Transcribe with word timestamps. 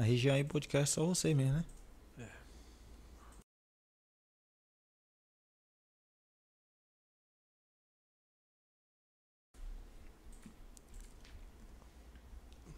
Na 0.00 0.06
região 0.06 0.34
aí, 0.34 0.42
podcast 0.42 0.94
só 0.94 1.04
você 1.04 1.34
mesmo, 1.34 1.52
né? 1.52 1.64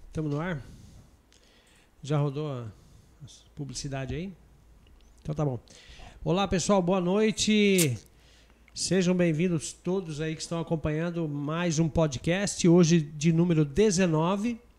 Estamos 0.09 0.32
no 0.32 0.41
ar? 0.41 0.61
Já 2.02 2.19
rodou 2.19 2.50
a 2.50 2.66
publicidade 3.54 4.16
aí? 4.16 4.32
Então 5.23 5.32
tá 5.32 5.45
bom. 5.45 5.61
Olá 6.25 6.48
pessoal, 6.48 6.82
boa 6.82 7.00
noite. 7.00 7.96
Sejam 8.74 9.15
bem-vindos 9.15 9.73
todos 9.73 10.20
aí 10.20 10.34
que 10.34 10.43
estão 10.43 10.59
acompanhando 10.59 11.29
mais 11.29 11.79
um 11.79 11.88
podcast, 11.88 12.66
hoje 12.66 13.01
de 13.01 13.32
número 13.32 13.65
19. 13.65 14.71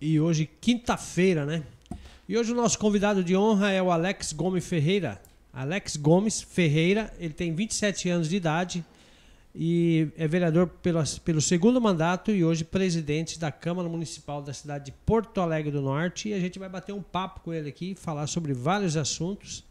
E 0.00 0.20
hoje, 0.20 0.48
quinta-feira, 0.60 1.44
né? 1.44 1.64
E 2.28 2.38
hoje 2.38 2.52
o 2.52 2.54
nosso 2.54 2.78
convidado 2.78 3.24
de 3.24 3.36
honra 3.36 3.72
é 3.72 3.82
o 3.82 3.90
Alex 3.90 4.32
Gomes 4.32 4.64
Ferreira. 4.64 5.20
Alex 5.52 5.96
Gomes 5.96 6.40
Ferreira, 6.40 7.12
ele 7.18 7.34
tem 7.34 7.52
27 7.52 8.08
anos 8.08 8.28
de 8.28 8.36
idade 8.36 8.84
e 9.52 10.06
é 10.16 10.28
vereador 10.28 10.68
pelo, 10.68 11.02
pelo 11.24 11.40
segundo 11.40 11.80
mandato 11.80 12.30
e 12.30 12.44
hoje 12.44 12.62
presidente 12.62 13.40
da 13.40 13.50
Câmara 13.50 13.88
Municipal 13.88 14.40
da 14.40 14.52
cidade 14.52 14.84
de 14.84 14.92
Porto 14.92 15.40
Alegre 15.40 15.72
do 15.72 15.82
Norte. 15.82 16.28
E 16.28 16.34
a 16.34 16.38
gente 16.38 16.60
vai 16.60 16.68
bater 16.68 16.92
um 16.92 17.02
papo 17.02 17.40
com 17.40 17.52
ele 17.52 17.68
aqui, 17.68 17.96
falar 17.96 18.28
sobre 18.28 18.54
vários 18.54 18.96
assuntos, 18.96 19.64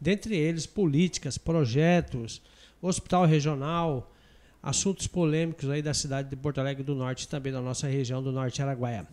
dentre 0.00 0.36
eles 0.36 0.66
políticas, 0.66 1.38
projetos, 1.38 2.42
hospital 2.82 3.24
regional, 3.24 4.12
assuntos 4.60 5.06
polêmicos 5.06 5.70
aí 5.70 5.80
da 5.80 5.94
cidade 5.94 6.28
de 6.28 6.34
Porto 6.34 6.58
Alegre 6.58 6.82
do 6.82 6.96
Norte 6.96 7.22
e 7.22 7.28
também 7.28 7.52
da 7.52 7.60
nossa 7.60 7.86
região 7.86 8.20
do 8.20 8.32
Norte 8.32 8.60
Araguaia. 8.60 9.06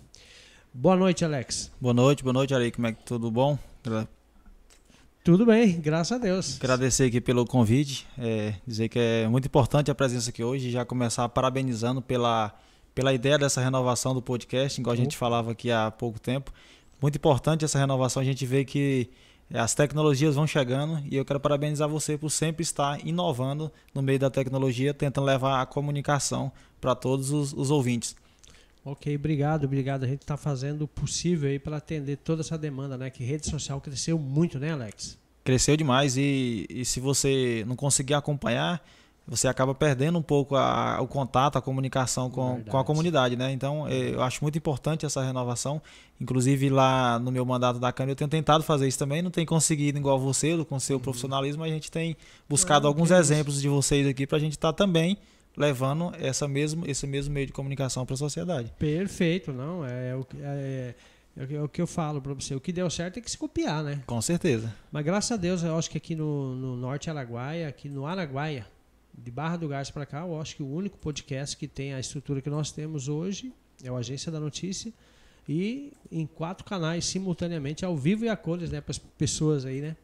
Boa 0.80 0.95
noite, 0.95 1.25
Alex. 1.25 1.72
Boa 1.81 1.92
noite, 1.92 2.22
boa 2.22 2.33
noite, 2.33 2.53
Ari. 2.53 2.72
Como 2.72 2.86
é 2.86 2.92
que 2.92 3.03
tudo 3.03 3.31
bom? 3.31 3.58
Tudo 5.23 5.44
bem, 5.44 5.81
graças 5.81 6.11
a 6.16 6.22
Deus. 6.22 6.58
Agradecer 6.58 7.06
aqui 7.06 7.20
pelo 7.20 7.47
convite, 7.47 8.06
é, 8.16 8.53
dizer 8.66 8.88
que 8.88 9.00
é 9.00 9.28
muito 9.28 9.48
importante 9.48 9.89
a 9.89 9.95
presença 9.95 10.30
aqui 10.30 10.44
hoje 10.44 10.67
e 10.67 10.72
já 10.72 10.86
começar 10.86 11.28
parabenizando 11.30 12.00
pela, 12.00 12.53
pela 12.94 13.11
ideia 13.11 13.39
dessa 13.39 13.59
renovação 13.59 14.14
do 14.14 14.22
podcast, 14.22 14.80
igual 14.80 14.94
a 14.94 14.95
gente 14.95 15.17
falava 15.17 15.52
aqui 15.52 15.72
há 15.72 15.89
pouco 15.89 16.20
tempo. 16.20 16.53
Muito 17.02 17.16
importante 17.16 17.66
essa 17.66 17.80
renovação, 17.80 18.22
a 18.22 18.25
gente 18.25 18.45
vê 18.45 18.64
que 18.64 19.09
as 19.52 19.73
tecnologias 19.73 20.36
vão 20.36 20.45
chegando 20.45 21.02
e 21.09 21.17
eu 21.17 21.25
quero 21.25 21.39
parabenizar 21.39 21.89
você 21.89 22.20
por 22.20 22.30
sempre 22.30 22.61
estar 22.61 23.03
inovando 23.03 23.72
no 23.95 24.03
meio 24.03 24.20
da 24.20 24.30
tecnologia, 24.30 24.94
tentando 24.94 25.25
levar 25.25 25.59
a 25.59 25.66
comunicação 25.66 26.52
para 26.80 26.94
todos 26.94 27.31
os, 27.31 27.52
os 27.52 27.72
ouvintes. 27.72 28.16
Ok, 28.89 29.13
obrigado, 29.13 29.66
obrigado. 29.66 30.05
A 30.05 30.07
gente 30.07 30.21
está 30.21 30.38
fazendo 30.38 30.83
o 30.83 30.88
possível 30.88 31.49
aí 31.49 31.59
para 31.59 31.75
atender 31.75 32.16
toda 32.16 32.39
essa 32.39 32.57
demanda, 32.57 32.97
né? 32.97 33.09
Que 33.09 33.21
rede 33.21 33.45
social 33.45 33.81
cresceu 33.81 34.17
muito, 34.17 34.57
né, 34.57 34.71
Alex? 34.71 35.17
Cresceu 35.43 35.75
demais 35.75 36.16
e, 36.16 36.66
e 36.69 36.85
se 36.85 37.02
você 37.02 37.65
não 37.67 37.75
conseguir 37.75 38.13
acompanhar, 38.13 38.81
você 39.27 39.49
acaba 39.49 39.75
perdendo 39.75 40.17
um 40.17 40.21
pouco 40.21 40.55
a, 40.55 41.02
o 41.02 41.08
contato, 41.08 41.58
a 41.58 41.61
comunicação 41.61 42.30
com, 42.30 42.63
com 42.63 42.77
a 42.77 42.83
comunidade, 42.85 43.35
né? 43.35 43.52
Então, 43.52 43.85
é, 43.89 44.13
eu 44.13 44.21
acho 44.21 44.41
muito 44.41 44.58
importante 44.58 45.05
essa 45.05 45.21
renovação. 45.21 45.81
Inclusive, 46.21 46.69
lá 46.69 47.19
no 47.19 47.30
meu 47.30 47.45
mandato 47.45 47.80
da 47.80 47.91
Câmara, 47.91 48.13
eu 48.13 48.15
tenho 48.15 48.30
tentado 48.30 48.63
fazer 48.63 48.88
isso 48.88 48.97
também. 48.97 49.21
Não 49.21 49.31
tenho 49.31 49.45
conseguido 49.45 49.97
igual 49.97 50.17
você, 50.17 50.63
com 50.63 50.80
seu 50.80 50.95
uhum. 50.95 51.03
profissionalismo, 51.03 51.59
mas 51.59 51.71
a 51.71 51.73
gente 51.73 51.91
tem 51.91 52.15
buscado 52.47 52.88
alguns 52.88 53.11
exemplos 53.11 53.61
de 53.61 53.67
vocês 53.67 54.08
aqui 54.08 54.25
para 54.25 54.38
a 54.38 54.39
gente 54.39 54.53
estar 54.53 54.71
tá 54.71 54.77
também 54.77 55.17
levando 55.58 56.13
essa 56.19 56.47
mesmo, 56.47 56.88
esse 56.88 57.08
mesmo 57.08 57.33
meio 57.33 57.47
de 57.47 57.53
comunicação 57.53 58.05
para 58.05 58.13
a 58.13 58.17
sociedade. 58.17 58.71
Perfeito, 58.77 59.52
não. 59.52 59.83
É, 59.83 60.15
é, 60.39 60.95
é, 61.36 61.55
é, 61.55 61.61
o 61.61 61.67
que 61.67 61.82
eu 61.82 61.87
falo 61.87 62.21
para 62.21 62.33
você. 62.33 62.54
O 62.54 62.61
que 62.61 62.71
deu 62.71 62.89
certo 62.89 63.17
é 63.17 63.21
que 63.21 63.30
se 63.30 63.37
copiar, 63.37 63.83
né? 63.83 64.04
Com 64.05 64.21
certeza. 64.21 64.73
Mas 64.92 65.04
graças 65.04 65.32
a 65.32 65.36
Deus, 65.36 65.64
eu 65.64 65.76
acho 65.76 65.89
que 65.89 65.98
aqui 65.98 66.15
no, 66.15 66.55
no 66.55 66.77
Norte 66.77 67.09
Araguaia, 67.09 67.67
aqui 67.67 67.89
no 67.89 68.05
Araguaia, 68.05 68.67
de 69.17 69.32
Barra 69.32 69.58
do 69.58 69.67
Gás 69.67 69.89
para 69.89 70.05
cá, 70.05 70.20
eu 70.20 70.39
acho 70.39 70.55
que 70.55 70.61
o 70.61 70.71
único 70.71 70.98
podcast 70.99 71.58
que 71.58 71.67
tem 71.67 71.93
a 71.93 71.99
estrutura 71.99 72.39
que 72.39 72.49
nós 72.52 72.71
temos 72.71 73.09
hoje 73.09 73.52
é 73.83 73.92
o 73.92 73.95
Agência 73.95 74.32
da 74.32 74.39
Notícia 74.39 74.93
e 75.49 75.92
em 76.11 76.27
quatro 76.27 76.64
canais 76.64 77.05
simultaneamente, 77.05 77.83
ao 77.83 77.98
vivo 77.98 78.26
e 78.26 78.30
a 78.30 78.36
cores, 78.36 78.70
né, 78.70 78.80
para 78.80 78.92
as 78.92 78.99
pessoas 78.99 79.65
aí, 79.65 79.82
né? 79.82 79.95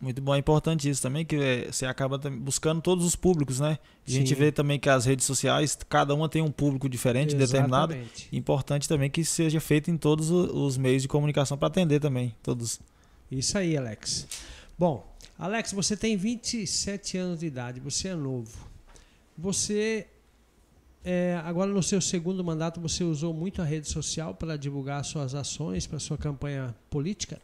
Muito 0.00 0.20
bom, 0.20 0.34
é 0.34 0.38
importante 0.38 0.88
isso 0.88 1.00
também, 1.00 1.24
que 1.24 1.36
é, 1.36 1.72
você 1.72 1.86
acaba 1.86 2.18
buscando 2.18 2.82
todos 2.82 3.04
os 3.06 3.16
públicos, 3.16 3.60
né? 3.60 3.78
A 4.06 4.10
gente 4.10 4.34
vê 4.34 4.52
também 4.52 4.78
que 4.78 4.90
as 4.90 5.06
redes 5.06 5.24
sociais, 5.24 5.78
cada 5.88 6.14
uma 6.14 6.28
tem 6.28 6.42
um 6.42 6.50
público 6.50 6.88
diferente, 6.88 7.34
Exatamente. 7.34 7.46
determinado. 7.52 7.96
Importante 8.30 8.86
também 8.86 9.08
que 9.08 9.24
seja 9.24 9.60
feito 9.60 9.90
em 9.90 9.96
todos 9.96 10.30
os 10.30 10.76
meios 10.76 11.00
de 11.00 11.08
comunicação 11.08 11.56
para 11.56 11.68
atender 11.68 12.00
também, 12.00 12.34
todos. 12.42 12.80
Isso 13.30 13.56
aí, 13.56 13.76
Alex. 13.76 14.26
Bom, 14.78 15.06
Alex, 15.38 15.72
você 15.72 15.96
tem 15.96 16.16
27 16.16 17.16
anos 17.16 17.40
de 17.40 17.46
idade, 17.46 17.80
você 17.80 18.08
é 18.08 18.14
novo. 18.14 18.52
Você, 19.38 20.06
é, 21.04 21.40
agora 21.44 21.70
no 21.70 21.82
seu 21.82 22.00
segundo 22.00 22.44
mandato, 22.44 22.80
você 22.80 23.02
usou 23.02 23.32
muito 23.32 23.62
a 23.62 23.64
rede 23.64 23.88
social 23.88 24.34
para 24.34 24.56
divulgar 24.56 25.04
suas 25.04 25.34
ações, 25.34 25.86
para 25.86 25.98
sua 25.98 26.18
campanha 26.18 26.74
política? 26.90 27.40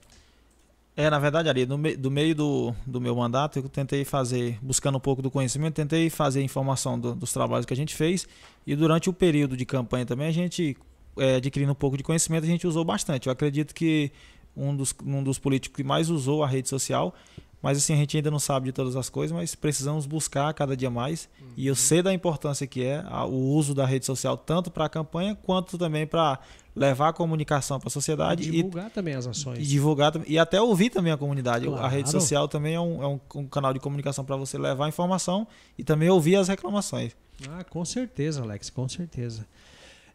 É, 1.00 1.08
na 1.08 1.18
verdade, 1.18 1.48
ali, 1.48 1.64
no 1.64 1.78
me, 1.78 1.96
do 1.96 2.10
meio 2.10 2.34
do, 2.34 2.74
do 2.86 3.00
meu 3.00 3.16
mandato, 3.16 3.58
eu 3.58 3.68
tentei 3.70 4.04
fazer, 4.04 4.58
buscando 4.60 4.98
um 4.98 5.00
pouco 5.00 5.22
do 5.22 5.30
conhecimento, 5.30 5.74
tentei 5.74 6.10
fazer 6.10 6.42
informação 6.42 7.00
do, 7.00 7.14
dos 7.14 7.32
trabalhos 7.32 7.64
que 7.64 7.72
a 7.72 7.76
gente 7.76 7.94
fez. 7.94 8.28
E 8.66 8.76
durante 8.76 9.08
o 9.08 9.12
período 9.12 9.56
de 9.56 9.64
campanha 9.64 10.04
também, 10.04 10.26
a 10.26 10.32
gente, 10.32 10.76
é, 11.16 11.36
adquirindo 11.36 11.72
um 11.72 11.74
pouco 11.74 11.96
de 11.96 12.02
conhecimento, 12.02 12.44
a 12.44 12.46
gente 12.46 12.66
usou 12.66 12.84
bastante. 12.84 13.28
Eu 13.28 13.32
acredito 13.32 13.74
que 13.74 14.12
um 14.54 14.76
dos, 14.76 14.94
um 15.02 15.22
dos 15.22 15.38
políticos 15.38 15.76
que 15.76 15.82
mais 15.82 16.10
usou 16.10 16.44
a 16.44 16.46
rede 16.46 16.68
social 16.68 17.14
mas 17.62 17.76
assim, 17.76 17.92
a 17.92 17.96
gente 17.96 18.16
ainda 18.16 18.30
não 18.30 18.38
sabe 18.38 18.66
de 18.66 18.72
todas 18.72 18.96
as 18.96 19.10
coisas, 19.10 19.36
mas 19.36 19.54
precisamos 19.54 20.06
buscar 20.06 20.52
cada 20.54 20.76
dia 20.76 20.90
mais. 20.90 21.28
Uhum. 21.40 21.48
E 21.56 21.66
eu 21.66 21.74
sei 21.74 22.02
da 22.02 22.12
importância 22.12 22.66
que 22.66 22.82
é 22.82 23.04
o 23.26 23.34
uso 23.34 23.74
da 23.74 23.84
rede 23.84 24.06
social, 24.06 24.36
tanto 24.36 24.70
para 24.70 24.86
a 24.86 24.88
campanha, 24.88 25.34
quanto 25.34 25.76
também 25.76 26.06
para 26.06 26.38
levar 26.74 27.08
a 27.08 27.12
comunicação 27.12 27.78
para 27.78 27.88
a 27.88 27.90
sociedade. 27.90 28.48
E 28.48 28.50
divulgar 28.50 28.86
e, 28.86 28.90
também 28.90 29.14
as 29.14 29.26
ações. 29.26 29.58
E 29.58 29.62
divulgar 29.62 30.12
e 30.26 30.38
até 30.38 30.60
ouvir 30.60 30.90
também 30.90 31.12
a 31.12 31.16
comunidade. 31.16 31.66
Claro. 31.66 31.84
A 31.84 31.88
rede 31.88 32.10
social 32.10 32.48
também 32.48 32.74
é 32.74 32.80
um, 32.80 33.02
é 33.02 33.06
um, 33.06 33.20
um 33.36 33.46
canal 33.46 33.72
de 33.72 33.80
comunicação 33.80 34.24
para 34.24 34.36
você 34.36 34.56
levar 34.58 34.86
a 34.86 34.88
informação 34.88 35.46
e 35.76 35.84
também 35.84 36.08
ouvir 36.08 36.36
as 36.36 36.48
reclamações. 36.48 37.12
Ah, 37.48 37.64
com 37.64 37.84
certeza, 37.84 38.42
Alex, 38.42 38.70
com 38.70 38.88
certeza. 38.88 39.46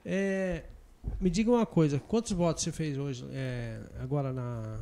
É, 0.06 0.64
me 1.20 1.30
diga 1.30 1.52
uma 1.52 1.66
coisa, 1.66 2.00
quantos 2.00 2.32
votos 2.32 2.64
você 2.64 2.72
fez 2.72 2.98
hoje, 2.98 3.26
é, 3.32 3.80
agora 4.00 4.32
na 4.32 4.80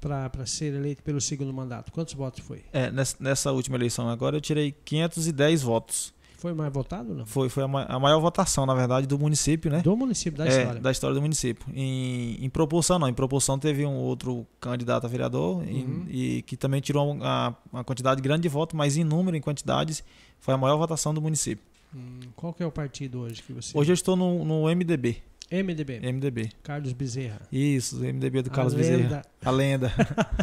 para 0.00 0.44
ser 0.44 0.74
eleito 0.74 1.02
pelo 1.02 1.18
segundo 1.18 1.50
mandato? 1.50 1.90
Quantos 1.90 2.12
votos 2.12 2.44
foi? 2.44 2.62
É, 2.74 2.90
nessa, 2.90 3.16
nessa, 3.18 3.52
última 3.52 3.76
eleição 3.78 4.06
agora 4.10 4.36
eu 4.36 4.40
tirei 4.40 4.70
510 4.84 5.62
votos. 5.62 6.12
Foi 6.44 6.52
mais 6.52 6.70
votado 6.70 7.14
não? 7.14 7.24
Foi, 7.24 7.48
foi 7.48 7.62
a, 7.62 7.68
ma 7.68 7.84
a, 7.84 7.98
maior 7.98 8.20
votação, 8.20 8.66
na 8.66 8.74
verdade, 8.74 9.06
do 9.06 9.18
município, 9.18 9.70
né? 9.70 9.80
Do 9.80 9.96
município, 9.96 10.36
da 10.36 10.44
é, 10.44 10.48
história. 10.48 10.78
Da 10.78 10.90
história 10.90 11.14
do 11.14 11.22
município. 11.22 11.64
Em, 11.72 12.36
em, 12.44 12.50
proporção, 12.50 12.98
não. 12.98 13.08
Em 13.08 13.14
proporção 13.14 13.58
teve 13.58 13.86
um 13.86 13.94
outro 13.94 14.46
candidato 14.60 15.06
a 15.06 15.08
vereador 15.08 15.62
uhum. 15.62 16.04
e, 16.06 16.36
e, 16.36 16.42
que 16.42 16.54
também 16.54 16.82
tirou 16.82 17.12
uma, 17.12 17.56
uma, 17.72 17.82
quantidade 17.82 18.20
grande 18.20 18.42
de 18.42 18.50
votos, 18.50 18.76
mas 18.76 18.98
em 18.98 19.04
número, 19.04 19.34
em 19.34 19.40
quantidades, 19.40 20.04
foi 20.38 20.52
a 20.52 20.58
maior 20.58 20.76
votação 20.76 21.14
do 21.14 21.22
município. 21.22 21.64
Hum, 21.96 22.20
qual 22.36 22.52
que 22.52 22.62
é 22.62 22.66
o 22.66 22.70
partido 22.70 23.20
hoje 23.20 23.42
que 23.42 23.50
você... 23.50 23.72
Hoje 23.78 23.92
eu 23.92 23.94
estou 23.94 24.14
no, 24.14 24.44
no 24.44 24.64
MDB. 24.64 25.22
MDB. 25.50 26.00
MDB. 26.12 26.50
Carlos 26.62 26.92
Bezerra. 26.92 27.40
Isso, 27.50 28.00
MDB 28.00 28.42
do 28.42 28.50
Carlos 28.50 28.74
a 28.74 28.76
Bezerra. 28.76 29.22
A 29.42 29.50
lenda. 29.50 29.90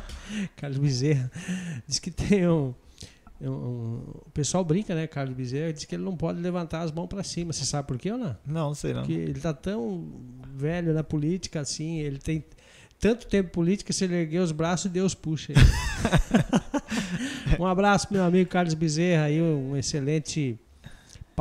Carlos 0.58 0.80
Bezerra. 0.80 1.32
Diz 1.88 2.00
que 2.00 2.10
tem 2.10 2.48
um, 2.48 2.74
um, 3.50 4.02
O 4.26 4.32
pessoal 4.34 4.64
brinca, 4.64 4.94
né? 4.94 5.08
Carlos 5.08 5.36
Bezerra 5.36 5.74
diz 5.74 5.86
que 5.86 5.96
ele 5.96 6.04
não 6.04 6.16
pode 6.16 6.40
levantar 6.40 6.82
as 6.82 6.92
mãos 6.92 7.08
para 7.08 7.24
cima. 7.24 7.54
Você 7.54 7.66
sabe 7.66 7.88
por 7.88 7.98
quê 7.98 8.12
ou 8.12 8.18
não? 8.18 8.38
Não, 8.46 8.68
não 8.68 8.76
sei 8.76 8.94
não. 8.94 9.02
Porque 9.02 9.14
ele 9.14 9.40
tá 9.40 9.54
tão 9.54 10.08
velho 10.54 10.94
na 10.94 11.04
política 11.04 11.62
assim, 11.62 12.00
ele 12.00 12.18
tem 12.18 12.44
tanto 13.00 13.26
tempo 13.26 13.50
política, 13.50 13.92
se 13.92 14.04
ele 14.04 14.16
erguer 14.16 14.40
os 14.40 14.52
braços, 14.52 14.92
Deus 14.92 15.16
puxa. 15.16 15.54
um 17.60 17.66
abraço, 17.66 18.08
meu 18.12 18.24
amigo 18.24 18.48
Carlos 18.48 18.76
Bezerra, 18.76 19.24
aí, 19.24 19.42
um 19.42 19.76
excelente 19.76 20.60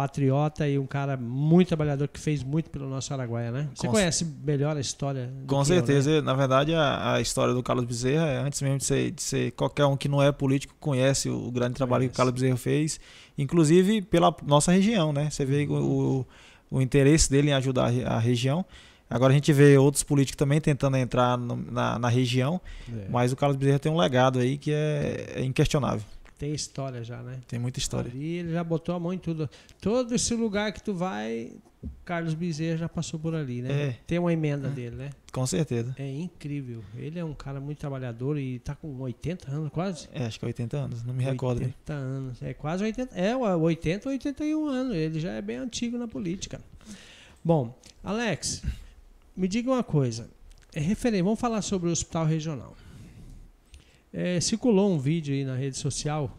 patriota 0.00 0.66
e 0.66 0.78
um 0.78 0.86
cara 0.86 1.14
muito 1.14 1.68
trabalhador 1.68 2.08
que 2.08 2.18
fez 2.18 2.42
muito 2.42 2.70
pelo 2.70 2.88
nosso 2.88 3.12
Araguaia, 3.12 3.50
né? 3.50 3.68
Você 3.74 3.86
Com 3.86 3.92
conhece 3.92 4.24
melhor 4.42 4.74
a 4.74 4.80
história? 4.80 5.30
Com 5.46 5.62
certeza. 5.62 6.10
Eu, 6.10 6.22
né? 6.22 6.26
Na 6.26 6.32
verdade, 6.32 6.74
a, 6.74 7.16
a, 7.16 7.20
história 7.20 7.52
do 7.52 7.62
Carlos 7.62 7.84
Bezerra, 7.84 8.26
é 8.26 8.38
antes 8.38 8.62
mesmo 8.62 8.78
de 8.78 8.84
ser, 8.84 9.10
de 9.10 9.22
ser, 9.22 9.50
qualquer 9.52 9.84
um 9.84 9.98
que 9.98 10.08
não 10.08 10.22
é 10.22 10.32
político, 10.32 10.74
conhece 10.80 11.28
o, 11.28 11.48
o 11.48 11.50
grande 11.50 11.74
trabalho 11.74 12.00
conhece. 12.00 12.12
que 12.12 12.14
o 12.14 12.16
Carlos 12.16 12.32
Bezerra 12.32 12.56
fez, 12.56 12.98
inclusive 13.36 14.00
pela 14.00 14.34
nossa 14.46 14.72
região, 14.72 15.12
né? 15.12 15.28
Você 15.28 15.44
vê 15.44 15.66
uhum. 15.66 16.24
o, 16.70 16.78
o, 16.78 16.80
interesse 16.80 17.30
dele 17.30 17.50
em 17.50 17.52
ajudar 17.52 17.92
a, 18.06 18.14
a 18.14 18.18
região. 18.18 18.64
Agora 19.10 19.34
a 19.34 19.34
gente 19.34 19.52
vê 19.52 19.76
outros 19.76 20.02
políticos 20.02 20.38
também 20.38 20.62
tentando 20.62 20.96
entrar 20.96 21.36
no, 21.36 21.56
na, 21.56 21.98
na, 21.98 22.08
região, 22.08 22.58
é. 22.88 23.06
mas 23.10 23.32
o 23.32 23.36
Carlos 23.36 23.58
Bezerra 23.58 23.78
tem 23.78 23.92
um 23.92 23.98
legado 23.98 24.38
aí 24.38 24.56
que 24.56 24.72
é, 24.72 25.34
é 25.36 25.44
inquestionável. 25.44 26.06
Tem 26.40 26.54
história 26.54 27.04
já, 27.04 27.22
né? 27.22 27.38
Tem 27.46 27.58
muita 27.58 27.78
história. 27.78 28.10
Ali 28.10 28.36
ele 28.38 28.52
já 28.54 28.64
botou 28.64 28.94
a 28.94 28.98
mão 28.98 29.12
em 29.12 29.18
tudo. 29.18 29.46
Todo 29.78 30.14
esse 30.14 30.34
lugar 30.34 30.72
que 30.72 30.82
tu 30.82 30.94
vai, 30.94 31.52
Carlos 32.02 32.32
Bezerra 32.32 32.78
já 32.78 32.88
passou 32.88 33.20
por 33.20 33.34
ali, 33.34 33.60
né? 33.60 33.88
É. 33.88 33.96
Tem 34.06 34.18
uma 34.18 34.32
emenda 34.32 34.68
É. 34.68 34.70
dele, 34.70 34.96
né? 34.96 35.10
Com 35.34 35.46
certeza. 35.46 35.94
É 35.98 36.10
incrível. 36.10 36.82
Ele 36.96 37.18
é 37.18 37.24
um 37.24 37.34
cara 37.34 37.60
muito 37.60 37.76
trabalhador 37.76 38.38
e 38.38 38.58
tá 38.60 38.74
com 38.74 38.88
80 39.00 39.50
anos 39.50 39.68
quase. 39.70 40.08
É, 40.14 40.24
acho 40.24 40.38
que 40.38 40.46
é 40.46 40.48
80 40.48 40.76
anos, 40.78 41.02
não 41.04 41.12
me 41.12 41.22
recordo. 41.22 41.58
80 41.60 41.92
anos. 41.92 42.42
É 42.42 42.54
quase 42.54 42.84
80. 42.84 43.14
É, 43.14 43.36
80, 43.36 44.08
81 44.08 44.66
anos. 44.66 44.94
Ele 44.96 45.20
já 45.20 45.32
é 45.32 45.42
bem 45.42 45.58
antigo 45.58 45.98
na 45.98 46.08
política. 46.08 46.58
Bom, 47.44 47.78
Alex, 48.02 48.62
me 49.36 49.46
diga 49.46 49.70
uma 49.70 49.84
coisa. 49.84 50.26
É 50.74 50.80
referente, 50.80 51.22
vamos 51.22 51.38
falar 51.38 51.60
sobre 51.60 51.90
o 51.90 51.92
hospital 51.92 52.24
regional. 52.24 52.74
É, 54.12 54.40
circulou 54.40 54.92
um 54.92 54.98
vídeo 54.98 55.34
aí 55.34 55.44
na 55.44 55.54
rede 55.54 55.76
social 55.76 56.36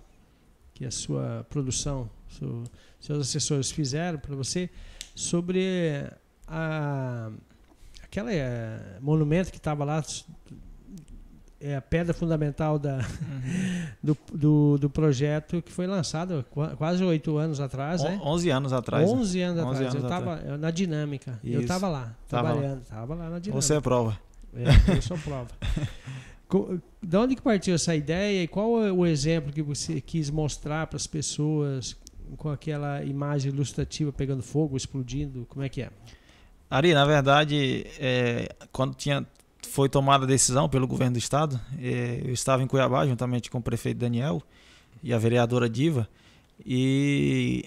que 0.74 0.86
a 0.86 0.92
sua 0.92 1.46
produção, 1.50 2.10
seu- 2.30 2.64
seus 3.00 3.20
assessores 3.28 3.72
fizeram 3.72 4.20
para 4.20 4.36
você 4.36 4.70
sobre 5.16 6.06
a 6.48 7.30
aquela 8.04 8.32
é, 8.34 8.98
monumento 9.00 9.52
que 9.52 9.58
estava 9.58 9.86
lá 9.86 10.04
é 11.62 11.76
a 11.76 11.82
pedra 11.82 12.14
fundamental 12.14 12.78
da, 12.80 12.98
Uhum. 12.98 13.04
do, 14.04 14.18
do, 14.34 14.78
do 14.80 14.90
projeto 14.90 15.62
que 15.62 15.72
foi 15.72 15.86
lançado 15.88 16.44
qua- 16.50 16.76
quase 16.76 17.04
oito 17.04 17.38
anos 17.38 17.60
atrás, 17.62 18.04
né? 18.04 18.20
On- 18.22 18.28
11 18.34 18.50
anos 18.50 18.74
atrás. 18.74 19.10
né? 19.10 19.16
11 19.18 19.42
anos 19.42 19.64
11 19.64 19.70
atrás. 19.70 19.82
anos 19.96 19.96
eu 19.96 20.02
estava 20.10 20.58
na 20.58 20.72
dinâmica. 20.72 21.40
Eu 21.44 21.52
Isso. 21.54 21.62
estava 21.62 21.88
lá, 21.88 22.16
Tava 22.28 22.44
lá. 22.50 22.52
trabalhando. 22.56 22.82
Estava 22.82 23.14
lá 23.16 23.30
na 23.30 23.40
dinâmica. 23.40 23.62
Você 23.62 23.76
é 23.76 23.80
prova. 23.82 24.20
É, 24.56 24.98
eu 24.98 25.02
sou 25.02 25.18
prova. 25.20 25.48
Da 27.02 27.22
onde 27.22 27.36
que 27.36 27.42
partiu 27.42 27.74
essa 27.74 27.96
ideia 27.96 28.44
e 28.44 28.48
qual 28.48 28.84
é 28.84 28.92
o 28.92 29.06
exemplo 29.06 29.54
que 29.54 29.62
você 29.62 30.02
quis 30.02 30.30
mostrar 30.30 30.88
para 30.88 30.98
as 30.98 31.08
pessoas 31.08 31.96
com 32.38 32.50
aquela 32.50 33.04
imagem 33.04 33.52
ilustrativa 33.52 34.12
pegando 34.12 34.44
fogo, 34.44 34.76
explodindo? 34.76 35.46
Como 35.50 35.64
é 35.64 35.70
que 35.70 35.82
é? 35.82 35.90
Ari, 36.70 36.94
na 36.94 37.06
verdade, 37.06 37.86
é, 38.00 38.54
quando 38.72 38.96
tinha, 38.96 39.26
foi 39.68 39.90
tomada 39.90 40.24
a 40.24 40.28
decisão 40.28 40.70
pelo 40.70 40.88
governo 40.88 41.14
do 41.14 41.20
estado, 41.20 41.60
é, 41.80 42.22
eu 42.24 42.34
estava 42.34 42.64
em 42.64 42.68
Cuiabá 42.68 43.06
juntamente 43.06 43.50
com 43.50 43.58
o 43.58 43.62
prefeito 43.62 43.98
Daniel 43.98 44.42
e 45.04 45.14
a 45.14 45.18
vereadora 45.18 45.70
Diva, 45.70 46.08
e 46.66 47.66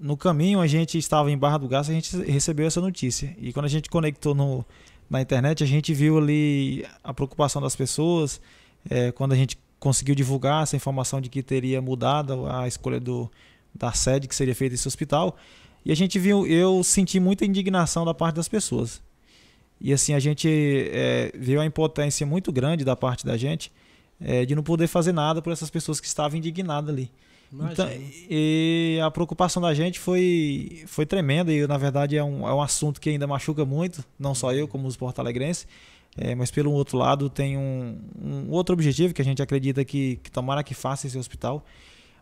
no 0.00 0.16
caminho 0.16 0.60
a 0.60 0.66
gente 0.66 0.98
estava 0.98 1.30
em 1.30 1.38
Barra 1.38 1.58
do 1.58 1.68
Garça, 1.68 1.90
a 1.90 1.94
gente 1.94 2.16
recebeu 2.18 2.66
essa 2.66 2.80
notícia. 2.80 3.34
E 3.38 3.52
quando 3.52 3.66
a 3.66 3.68
gente 3.68 3.88
conectou 3.88 4.34
no, 4.34 4.64
na 5.08 5.20
internet, 5.20 5.62
a 5.62 5.66
gente 5.66 5.94
viu 5.94 6.18
ali 6.18 6.84
a 7.02 7.14
preocupação 7.14 7.62
das 7.62 7.76
pessoas, 7.76 8.40
é, 8.88 9.12
quando 9.12 9.32
a 9.32 9.36
gente 9.36 9.58
conseguiu 9.78 10.14
divulgar 10.14 10.62
essa 10.62 10.76
informação 10.76 11.20
de 11.20 11.28
que 11.28 11.42
teria 11.42 11.80
mudado 11.80 12.46
a 12.46 12.66
escolha 12.66 12.98
do, 12.98 13.30
da 13.74 13.92
sede 13.92 14.26
que 14.26 14.34
seria 14.34 14.54
feita 14.54 14.74
esse 14.74 14.88
hospital. 14.88 15.36
E 15.84 15.92
a 15.92 15.94
gente 15.94 16.18
viu, 16.18 16.46
eu 16.46 16.82
senti 16.82 17.20
muita 17.20 17.44
indignação 17.44 18.04
da 18.04 18.12
parte 18.12 18.36
das 18.36 18.48
pessoas. 18.48 19.00
E 19.80 19.92
assim, 19.92 20.14
a 20.14 20.18
gente 20.18 20.48
é, 20.92 21.30
viu 21.34 21.60
a 21.60 21.66
impotência 21.66 22.26
muito 22.26 22.50
grande 22.50 22.84
da 22.84 22.96
parte 22.96 23.24
da 23.24 23.36
gente 23.36 23.70
é, 24.20 24.44
de 24.44 24.54
não 24.54 24.62
poder 24.62 24.86
fazer 24.86 25.12
nada 25.12 25.42
por 25.42 25.52
essas 25.52 25.70
pessoas 25.70 26.00
que 26.00 26.06
estavam 26.06 26.38
indignadas 26.38 26.90
ali. 26.90 27.10
Então, 27.72 27.88
e 28.28 28.98
a 29.02 29.10
preocupação 29.10 29.62
da 29.62 29.72
gente 29.72 29.98
foi, 29.98 30.82
foi 30.86 31.06
tremenda 31.06 31.52
e 31.52 31.66
na 31.66 31.78
verdade 31.78 32.16
é 32.16 32.22
um, 32.24 32.46
é 32.46 32.52
um 32.54 32.60
assunto 32.60 33.00
que 33.00 33.10
ainda 33.10 33.26
machuca 33.26 33.64
muito, 33.64 34.04
não 34.18 34.34
só 34.34 34.52
eu 34.52 34.66
como 34.66 34.86
os 34.88 34.96
porto-alegrenses, 34.96 35.66
é, 36.16 36.34
mas 36.34 36.50
pelo 36.50 36.72
outro 36.72 36.98
lado 36.98 37.28
tem 37.30 37.56
um, 37.56 37.98
um 38.22 38.50
outro 38.50 38.72
objetivo 38.72 39.14
que 39.14 39.22
a 39.22 39.24
gente 39.24 39.40
acredita 39.42 39.84
que, 39.84 40.16
que 40.22 40.30
tomara 40.30 40.62
que 40.64 40.74
faça 40.74 41.06
esse 41.06 41.16
hospital, 41.16 41.64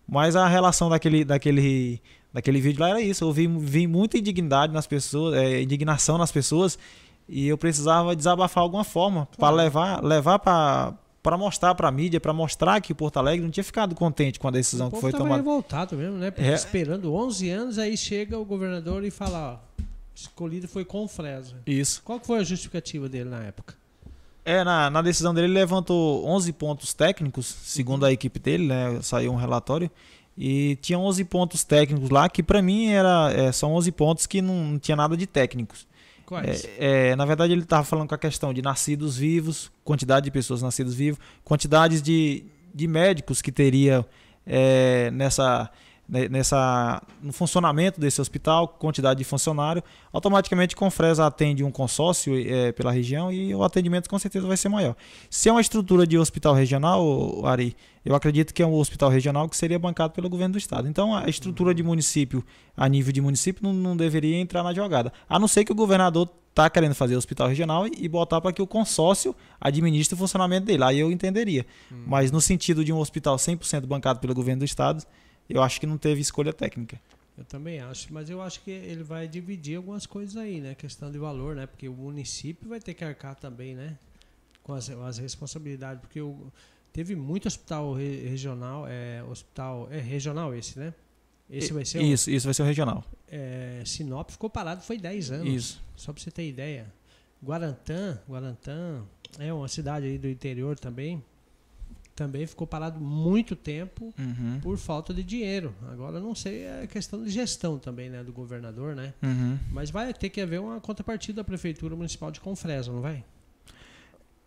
mas 0.07 0.37
a 0.37 0.47
relação 0.47 0.89
daquele, 0.91 1.25
daquele, 1.25 2.01
daquele 2.33 2.61
vídeo 2.61 2.81
lá 2.81 2.91
era 2.91 3.01
isso, 3.01 3.25
eu 3.25 3.33
vi, 3.33 3.47
vi 3.47 3.87
muita 3.87 4.19
indignidade 4.19 4.73
nas 4.73 4.87
pessoas, 4.87 5.35
é, 5.37 5.63
indignação 5.63 6.19
nas 6.19 6.31
pessoas 6.31 6.79
e 7.27 7.49
eu 7.49 7.57
precisava 7.57 8.15
desabafar 8.15 8.63
de 8.63 8.67
alguma 8.67 8.85
forma 8.85 9.27
para 9.27 9.39
Claro. 9.39 9.57
levar, 9.57 10.05
levar 10.05 10.39
para 10.39 10.93
para 11.25 11.39
mostrar 11.39 11.75
para 11.75 11.89
a 11.89 11.91
mídia, 11.91 12.21
para 12.21 12.35
mostrar 12.35 12.83
que 12.83 12.93
o 12.93 12.95
Porto 12.95 13.17
Alegre 13.17 13.43
não 13.43 13.51
tinha 13.51 13.65
ficado 13.65 13.95
contente 13.95 14.39
com 14.39 14.47
a 14.47 14.51
decisão 14.51 14.89
o 14.89 14.91
que 14.91 15.01
foi 15.01 15.11
tava 15.11 15.25
tomada. 15.25 15.41
revoltado 15.41 15.97
mesmo, 15.97 16.19
né? 16.19 16.31
Porque 16.31 16.47
É. 16.47 16.53
Esperando 16.53 17.15
11 17.15 17.49
anos, 17.49 17.79
aí 17.79 17.97
chega 17.97 18.39
o 18.39 18.45
governador 18.45 19.03
e 19.05 19.11
fala, 19.11 19.55
ó, 19.55 19.83
escolhido 20.15 20.69
foi 20.69 20.85
com 20.85 21.09
Fresa. 21.09 21.57
Isso. 21.67 22.03
Qual 22.05 22.21
que 22.21 22.27
foi 22.27 22.41
a 22.41 22.45
justificativa 22.45 23.09
dele 23.09 23.31
na 23.31 23.43
época? 23.43 23.75
É, 24.45 24.63
na, 24.63 24.91
na 24.91 25.01
decisão 25.01 25.33
dele 25.33 25.47
ele 25.47 25.55
levantou 25.55 26.27
11 26.27 26.53
pontos 26.53 26.93
técnicos, 26.93 27.47
segundo 27.47 28.05
a 28.05 28.13
equipe 28.13 28.39
dele, 28.39 28.67
né? 28.67 28.99
Saiu 29.01 29.33
um 29.33 29.37
relatório. 29.37 29.91
E 30.37 30.77
tinha 30.83 30.99
11 30.99 31.25
pontos 31.25 31.65
técnicos 31.65 32.11
lá, 32.11 32.29
que 32.29 32.43
para 32.43 32.61
mim 32.61 32.89
era, 32.89 33.33
é, 33.33 33.51
são 33.51 33.73
11 33.73 33.91
pontos 33.93 34.27
que 34.27 34.43
não, 34.43 34.73
não 34.73 34.79
tinha 34.79 34.97
nada 34.97 35.17
de 35.17 35.27
técnicos. 35.27 35.87
Quais? 36.27 36.65
É, 36.79 37.11
é, 37.11 37.17
na 37.17 37.25
verdade, 37.25 37.53
ele 37.53 37.63
estava 37.63 37.85
falando 37.85 38.09
com 38.09 38.15
a 38.15 38.19
questão 38.19 38.53
de 38.55 38.63
nascidos 38.63 39.17
vivos, 39.17 39.71
quantidade 39.85 40.25
de 40.25 40.31
pessoas 40.31 40.63
nascidos 40.63 40.95
vivos, 40.95 41.19
quantidades 41.45 42.01
de, 42.01 42.45
de 42.75 42.87
médicos 42.87 43.43
que 43.43 43.53
teria 43.53 44.05
é, 44.47 45.11
nessa, 45.11 45.45
ne- 45.63 45.71
nessa, 46.09 47.03
no 47.23 47.33
funcionamento 47.33 48.01
desse 48.01 48.21
hospital, 48.21 48.69
quantidade 48.69 49.19
de 49.19 49.25
funcionário. 49.25 49.83
Automaticamente, 50.13 50.77
Confresa 50.77 51.27
atende 51.27 51.65
um 51.65 51.71
consórcio 51.71 52.35
é, 52.37 52.73
pela 52.73 52.93
região 52.93 53.33
e 53.33 53.55
o 53.55 53.63
atendimento 53.63 54.09
com 54.09 54.19
certeza 54.19 54.47
vai 54.47 54.57
ser 54.57 54.69
maior. 54.69 54.95
Se 55.31 55.49
é 55.49 55.53
uma 55.53 55.61
estrutura 55.61 56.07
de 56.07 56.19
hospital 56.19 56.55
regional, 56.55 57.45
Ari, 57.47 57.77
eu 58.05 58.15
acredito 58.15 58.53
que 58.53 58.63
é 58.63 58.67
um 58.67 58.75
hospital 58.75 59.09
regional 59.09 59.49
que 59.49 59.57
seria 59.57 59.79
bancado 59.79 60.13
pelo 60.13 60.29
governo 60.29 60.53
do 60.53 60.59
estado. 60.59 60.87
Então, 60.87 61.15
a 61.15 61.29
estrutura 61.29 61.75
de 61.75 61.83
município, 61.83 62.45
a 62.77 62.89
nível 62.89 63.13
de 63.13 63.21
município, 63.21 63.63
não, 63.63 63.73
não 63.73 63.97
deveria 63.97 64.39
entrar 64.39 64.63
na 64.63 64.75
jogada. 64.75 65.13
A 65.29 65.39
não 65.39 65.49
ser 65.49 65.65
que 65.65 65.73
o 65.73 65.75
governador 65.75 66.29
está 66.51 66.71
querendo 66.71 66.95
fazer 66.95 67.17
hospital 67.17 67.49
regional 67.49 67.87
e 67.87 68.09
botar 68.09 68.41
para 68.41 68.53
que 68.53 68.63
o 68.63 68.67
consórcio 68.67 69.35
administre 69.61 70.15
o 70.15 70.19
funcionamento 70.19 70.67
dele. 70.67 70.85
Aí 70.85 71.01
eu 71.01 71.11
entenderia. 71.11 71.67
Mas 72.07 72.31
no 72.31 72.41
sentido 72.41 72.85
de 72.85 72.93
um 72.93 72.99
hospital 72.99 73.37
100% 73.37 73.87
bancado 73.87 74.21
pelo 74.21 74.35
governo 74.35 74.61
do 74.61 74.65
estado, 74.65 75.05
eu 75.49 75.63
acho 75.63 75.81
que 75.81 75.87
não 75.87 75.99
teve 75.99 76.21
escolha 76.21 76.53
técnica. 76.53 77.01
Eu 77.37 77.45
também 77.45 77.81
acho, 77.81 78.13
mas 78.15 78.31
eu 78.31 78.41
acho 78.41 78.61
que 78.61 78.71
ele 78.71 79.03
vai 79.03 79.27
dividir 79.27 79.77
algumas 79.77 80.07
coisas 80.07 80.37
aí, 80.37 80.61
né? 80.61 80.75
Questão 80.75 81.11
de 81.11 81.19
valor, 81.19 81.57
né? 81.57 81.67
Porque 81.67 81.89
o 81.89 81.93
município 81.93 82.69
vai 82.69 82.79
ter 82.81 82.95
que 82.95 83.05
arcar 83.05 83.35
também, 83.35 83.75
né? 83.75 83.99
Com 84.63 84.73
as, 84.73 84.89
as 84.89 85.19
responsabilidades, 85.19 86.01
porque 86.01 86.21
o, 86.21 86.47
teve 86.93 87.17
muito 87.17 87.47
hospital 87.47 87.93
re- 87.93 88.27
regional, 88.29 88.87
é 88.89 89.23
hospital 89.25 89.89
é 89.91 89.99
regional 90.01 90.55
esse, 90.55 90.79
né? 90.79 90.95
Esse 91.51 91.73
vai 91.73 91.85
ser 91.85 91.99
o- 91.99 92.03
Isso, 92.03 92.31
isso 92.31 92.47
vai 92.47 92.55
ser 92.55 92.63
o 92.63 92.67
regional. 92.67 93.05
é, 93.29 93.83
Sinop 93.85 94.31
ficou 94.31 94.49
parado 94.49 94.83
foi 94.83 94.97
10 94.97 95.31
anos. 95.33 95.53
Isso. 95.53 95.83
Só 95.97 96.13
para 96.13 96.23
você 96.23 96.31
ter 96.31 96.49
ideia. 96.49 96.87
Guarantã, 97.43 98.19
Guarantã 98.29 99.05
é 99.39 99.53
uma 99.53 99.69
cidade 99.69 100.07
aí 100.07 100.17
do 100.19 100.29
interior 100.29 100.79
também. 100.79 101.23
Também 102.15 102.47
ficou 102.47 102.65
parado 102.67 103.01
muito 103.01 103.57
tempo 103.57 104.15
Uhum. 104.19 104.61
por 104.63 104.79
falta 104.79 105.13
de 105.13 105.23
dinheiro. 105.25 105.75
Agora 105.91 106.21
não 106.21 106.35
sei 106.35 106.63
é 106.65 106.87
questão 106.87 107.23
de 107.25 107.31
gestão 107.31 107.77
também, 107.79 108.09
né, 108.09 108.23
do 108.23 108.33
governador, 108.33 108.95
né? 108.95 109.13
Uhum. 109.23 109.59
Mas 109.73 109.91
vai 109.91 110.15
ter 110.15 110.29
que 110.31 110.41
haver 110.41 110.61
uma 110.61 110.81
contrapartida 110.81 111.37
da 111.37 111.45
prefeitura 111.45 111.97
municipal 111.97 112.31
de 112.31 112.41
Confresa, 112.41 112.93
não 112.93 113.01
vai? 113.01 113.25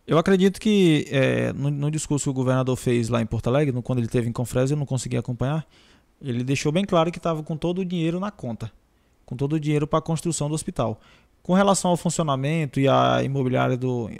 Eu 0.06 0.16
acredito 0.16 0.58
que 0.58 1.06
é, 1.10 1.52
no, 1.52 1.68
no 1.70 1.90
discurso 1.90 2.24
que 2.24 2.30
o 2.30 2.32
governador 2.32 2.74
fez 2.76 3.10
lá 3.10 3.20
em 3.20 3.26
Porto 3.26 3.48
Alegre, 3.48 3.74
no- 3.74 3.82
quando 3.82 3.98
ele 3.98 4.08
teve 4.08 4.26
em 4.28 4.32
Confresa, 4.32 4.72
eu 4.72 4.78
não 4.78 4.86
consegui 4.86 5.18
acompanhar, 5.18 5.66
ele 6.22 6.42
deixou 6.42 6.72
bem 6.72 6.84
claro 6.86 7.12
que 7.12 7.18
estava 7.18 7.42
com 7.42 7.56
todo 7.56 7.80
o 7.80 7.84
dinheiro 7.84 8.18
na 8.18 8.30
conta, 8.30 8.72
com 9.26 9.36
todo 9.36 9.52
o 9.52 9.60
dinheiro 9.60 9.86
para 9.86 9.98
a 9.98 10.02
construção 10.02 10.48
do 10.48 10.54
hospital. 10.54 10.98
Com 11.48 11.54
relação 11.54 11.90
ao 11.90 11.96
funcionamento 11.96 12.78
e 12.78 12.86
a 12.86 13.22
imobiliária 13.24 13.74
do 13.74 14.10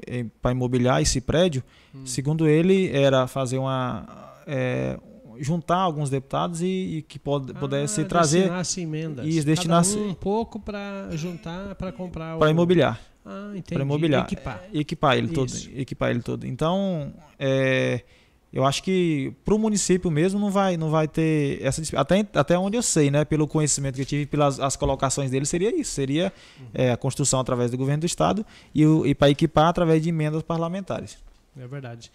para 0.41 0.53
imobiliar 0.53 1.03
esse 1.03 1.21
prédio, 1.21 1.63
Hum. 1.95 2.07
segundo 2.07 2.49
ele 2.49 2.89
era 2.91 3.27
fazer 3.27 3.59
uma 3.59 4.07
é, 4.47 4.99
juntar 5.39 5.77
alguns 5.77 6.09
deputados 6.09 6.63
e, 6.63 6.67
e 6.67 7.03
que 7.03 7.19
pod, 7.19 7.53
pudesse 7.53 8.01
Ah, 8.01 8.05
trazer 8.07 8.39
destinasse 8.45 8.81
emendas. 8.81 9.45
Destinasse- 9.45 9.95
Cada 9.95 10.07
um, 10.07 10.11
um 10.11 10.15
pouco 10.15 10.59
para 10.59 11.11
juntar 11.13 11.75
para 11.75 11.93
comprar 11.93 12.37
o 12.37 12.39
para 12.39 12.51
imobiliar. 12.51 12.99
Ah, 13.27 13.53
para 13.69 13.83
imobiliar, 13.83 14.25
Equipar. 14.25 14.65
equipar 14.73 15.19
ele 15.19 15.29
todo, 15.29 15.49
Isso. 15.51 15.69
equipar 15.77 16.11
ele 16.11 16.23
todo. 16.23 16.47
Então, 16.47 17.13
é, 17.39 18.05
eu 18.53 18.65
acho 18.65 18.83
que 18.83 19.33
para 19.45 19.55
o 19.55 19.59
município 19.59 20.11
mesmo 20.11 20.39
não 20.41 20.51
vai, 20.51 20.77
não 20.77 20.91
vai 20.91 21.07
ter 21.07 21.63
essa 21.63 21.83
até 21.99 22.27
até 22.35 22.59
onde 22.59 22.77
eu 22.77 22.83
sei, 22.83 23.11
né, 23.11 23.25
pelo 23.25 23.47
conhecimento 23.47 23.97
que 23.97 24.03
eu 24.03 24.07
tive 24.07 24.27
pelas 24.27 24.59
as 24.59 24.75
colocações 24.77 25.31
dele 25.31 25.45
seria 25.47 25.75
isso, 25.79 25.91
seria 25.93 26.33
é, 26.73 26.91
a 26.93 26.97
construção 26.97 27.41
através 27.41 27.71
do 27.71 27.77
governo 27.77 28.01
do 28.01 28.07
estado 28.07 28.45
e, 28.75 28.87
o- 28.87 29.07
e 29.07 29.15
para 29.15 29.29
equipar 29.31 29.67
através 29.69 30.03
de 30.03 30.09
emendas 30.09 30.43
parlamentares. 30.43 31.19
É 31.59 31.67
verdade. 31.67 32.11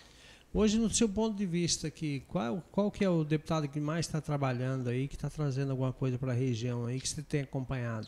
Hoje, 0.56 0.78
no 0.78 0.88
seu 0.90 1.10
ponto 1.10 1.36
de 1.36 1.48
vista, 1.48 1.88
aqui, 1.88 2.22
qual, 2.28 2.64
qual 2.72 2.92
que 2.92 3.04
é 3.04 3.10
o 3.10 3.24
deputado 3.24 3.68
que 3.68 3.80
mais 3.80 4.06
está 4.06 4.22
trabalhando 4.22 4.88
aí, 4.88 5.08
que 5.08 5.16
está 5.16 5.28
trazendo 5.30 5.72
alguma 5.72 5.92
coisa 5.92 6.18
para 6.20 6.32
a 6.32 6.36
região 6.36 6.86
aí, 6.86 7.00
que 7.00 7.10
você 7.10 7.24
tem 7.24 7.42
acompanhado? 7.42 8.08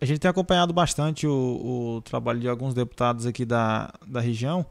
A 0.00 0.04
gente 0.04 0.18
tem 0.18 0.28
acompanhado 0.28 0.72
bastante 0.72 1.26
o, 1.26 1.96
o 1.96 2.02
trabalho 2.02 2.38
de 2.40 2.48
alguns 2.48 2.74
deputados 2.74 3.24
aqui 3.24 3.44
da, 3.44 3.92
da 4.06 4.20
região. 4.20 4.66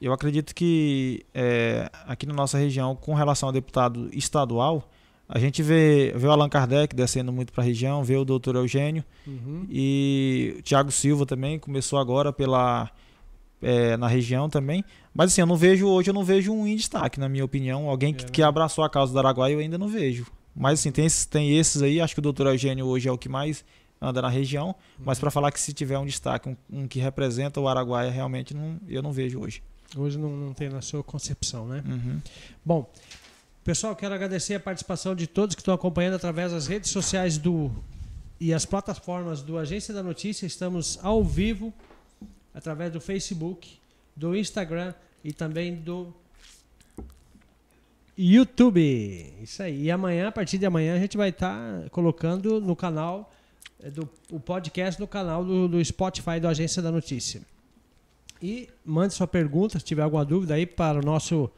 Eu 0.00 0.12
acredito 0.12 0.54
que 0.54 1.24
é, 1.34 1.90
aqui 2.06 2.26
na 2.26 2.34
nossa 2.34 2.56
região, 2.56 2.96
com 2.96 3.14
relação 3.14 3.48
ao 3.48 3.52
deputado 3.52 4.08
estadual, 4.12 4.88
a 5.28 5.38
gente 5.38 5.62
vê, 5.62 6.12
vê 6.16 6.26
o 6.26 6.30
Allan 6.30 6.48
Kardec 6.48 6.94
descendo 6.94 7.32
muito 7.32 7.52
para 7.52 7.62
a 7.62 7.66
região, 7.66 8.02
vê 8.02 8.16
o 8.16 8.24
doutor 8.24 8.56
Eugênio 8.56 9.04
uhum. 9.26 9.64
e 9.70 10.56
o 10.58 10.62
Tiago 10.62 10.90
Silva 10.90 11.24
também 11.24 11.58
começou 11.58 12.00
agora 12.00 12.32
pela 12.32 12.90
é, 13.62 13.96
na 13.96 14.08
região 14.08 14.48
também. 14.48 14.84
Mas 15.14 15.32
assim, 15.32 15.40
eu 15.40 15.46
não 15.46 15.56
vejo 15.56 15.86
hoje, 15.86 16.10
eu 16.10 16.14
não 16.14 16.24
vejo 16.24 16.52
um 16.52 16.66
em 16.66 16.74
destaque, 16.74 17.20
na 17.20 17.28
minha 17.28 17.44
opinião. 17.44 17.88
Alguém 17.88 18.12
que, 18.12 18.24
é, 18.24 18.28
que 18.28 18.42
abraçou 18.42 18.82
a 18.82 18.90
causa 18.90 19.12
do 19.12 19.18
Araguaia 19.18 19.52
eu 19.52 19.60
ainda 19.60 19.78
não 19.78 19.88
vejo. 19.88 20.26
Mas 20.54 20.80
assim, 20.80 20.90
tem 20.90 21.04
esses, 21.04 21.26
tem 21.26 21.56
esses 21.56 21.80
aí, 21.80 22.00
acho 22.00 22.14
que 22.14 22.18
o 22.18 22.22
doutor 22.22 22.48
Eugênio 22.48 22.86
hoje 22.86 23.08
é 23.08 23.12
o 23.12 23.18
que 23.18 23.28
mais 23.28 23.64
anda 24.00 24.20
na 24.22 24.28
região. 24.28 24.68
Uhum. 24.68 25.04
Mas 25.04 25.18
para 25.18 25.30
falar 25.30 25.52
que 25.52 25.60
se 25.60 25.72
tiver 25.72 25.98
um 25.98 26.06
destaque, 26.06 26.48
um, 26.48 26.56
um, 26.72 26.88
que 26.88 26.98
representa 26.98 27.60
o 27.60 27.68
Araguaia, 27.68 28.10
realmente 28.10 28.54
não, 28.54 28.80
eu 28.88 29.02
não 29.02 29.12
vejo 29.12 29.40
hoje. 29.40 29.62
Hoje 29.96 30.18
não, 30.18 30.30
não 30.30 30.54
tem 30.54 30.68
na 30.68 30.80
sua 30.80 31.02
concepção, 31.02 31.66
né? 31.66 31.82
Uhum. 31.86 32.20
Bom, 32.64 32.90
pessoal, 33.64 33.96
quero 33.96 34.14
agradecer 34.14 34.54
a 34.54 34.60
participação 34.60 35.14
de 35.14 35.26
todos 35.26 35.54
que 35.54 35.60
estão 35.60 35.74
acompanhando 35.74 36.14
através 36.14 36.52
das 36.52 36.66
redes 36.66 36.90
sociais 36.90 37.38
do 37.38 37.70
e 38.40 38.54
as 38.54 38.64
plataformas 38.64 39.42
do 39.42 39.58
Agência 39.58 39.92
da 39.92 40.02
Notícia. 40.02 40.46
Estamos 40.46 40.98
ao 41.02 41.22
vivo 41.22 41.72
através 42.54 42.92
do 42.92 43.00
Facebook, 43.00 43.78
do 44.16 44.34
Instagram 44.34 44.94
e 45.22 45.32
também 45.32 45.74
do 45.74 46.12
YouTube. 48.16 49.34
Isso 49.42 49.62
aí. 49.62 49.84
E 49.84 49.90
amanhã, 49.90 50.28
a 50.28 50.32
partir 50.32 50.56
de 50.56 50.66
amanhã, 50.66 50.94
a 50.94 50.98
gente 50.98 51.16
vai 51.16 51.28
estar 51.28 51.82
tá 51.82 51.90
colocando 51.90 52.60
no 52.60 52.74
canal 52.74 53.32
eh, 53.82 53.90
do 53.90 54.08
o 54.30 54.40
podcast 54.40 55.00
no 55.00 55.06
canal 55.06 55.44
do, 55.44 55.68
do 55.68 55.84
Spotify 55.84 56.40
do 56.40 56.48
Agência 56.48 56.80
da 56.80 56.90
Notícia. 56.90 57.42
E 58.42 58.68
mande 58.84 59.14
sua 59.14 59.26
pergunta, 59.26 59.78
se 59.78 59.84
tiver 59.84 60.02
alguma 60.02 60.24
dúvida 60.24 60.54
aí 60.54 60.64
para 60.66 60.98
o 60.98 61.02
nosso 61.02 61.50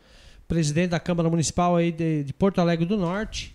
presidente 0.49 0.91
da 0.91 1.01
Câmara 1.01 1.31
Municipal 1.31 1.77
aí 1.77 1.93
de, 1.93 2.25
de 2.25 2.33
Porto 2.33 2.61
Alegre 2.61 2.85
do 2.85 2.97
Norte, 2.97 3.55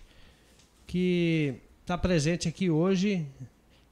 que 0.86 1.54
está 1.82 1.96
presente 1.98 2.48
aqui 2.48 2.70
hoje 2.70 3.26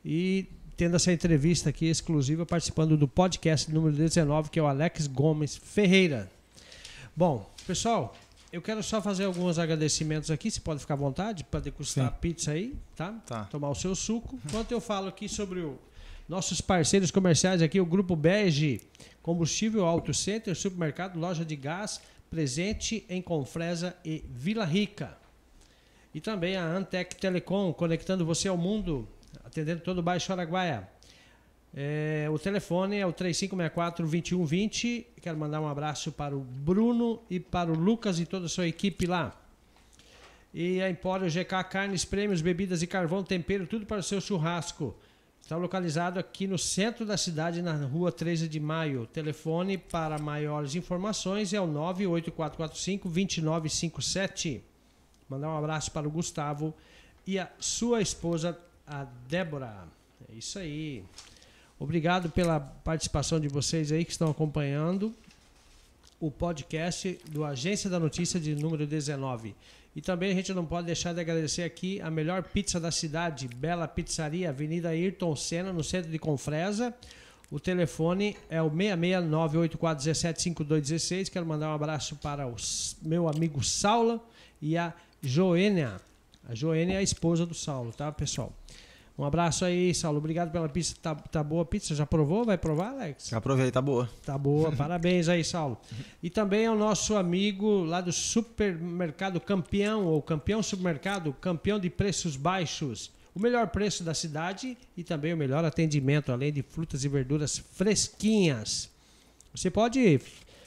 e 0.04 0.46
tendo 0.76 0.96
essa 0.96 1.12
entrevista 1.12 1.70
aqui 1.70 1.86
exclusiva, 1.86 2.44
participando 2.44 2.96
do 2.96 3.06
podcast 3.06 3.72
número 3.72 3.94
19, 3.94 4.50
que 4.50 4.58
é 4.58 4.62
o 4.62 4.66
Alex 4.66 5.06
Gomes 5.06 5.56
Ferreira. 5.56 6.30
Bom, 7.14 7.50
pessoal, 7.66 8.14
eu 8.52 8.60
quero 8.62 8.82
só 8.82 9.00
fazer 9.00 9.24
alguns 9.24 9.58
agradecimentos 9.58 10.30
aqui, 10.30 10.50
você 10.50 10.60
pode 10.60 10.80
ficar 10.80 10.94
à 10.94 10.96
vontade 10.96 11.44
para 11.44 11.60
degustar 11.60 12.06
a 12.06 12.10
pizza 12.10 12.52
aí, 12.52 12.74
tá? 12.94 13.12
tá? 13.26 13.44
Tomar 13.44 13.70
o 13.70 13.74
seu 13.74 13.94
suco. 13.94 14.38
Enquanto 14.46 14.72
eu 14.72 14.80
falo 14.80 15.08
aqui 15.08 15.28
sobre 15.28 15.60
o 15.60 15.78
nossos 16.28 16.60
parceiros 16.60 17.10
comerciais 17.10 17.62
aqui, 17.62 17.80
o 17.80 17.86
Grupo 17.86 18.16
Bege, 18.16 18.80
Combustível 19.22 19.84
Auto 19.84 20.12
Center, 20.12 20.54
Supermercado, 20.56 21.18
Loja 21.18 21.44
de 21.44 21.54
Gás, 21.56 22.00
presente 22.30 23.04
em 23.08 23.22
Confresa 23.22 23.96
e 24.04 24.24
Vila 24.28 24.64
Rica. 24.64 25.16
E 26.12 26.20
também 26.20 26.56
a 26.56 26.64
Antec 26.64 27.14
Telecom, 27.16 27.72
conectando 27.72 28.24
você 28.24 28.48
ao 28.48 28.56
mundo, 28.56 29.06
atendendo 29.44 29.82
todo 29.82 29.98
o 29.98 30.02
Baixo 30.02 30.32
Araguaia. 30.32 30.88
É, 31.74 32.26
o 32.30 32.38
telefone 32.38 32.96
é 32.96 33.06
o 33.06 33.12
3564-2120. 33.12 35.04
Quero 35.20 35.36
mandar 35.36 35.60
um 35.60 35.68
abraço 35.68 36.10
para 36.10 36.34
o 36.34 36.40
Bruno 36.40 37.22
e 37.28 37.38
para 37.38 37.70
o 37.70 37.74
Lucas 37.74 38.18
e 38.18 38.24
toda 38.24 38.46
a 38.46 38.48
sua 38.48 38.66
equipe 38.66 39.06
lá. 39.06 39.38
E 40.54 40.80
a 40.80 40.88
Empório 40.88 41.28
GK 41.28 41.62
Carnes, 41.70 42.02
Prêmios, 42.04 42.40
Bebidas 42.40 42.80
e 42.82 42.86
Carvão, 42.86 43.22
Tempero, 43.22 43.66
tudo 43.66 43.84
para 43.84 43.98
o 43.98 44.02
seu 44.02 44.22
churrasco. 44.22 44.96
Está 45.46 45.56
localizado 45.56 46.18
aqui 46.18 46.48
no 46.48 46.58
centro 46.58 47.06
da 47.06 47.16
cidade, 47.16 47.62
na 47.62 47.72
rua 47.86 48.10
13 48.10 48.48
de 48.48 48.58
maio. 48.58 49.06
Telefone 49.06 49.78
para 49.78 50.18
maiores 50.18 50.74
informações 50.74 51.52
é 51.52 51.60
o 51.60 51.68
98445-2957. 51.68 54.60
Mandar 55.28 55.50
um 55.50 55.56
abraço 55.56 55.92
para 55.92 56.08
o 56.08 56.10
Gustavo 56.10 56.74
e 57.24 57.38
a 57.38 57.48
sua 57.60 58.02
esposa, 58.02 58.58
a 58.84 59.06
Débora. 59.28 59.84
É 60.28 60.34
isso 60.34 60.58
aí. 60.58 61.04
Obrigado 61.78 62.28
pela 62.28 62.58
participação 62.58 63.38
de 63.38 63.46
vocês 63.46 63.92
aí 63.92 64.04
que 64.04 64.10
estão 64.10 64.28
acompanhando 64.28 65.14
o 66.18 66.28
podcast 66.28 67.20
do 67.30 67.44
Agência 67.44 67.88
da 67.88 68.00
Notícia 68.00 68.40
de 68.40 68.56
número 68.56 68.84
19. 68.84 69.54
E 69.96 70.00
também 70.02 70.30
a 70.30 70.34
gente 70.34 70.52
não 70.52 70.66
pode 70.66 70.86
deixar 70.86 71.14
de 71.14 71.20
agradecer 71.20 71.62
aqui 71.62 71.98
a 72.02 72.10
melhor 72.10 72.42
pizza 72.42 72.78
da 72.78 72.90
cidade, 72.90 73.48
Bela 73.48 73.88
Pizzaria, 73.88 74.50
Avenida 74.50 74.90
Ayrton 74.90 75.34
Senna, 75.34 75.72
no 75.72 75.82
centro 75.82 76.10
de 76.10 76.18
Confresa. 76.18 76.94
O 77.50 77.58
telefone 77.58 78.36
é 78.50 78.60
o 78.60 78.70
66984175216. 78.70 81.30
Quero 81.30 81.46
mandar 81.46 81.70
um 81.70 81.74
abraço 81.74 82.14
para 82.16 82.46
o 82.46 82.56
meu 83.00 83.26
amigo 83.26 83.64
Saulo 83.64 84.22
e 84.60 84.76
a 84.76 84.92
Joênia. 85.22 85.98
A 86.46 86.54
Joênia 86.54 86.96
é 86.96 86.98
a 86.98 87.02
esposa 87.02 87.46
do 87.46 87.54
Saulo, 87.54 87.90
tá, 87.90 88.12
pessoal? 88.12 88.52
Um 89.18 89.24
abraço 89.24 89.64
aí, 89.64 89.94
Saulo. 89.94 90.18
Obrigado 90.18 90.50
pela 90.52 90.68
pizza. 90.68 90.94
Tá, 91.00 91.14
tá 91.14 91.42
boa 91.42 91.62
a 91.62 91.64
pizza? 91.64 91.94
Já 91.94 92.04
provou? 92.04 92.44
Vai 92.44 92.58
provar, 92.58 92.90
Alex? 92.90 93.28
Já 93.28 93.40
provei, 93.40 93.70
tá 93.70 93.80
boa. 93.80 94.10
Tá 94.24 94.36
boa. 94.36 94.70
Parabéns 94.76 95.28
aí, 95.28 95.42
Saulo. 95.42 95.78
E 96.22 96.28
também 96.28 96.66
é 96.66 96.70
o 96.70 96.76
nosso 96.76 97.16
amigo 97.16 97.84
lá 97.84 98.02
do 98.02 98.12
supermercado 98.12 99.40
Campeão, 99.40 100.04
ou 100.04 100.20
Campeão 100.20 100.62
Supermercado, 100.62 101.32
campeão 101.40 101.78
de 101.78 101.88
preços 101.88 102.36
baixos. 102.36 103.10
O 103.34 103.40
melhor 103.40 103.68
preço 103.68 104.04
da 104.04 104.12
cidade 104.12 104.76
e 104.96 105.02
também 105.02 105.32
o 105.32 105.36
melhor 105.36 105.64
atendimento, 105.64 106.30
além 106.30 106.52
de 106.52 106.62
frutas 106.62 107.04
e 107.04 107.08
verduras 107.08 107.58
fresquinhas. 107.58 108.90
Você 109.54 109.70
pode 109.70 110.20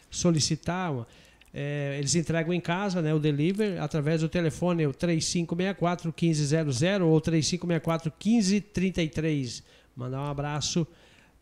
solicitar 0.09 1.05
é, 1.53 1.95
eles 1.97 2.13
entregam 2.15 2.53
em 2.53 2.61
casa, 2.61 3.01
né, 3.01 3.13
o 3.13 3.19
delivery, 3.19 3.77
através 3.79 4.21
do 4.21 4.29
telefone 4.29 4.85
o 4.85 4.93
3564 4.93 6.13
1500 6.15 6.81
ou 7.01 7.19
3564 7.19 8.13
1533. 8.23 9.63
Mandar 9.95 10.21
um 10.21 10.25
abraço 10.25 10.87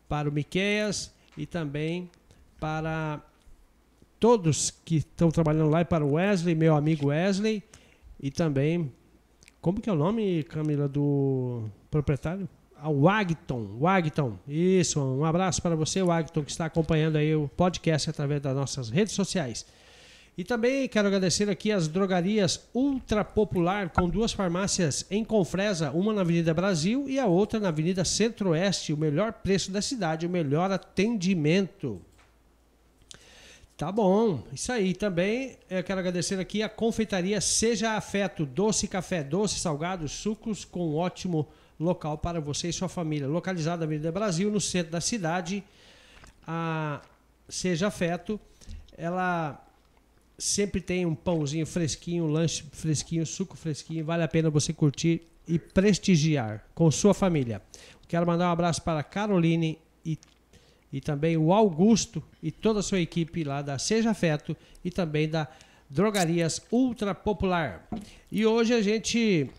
para 0.07 0.29
o 0.29 0.31
Miqueias 0.31 1.13
e 1.37 1.45
também 1.45 2.09
para 2.59 3.21
todos 4.19 4.71
que 4.83 4.97
estão 4.97 5.29
trabalhando 5.29 5.69
lá 5.69 5.81
e 5.81 5.85
para 5.85 6.03
o 6.03 6.13
Wesley, 6.13 6.55
meu 6.55 6.75
amigo 6.75 7.07
Wesley, 7.07 7.61
e 8.19 8.31
também 8.31 8.91
como 9.61 9.81
que 9.81 9.89
é 9.89 9.93
o 9.93 9.95
nome, 9.95 10.43
Camila, 10.43 10.87
do 10.87 11.63
proprietário? 11.91 12.47
Ah, 12.75 12.91
Wagton, 12.91 13.77
Wagton, 13.79 14.37
isso, 14.47 15.01
um 15.01 15.25
abraço 15.25 15.61
para 15.61 15.75
você, 15.75 16.01
Wagton, 16.01 16.43
que 16.43 16.51
está 16.51 16.65
acompanhando 16.65 17.17
aí 17.17 17.35
o 17.35 17.49
podcast 17.49 18.09
através 18.09 18.41
das 18.41 18.55
nossas 18.55 18.89
redes 18.89 19.13
sociais. 19.13 19.65
E 20.37 20.43
também 20.43 20.87
quero 20.87 21.07
agradecer 21.07 21.49
aqui 21.49 21.71
as 21.71 21.87
drogarias 21.87 22.69
Ultra 22.71 23.25
Popular, 23.25 23.89
com 23.89 24.07
duas 24.07 24.31
farmácias 24.31 25.03
em 25.09 25.25
Confresa, 25.25 25.89
uma 25.89 26.13
na 26.13 26.21
Avenida 26.21 26.53
Brasil 26.53 27.09
e 27.09 27.17
a 27.17 27.25
outra 27.25 27.59
na 27.59 27.69
Avenida 27.69 28.05
Centro-Oeste. 28.05 28.93
O 28.93 28.97
melhor 28.97 29.33
preço 29.33 29.71
da 29.71 29.81
cidade, 29.81 30.27
o 30.27 30.29
melhor 30.29 30.69
atendimento. 30.69 31.99
Tá 33.75 33.91
bom, 33.91 34.43
isso 34.53 34.71
aí. 34.71 34.93
Também 34.93 35.57
eu 35.71 35.83
quero 35.83 36.01
agradecer 36.01 36.39
aqui 36.39 36.61
a 36.61 36.69
confeitaria 36.69 37.41
Seja 37.41 37.93
Afeto, 37.93 38.45
doce 38.45 38.87
café, 38.87 39.23
doce 39.23 39.59
salgado, 39.59 40.07
sucos 40.07 40.63
com 40.63 40.93
ótimo 40.93 41.47
local 41.79 42.15
para 42.15 42.39
você 42.39 42.69
e 42.69 42.73
sua 42.73 42.87
família. 42.87 43.27
Localizada 43.27 43.79
na 43.79 43.85
Avenida 43.85 44.11
Brasil, 44.11 44.51
no 44.51 44.61
centro 44.61 44.91
da 44.91 45.01
cidade. 45.01 45.63
A 46.45 47.01
Seja 47.49 47.87
Afeto, 47.87 48.39
ela 48.95 49.66
sempre 50.37 50.79
tem 50.79 51.05
um 51.05 51.15
pãozinho 51.15 51.65
fresquinho, 51.65 52.25
um 52.25 52.31
lanche 52.31 52.63
fresquinho, 52.71 53.25
suco 53.25 53.57
fresquinho. 53.57 54.05
Vale 54.05 54.23
a 54.23 54.27
pena 54.27 54.49
você 54.49 54.71
curtir 54.71 55.21
e 55.47 55.57
prestigiar 55.57 56.63
com 56.75 56.91
sua 56.91 57.13
família. 57.13 57.61
Quero 58.07 58.25
mandar 58.25 58.49
um 58.49 58.51
abraço 58.51 58.81
para 58.81 59.03
Caroline 59.03 59.77
e, 60.05 60.17
e 60.93 61.01
também 61.01 61.37
o 61.37 61.51
Augusto 61.51 62.23
e 62.41 62.51
toda 62.51 62.79
a 62.79 62.83
sua 62.83 62.99
equipe 62.99 63.43
lá 63.43 63.61
da 63.61 63.79
Seja 63.79 64.11
Afeto 64.11 64.55
e 64.83 64.91
também 64.91 65.27
da 65.27 65.47
Drogarias 65.89 66.61
Ultra 66.71 67.15
Popular. 67.15 67.87
E 68.31 68.45
hoje 68.45 68.73
a 68.73 68.81
gente 68.81 69.49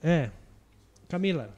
É. 0.00 0.30
Camila. 1.08 1.54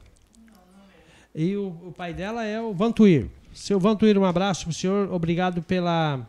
E 1.33 1.55
o, 1.55 1.67
o 1.87 1.91
pai 1.91 2.13
dela 2.13 2.43
é 2.43 2.61
o 2.61 2.73
Vantuir. 2.73 3.29
Seu 3.53 3.79
Vantuir, 3.79 4.17
um 4.17 4.25
abraço 4.25 4.65
pro 4.65 4.73
senhor. 4.73 5.11
Obrigado 5.11 5.61
pela 5.61 6.27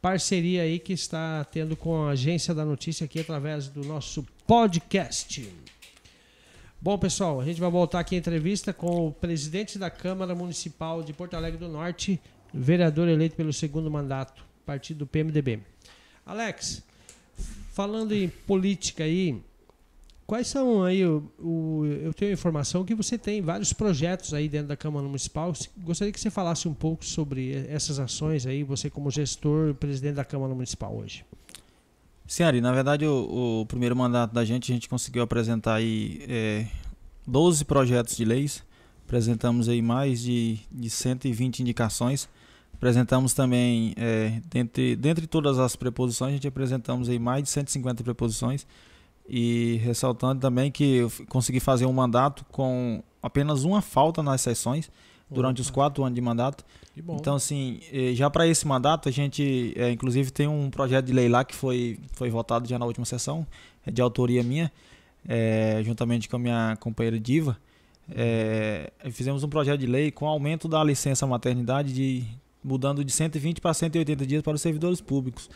parceria 0.00 0.62
aí 0.62 0.78
que 0.78 0.92
está 0.92 1.44
tendo 1.44 1.76
com 1.76 2.04
a 2.04 2.10
Agência 2.10 2.54
da 2.54 2.64
Notícia 2.64 3.04
aqui 3.04 3.20
através 3.20 3.68
do 3.68 3.84
nosso 3.84 4.26
podcast. 4.46 5.46
Bom, 6.80 6.96
pessoal, 6.96 7.40
a 7.40 7.44
gente 7.44 7.60
vai 7.60 7.70
voltar 7.70 8.00
aqui 8.00 8.14
a 8.14 8.18
entrevista 8.18 8.72
com 8.72 9.08
o 9.08 9.12
presidente 9.12 9.78
da 9.78 9.90
Câmara 9.90 10.34
Municipal 10.34 11.02
de 11.02 11.12
Porto 11.12 11.34
Alegre 11.34 11.58
do 11.58 11.68
Norte, 11.68 12.18
vereador 12.52 13.06
eleito 13.08 13.36
pelo 13.36 13.52
segundo 13.52 13.90
mandato, 13.90 14.42
partido 14.64 15.06
PMDB. 15.06 15.60
Alex, 16.24 16.82
falando 17.72 18.14
em 18.14 18.28
política 18.28 19.04
aí, 19.04 19.42
quais 20.30 20.46
são 20.46 20.84
aí 20.84 21.04
o, 21.04 21.28
o, 21.40 21.84
eu 21.86 22.14
tenho 22.14 22.32
informação 22.32 22.84
que 22.84 22.94
você 22.94 23.18
tem 23.18 23.42
vários 23.42 23.72
projetos 23.72 24.32
aí 24.32 24.48
dentro 24.48 24.68
da 24.68 24.76
Câmara 24.76 25.04
Municipal. 25.04 25.52
Gostaria 25.78 26.12
que 26.12 26.20
você 26.20 26.30
falasse 26.30 26.68
um 26.68 26.72
pouco 26.72 27.04
sobre 27.04 27.66
essas 27.68 27.98
ações 27.98 28.46
aí, 28.46 28.62
você 28.62 28.88
como 28.88 29.10
gestor, 29.10 29.74
presidente 29.74 30.14
da 30.14 30.24
Câmara 30.24 30.54
Municipal 30.54 30.94
hoje. 30.94 31.24
Sim, 32.28 32.44
Ari, 32.44 32.60
na 32.60 32.70
verdade 32.70 33.04
o, 33.04 33.62
o, 33.62 33.66
primeiro 33.66 33.96
mandato 33.96 34.32
da 34.32 34.44
gente, 34.44 34.70
a 34.70 34.74
gente 34.74 34.88
conseguiu 34.88 35.24
apresentar 35.24 35.74
aí 35.74 36.24
é, 36.28 36.68
12 37.26 37.64
projetos 37.64 38.16
de 38.16 38.24
leis, 38.24 38.62
apresentamos 39.04 39.68
aí 39.68 39.82
mais 39.82 40.22
de, 40.22 40.60
de 40.70 40.88
120 40.88 41.58
indicações, 41.58 42.28
apresentamos 42.72 43.34
também, 43.34 43.94
é, 43.96 44.40
dentre, 44.48 44.94
dentre 44.94 45.26
todas 45.26 45.58
as 45.58 45.74
preposições, 45.74 46.30
a 46.30 46.34
gente 46.34 46.46
apresentamos 46.46 47.08
aí 47.08 47.18
mais 47.18 47.42
de 47.42 47.48
150 47.48 48.04
preposições, 48.04 48.64
e 49.32 49.76
ressaltando 49.84 50.40
também 50.40 50.72
que 50.72 50.96
eu 50.96 51.12
consegui 51.28 51.60
fazer 51.60 51.86
um 51.86 51.92
mandato 51.92 52.44
com 52.50 53.00
apenas 53.22 53.62
uma 53.62 53.80
falta 53.80 54.24
nas 54.24 54.40
sessões, 54.40 54.90
durante 55.30 55.60
os 55.60 55.70
quatro 55.70 56.02
anos 56.02 56.16
de 56.16 56.20
mandato. 56.20 56.64
Então, 56.96 57.36
assim, 57.36 57.78
eh, 57.92 58.12
já 58.12 58.28
para 58.28 58.48
esse 58.48 58.66
mandato, 58.66 59.08
a 59.08 59.12
gente, 59.12 59.72
é, 59.76 59.88
inclusive, 59.92 60.32
tem 60.32 60.48
um 60.48 60.68
projeto 60.68 61.06
de 61.06 61.12
lei 61.12 61.28
lá 61.28 61.44
que 61.44 61.54
foi, 61.54 62.00
foi 62.12 62.28
votado 62.28 62.68
já 62.68 62.76
na 62.76 62.84
última 62.84 63.06
sessão, 63.06 63.46
é 63.86 63.92
de 63.92 64.02
autoria 64.02 64.42
minha, 64.42 64.72
é, 65.28 65.80
juntamente 65.84 66.28
com 66.28 66.34
a 66.34 66.38
minha 66.38 66.76
companheira 66.80 67.18
Diva. 67.20 67.56
É, 68.10 68.90
fizemos 69.12 69.44
um 69.44 69.48
projeto 69.48 69.78
de 69.78 69.86
lei 69.86 70.10
com 70.10 70.26
aumento 70.26 70.66
da 70.66 70.82
licença 70.82 71.24
maternidade 71.24 71.92
de 71.92 72.24
mudando 72.62 73.04
de 73.04 73.12
120 73.12 73.60
para 73.60 73.72
180 73.72 74.26
dias 74.26 74.42
para 74.42 74.54
os 74.54 74.60
servidores 74.60 75.00
públicos. 75.00 75.48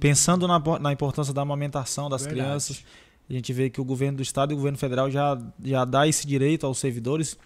Pensando 0.00 0.48
na, 0.48 0.60
na 0.80 0.92
importância 0.92 1.32
da 1.32 1.42
amamentação 1.42 2.10
das 2.10 2.22
Verdade. 2.22 2.42
crianças, 2.42 2.84
a 3.30 3.36
gente 3.36 3.52
vê 3.52 3.70
que 3.70 3.80
o 3.80 3.84
governo 3.84 4.18
do 4.18 4.22
estado 4.22 4.52
e 4.52 4.54
o 4.54 4.56
governo 4.56 4.76
federal 4.76 5.10
já, 5.10 5.40
já 5.62 5.84
dá 5.84 6.06
esse 6.06 6.26
direito 6.26 6.66
aos 6.66 6.78
servidores 6.78 7.38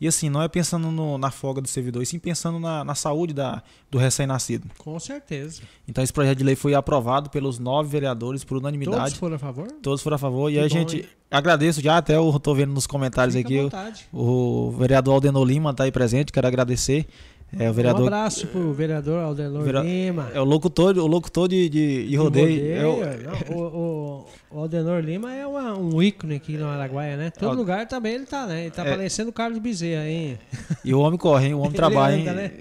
e 0.00 0.06
assim, 0.06 0.30
não 0.30 0.40
é 0.40 0.48
pensando 0.48 0.92
no, 0.92 1.18
na 1.18 1.30
folga 1.30 1.60
do 1.60 1.66
servidor, 1.66 2.02
e 2.02 2.06
sim 2.06 2.20
pensando 2.20 2.60
na, 2.60 2.84
na 2.84 2.94
saúde 2.94 3.34
da, 3.34 3.62
do 3.90 3.98
recém-nascido. 3.98 4.68
Com 4.78 4.98
certeza. 5.00 5.62
Então 5.88 6.04
esse 6.04 6.12
projeto 6.12 6.38
de 6.38 6.44
lei 6.44 6.54
foi 6.54 6.72
aprovado 6.74 7.30
pelos 7.30 7.58
nove 7.58 7.90
vereadores 7.90 8.44
por 8.44 8.58
unanimidade. 8.58 8.96
Todos 8.96 9.14
foram 9.14 9.36
a 9.36 9.38
favor? 9.38 9.66
Todos 9.82 10.00
foram 10.00 10.14
a 10.14 10.18
favor. 10.18 10.50
Que 10.50 10.56
e 10.56 10.60
a 10.60 10.68
gente. 10.68 10.98
Hein? 10.98 11.04
Agradeço 11.28 11.82
já, 11.82 11.96
até 11.96 12.16
eu 12.16 12.38
tô 12.38 12.54
vendo 12.54 12.72
nos 12.72 12.86
comentários 12.86 13.34
Fica 13.34 13.48
aqui. 13.66 14.08
O, 14.12 14.68
o 14.68 14.70
vereador 14.70 15.14
Aldenor 15.14 15.44
Lima 15.44 15.70
está 15.70 15.82
aí 15.82 15.90
presente, 15.90 16.30
quero 16.32 16.46
agradecer. 16.46 17.06
É, 17.56 17.70
o 17.70 17.72
vereador, 17.72 18.02
um 18.02 18.06
abraço 18.06 18.46
pro 18.46 18.72
vereador 18.74 19.22
Aldenor 19.22 19.62
vera, 19.62 19.80
Lima. 19.80 20.30
É 20.34 20.40
o 20.40 20.44
locutor, 20.44 20.98
o 20.98 21.06
locutor 21.06 21.48
de, 21.48 21.68
de, 21.68 22.08
de 22.08 22.16
rodeio. 22.16 22.72
É 22.72 22.86
o, 22.86 23.54
o, 23.54 23.62
o, 23.62 24.26
o, 24.50 24.58
Aldenor 24.60 25.00
Lima 25.00 25.32
é 25.32 25.46
uma, 25.46 25.74
um 25.74 26.02
ícone 26.02 26.36
aqui 26.36 26.58
no 26.58 26.66
Araguaia, 26.66 27.16
né? 27.16 27.30
Todo 27.30 27.56
lugar 27.56 27.86
também 27.88 28.14
ele 28.14 28.26
tá, 28.26 28.46
né? 28.46 28.62
Ele 28.62 28.70
tá 28.70 28.84
é, 28.84 28.90
parecendo 28.90 29.30
o 29.30 29.32
Carlos 29.32 29.58
Bezerra, 29.58 30.06
hein? 30.06 30.38
E 30.84 30.92
o 30.92 31.00
homem 31.00 31.18
corre, 31.18 31.46
hein? 31.46 31.54
O 31.54 31.60
homem 31.60 31.72
trabalha, 31.76 32.16
anda, 32.16 32.30
hein? 32.30 32.36
Né? 32.36 32.52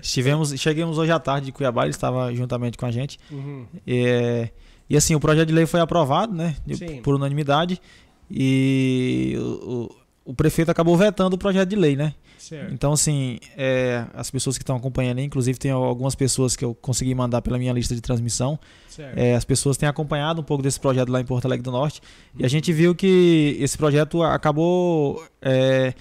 Estivemos, 0.00 0.54
chegamos 0.56 0.98
hoje 0.98 1.10
à 1.10 1.18
tarde 1.18 1.46
de 1.46 1.52
Cuiabá, 1.52 1.82
ele 1.82 1.90
estava 1.90 2.32
juntamente 2.32 2.78
com 2.78 2.86
a 2.86 2.90
gente. 2.92 3.18
Uhum. 3.32 3.66
É, 3.84 4.50
e 4.88 4.96
assim, 4.96 5.16
o 5.16 5.20
projeto 5.20 5.48
de 5.48 5.54
lei 5.54 5.66
foi 5.66 5.80
aprovado, 5.80 6.32
né? 6.32 6.54
Por 7.02 7.14
unanimidade. 7.16 7.80
E 8.30 9.34
o, 9.38 9.90
o 10.28 10.34
prefeito 10.34 10.70
acabou 10.70 10.94
vetando 10.94 11.36
o 11.36 11.38
projeto 11.38 11.70
de 11.70 11.74
lei, 11.74 11.96
né? 11.96 12.12
Certo. 12.36 12.70
Então, 12.74 12.92
assim, 12.92 13.38
é, 13.56 14.04
as 14.12 14.30
pessoas 14.30 14.58
que 14.58 14.62
estão 14.62 14.76
acompanhando, 14.76 15.22
inclusive 15.22 15.58
tem 15.58 15.70
algumas 15.70 16.14
pessoas 16.14 16.54
que 16.54 16.62
eu 16.62 16.74
consegui 16.74 17.14
mandar 17.14 17.40
pela 17.40 17.56
minha 17.56 17.72
lista 17.72 17.94
de 17.94 18.02
transmissão. 18.02 18.60
É, 19.16 19.34
as 19.34 19.44
pessoas 19.46 19.78
têm 19.78 19.88
acompanhado 19.88 20.42
um 20.42 20.44
pouco 20.44 20.62
desse 20.62 20.78
projeto 20.78 21.08
lá 21.08 21.18
em 21.18 21.24
Porto 21.24 21.46
Alegre 21.46 21.62
do 21.62 21.70
Norte. 21.70 22.02
Uhum. 22.34 22.42
E 22.42 22.44
a 22.44 22.48
gente 22.48 22.70
viu 22.74 22.94
que 22.94 23.56
esse 23.58 23.78
projeto 23.78 24.22
acabou 24.22 25.24
é, 25.40 25.94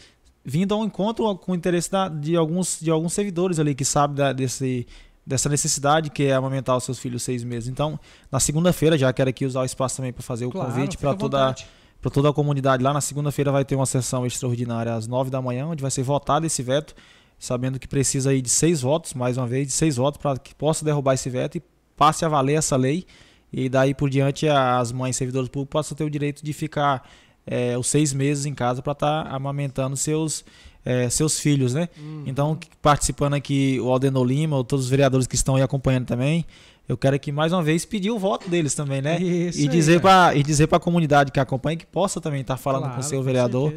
vindo 0.44 0.76
ao 0.76 0.84
encontro 0.84 1.34
com 1.38 1.54
o 1.54 1.56
interesse 1.56 1.90
da, 1.90 2.10
de, 2.10 2.36
alguns, 2.36 2.80
de 2.82 2.92
alguns 2.92 3.14
servidores 3.14 3.60
ali 3.60 3.74
que 3.74 3.86
sabem 3.86 4.18
da, 4.18 4.34
desse, 4.34 4.86
dessa 5.26 5.48
necessidade 5.48 6.10
que 6.10 6.24
é 6.24 6.34
amamentar 6.34 6.76
os 6.76 6.84
seus 6.84 7.00
filhos 7.00 7.24
seis 7.24 7.46
meses. 7.46 7.70
Então, 7.70 7.98
na 8.30 8.42
segunda-feira, 8.42 8.98
já 8.98 9.14
quero 9.14 9.30
aqui 9.30 9.46
usar 9.46 9.62
o 9.62 9.66
espaço 9.66 9.96
também 9.96 10.12
para 10.12 10.22
fazer 10.22 10.50
claro, 10.50 10.70
o 10.70 10.74
convite 10.74 10.98
para 10.98 11.16
toda. 11.16 11.38
Vontade 11.38 11.77
para 12.08 12.12
toda 12.12 12.30
a 12.30 12.34
comunidade 12.34 12.82
lá. 12.82 12.94
Na 12.94 13.02
segunda-feira 13.02 13.52
vai 13.52 13.66
ter 13.66 13.76
uma 13.76 13.86
sessão 13.86 14.26
extraordinária 14.26 14.94
às 14.94 15.08
nove 15.08 15.30
da 15.30 15.42
manhã, 15.42 15.68
onde 15.68 15.82
vai 15.82 15.92
ser 15.92 16.04
votado 16.04 16.46
esse 16.46 16.64
veto, 16.64 16.96
sabendo 17.38 17.78
que 17.78 17.88
precisa 17.88 18.30
aí 18.30 18.42
de 18.42 18.50
seis 18.50 18.82
votos, 18.82 19.14
mais 19.14 19.38
uma 19.38 19.46
vez, 19.46 19.68
de 19.68 19.74
seis 19.74 19.98
votos 19.98 20.22
para 20.22 20.38
que 20.40 20.56
possa 20.56 20.86
derrubar 20.86 21.16
esse 21.16 21.30
veto 21.30 21.58
e 21.58 21.64
passe 21.98 22.24
a 22.24 22.30
valer 22.30 22.58
essa 22.58 22.78
lei. 22.78 23.06
E 23.52 23.68
daí 23.68 23.94
por 23.94 24.10
diante 24.10 24.48
as 24.48 24.92
mães 24.92 25.18
servidores 25.18 25.50
públicos 25.50 25.72
possam 25.72 25.98
ter 25.98 26.06
o 26.06 26.10
direito 26.10 26.44
de 26.44 26.54
ficar 26.54 27.08
é, 27.46 27.78
os 27.78 27.88
seis 27.88 28.14
meses 28.14 28.46
em 28.46 28.54
casa 28.54 28.82
para 28.82 28.94
estar 28.94 29.24
tá 29.26 29.30
amamentando 29.30 29.98
seus, 29.98 30.46
é, 30.88 31.10
seus 31.10 31.38
filhos, 31.38 31.74
né? 31.74 31.90
Uhum. 31.98 32.24
Então, 32.26 32.58
participando 32.82 33.34
aqui 33.34 33.78
o 33.82 33.92
Aldenor 33.92 34.24
Lima, 34.24 34.64
todos 34.64 34.86
os 34.86 34.90
vereadores 34.90 35.28
que 35.28 35.36
estão 35.36 35.58
aí 35.58 35.62
acompanhando 35.62 36.06
também, 36.06 36.46
eu 36.88 36.96
quero 36.96 37.14
aqui 37.14 37.30
mais 37.30 37.52
uma 37.52 37.62
vez 37.62 37.84
pedir 37.84 38.10
o 38.10 38.18
voto 38.18 38.50
deles 38.50 38.74
também, 38.74 39.02
né? 39.02 39.20
Isso 39.22 39.60
e, 39.60 39.68
dizer 39.68 40.00
para 40.00 40.34
e 40.34 40.42
dizer 40.42 40.68
para 40.68 40.78
a 40.78 40.80
comunidade 40.80 41.30
que 41.30 41.42
acompanha 41.42 41.76
que 41.76 41.86
possa 41.86 42.22
também 42.22 42.40
estar 42.40 42.54
tá 42.54 42.58
falando 42.58 42.84
claro, 42.84 42.96
com 42.96 43.02
o 43.02 43.04
seu 43.04 43.22
vereador. 43.22 43.74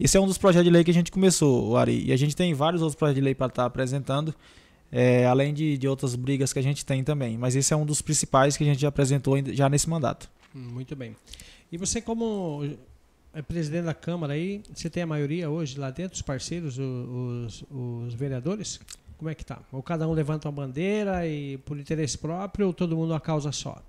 Esse 0.00 0.16
é 0.16 0.20
um 0.20 0.26
dos 0.26 0.36
projetos 0.36 0.64
de 0.64 0.70
lei 0.70 0.82
que 0.82 0.90
a 0.90 0.94
gente 0.94 1.12
começou, 1.12 1.76
Ari. 1.76 2.06
E 2.06 2.12
a 2.12 2.16
gente 2.16 2.34
tem 2.34 2.52
vários 2.52 2.82
outros 2.82 2.96
projetos 2.96 3.20
de 3.20 3.24
lei 3.24 3.36
para 3.36 3.46
estar 3.46 3.62
tá 3.62 3.66
apresentando, 3.66 4.34
é, 4.90 5.26
além 5.26 5.54
de, 5.54 5.78
de 5.78 5.86
outras 5.86 6.16
brigas 6.16 6.52
que 6.52 6.58
a 6.58 6.62
gente 6.62 6.84
tem 6.84 7.04
também. 7.04 7.38
Mas 7.38 7.54
esse 7.54 7.72
é 7.72 7.76
um 7.76 7.86
dos 7.86 8.02
principais 8.02 8.56
que 8.56 8.64
a 8.64 8.66
gente 8.66 8.80
já 8.80 8.88
apresentou 8.88 9.36
já 9.52 9.68
nesse 9.68 9.88
mandato. 9.88 10.28
Muito 10.52 10.96
bem. 10.96 11.14
E 11.70 11.78
você, 11.78 12.00
como 12.00 12.64
é 13.38 13.42
presidente 13.42 13.84
da 13.84 13.94
Câmara 13.94 14.32
aí, 14.32 14.60
você 14.74 14.90
tem 14.90 15.04
a 15.04 15.06
maioria 15.06 15.48
hoje 15.48 15.78
lá 15.78 15.90
dentro, 15.90 16.16
os 16.16 16.22
parceiros, 16.22 16.76
os, 16.76 17.64
os, 17.70 18.12
vereadores? 18.12 18.80
Como 19.16 19.30
é 19.30 19.34
que 19.34 19.44
tá? 19.44 19.60
Ou 19.70 19.80
cada 19.80 20.08
um 20.08 20.12
levanta 20.12 20.48
uma 20.48 20.52
bandeira 20.52 21.24
e 21.24 21.56
por 21.58 21.78
interesse 21.78 22.18
próprio 22.18 22.66
ou 22.66 22.72
todo 22.72 22.96
mundo 22.96 23.12
uma 23.12 23.20
causa 23.20 23.52
só? 23.52 23.80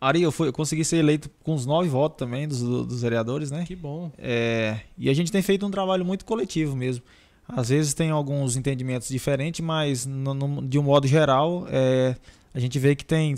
Ari, 0.00 0.22
eu, 0.22 0.32
fui, 0.32 0.48
eu 0.48 0.52
consegui 0.52 0.82
ser 0.82 0.96
eleito 0.96 1.30
com 1.42 1.54
os 1.54 1.66
nove 1.66 1.90
votos 1.90 2.18
também 2.18 2.48
dos, 2.48 2.62
dos 2.62 3.02
vereadores, 3.02 3.50
né? 3.50 3.64
Que 3.66 3.76
bom. 3.76 4.10
É, 4.16 4.80
e 4.96 5.10
a 5.10 5.14
gente 5.14 5.30
tem 5.30 5.42
feito 5.42 5.66
um 5.66 5.70
trabalho 5.70 6.04
muito 6.04 6.24
coletivo 6.24 6.74
mesmo. 6.74 7.04
Às 7.46 7.68
vezes 7.68 7.92
tem 7.92 8.10
alguns 8.10 8.56
entendimentos 8.56 9.08
diferentes, 9.08 9.60
mas 9.60 10.06
no, 10.06 10.32
no, 10.32 10.66
de 10.66 10.78
um 10.78 10.82
modo 10.82 11.06
geral, 11.06 11.66
é, 11.68 12.16
a 12.54 12.58
gente 12.58 12.78
vê 12.78 12.96
que 12.96 13.04
tem, 13.04 13.34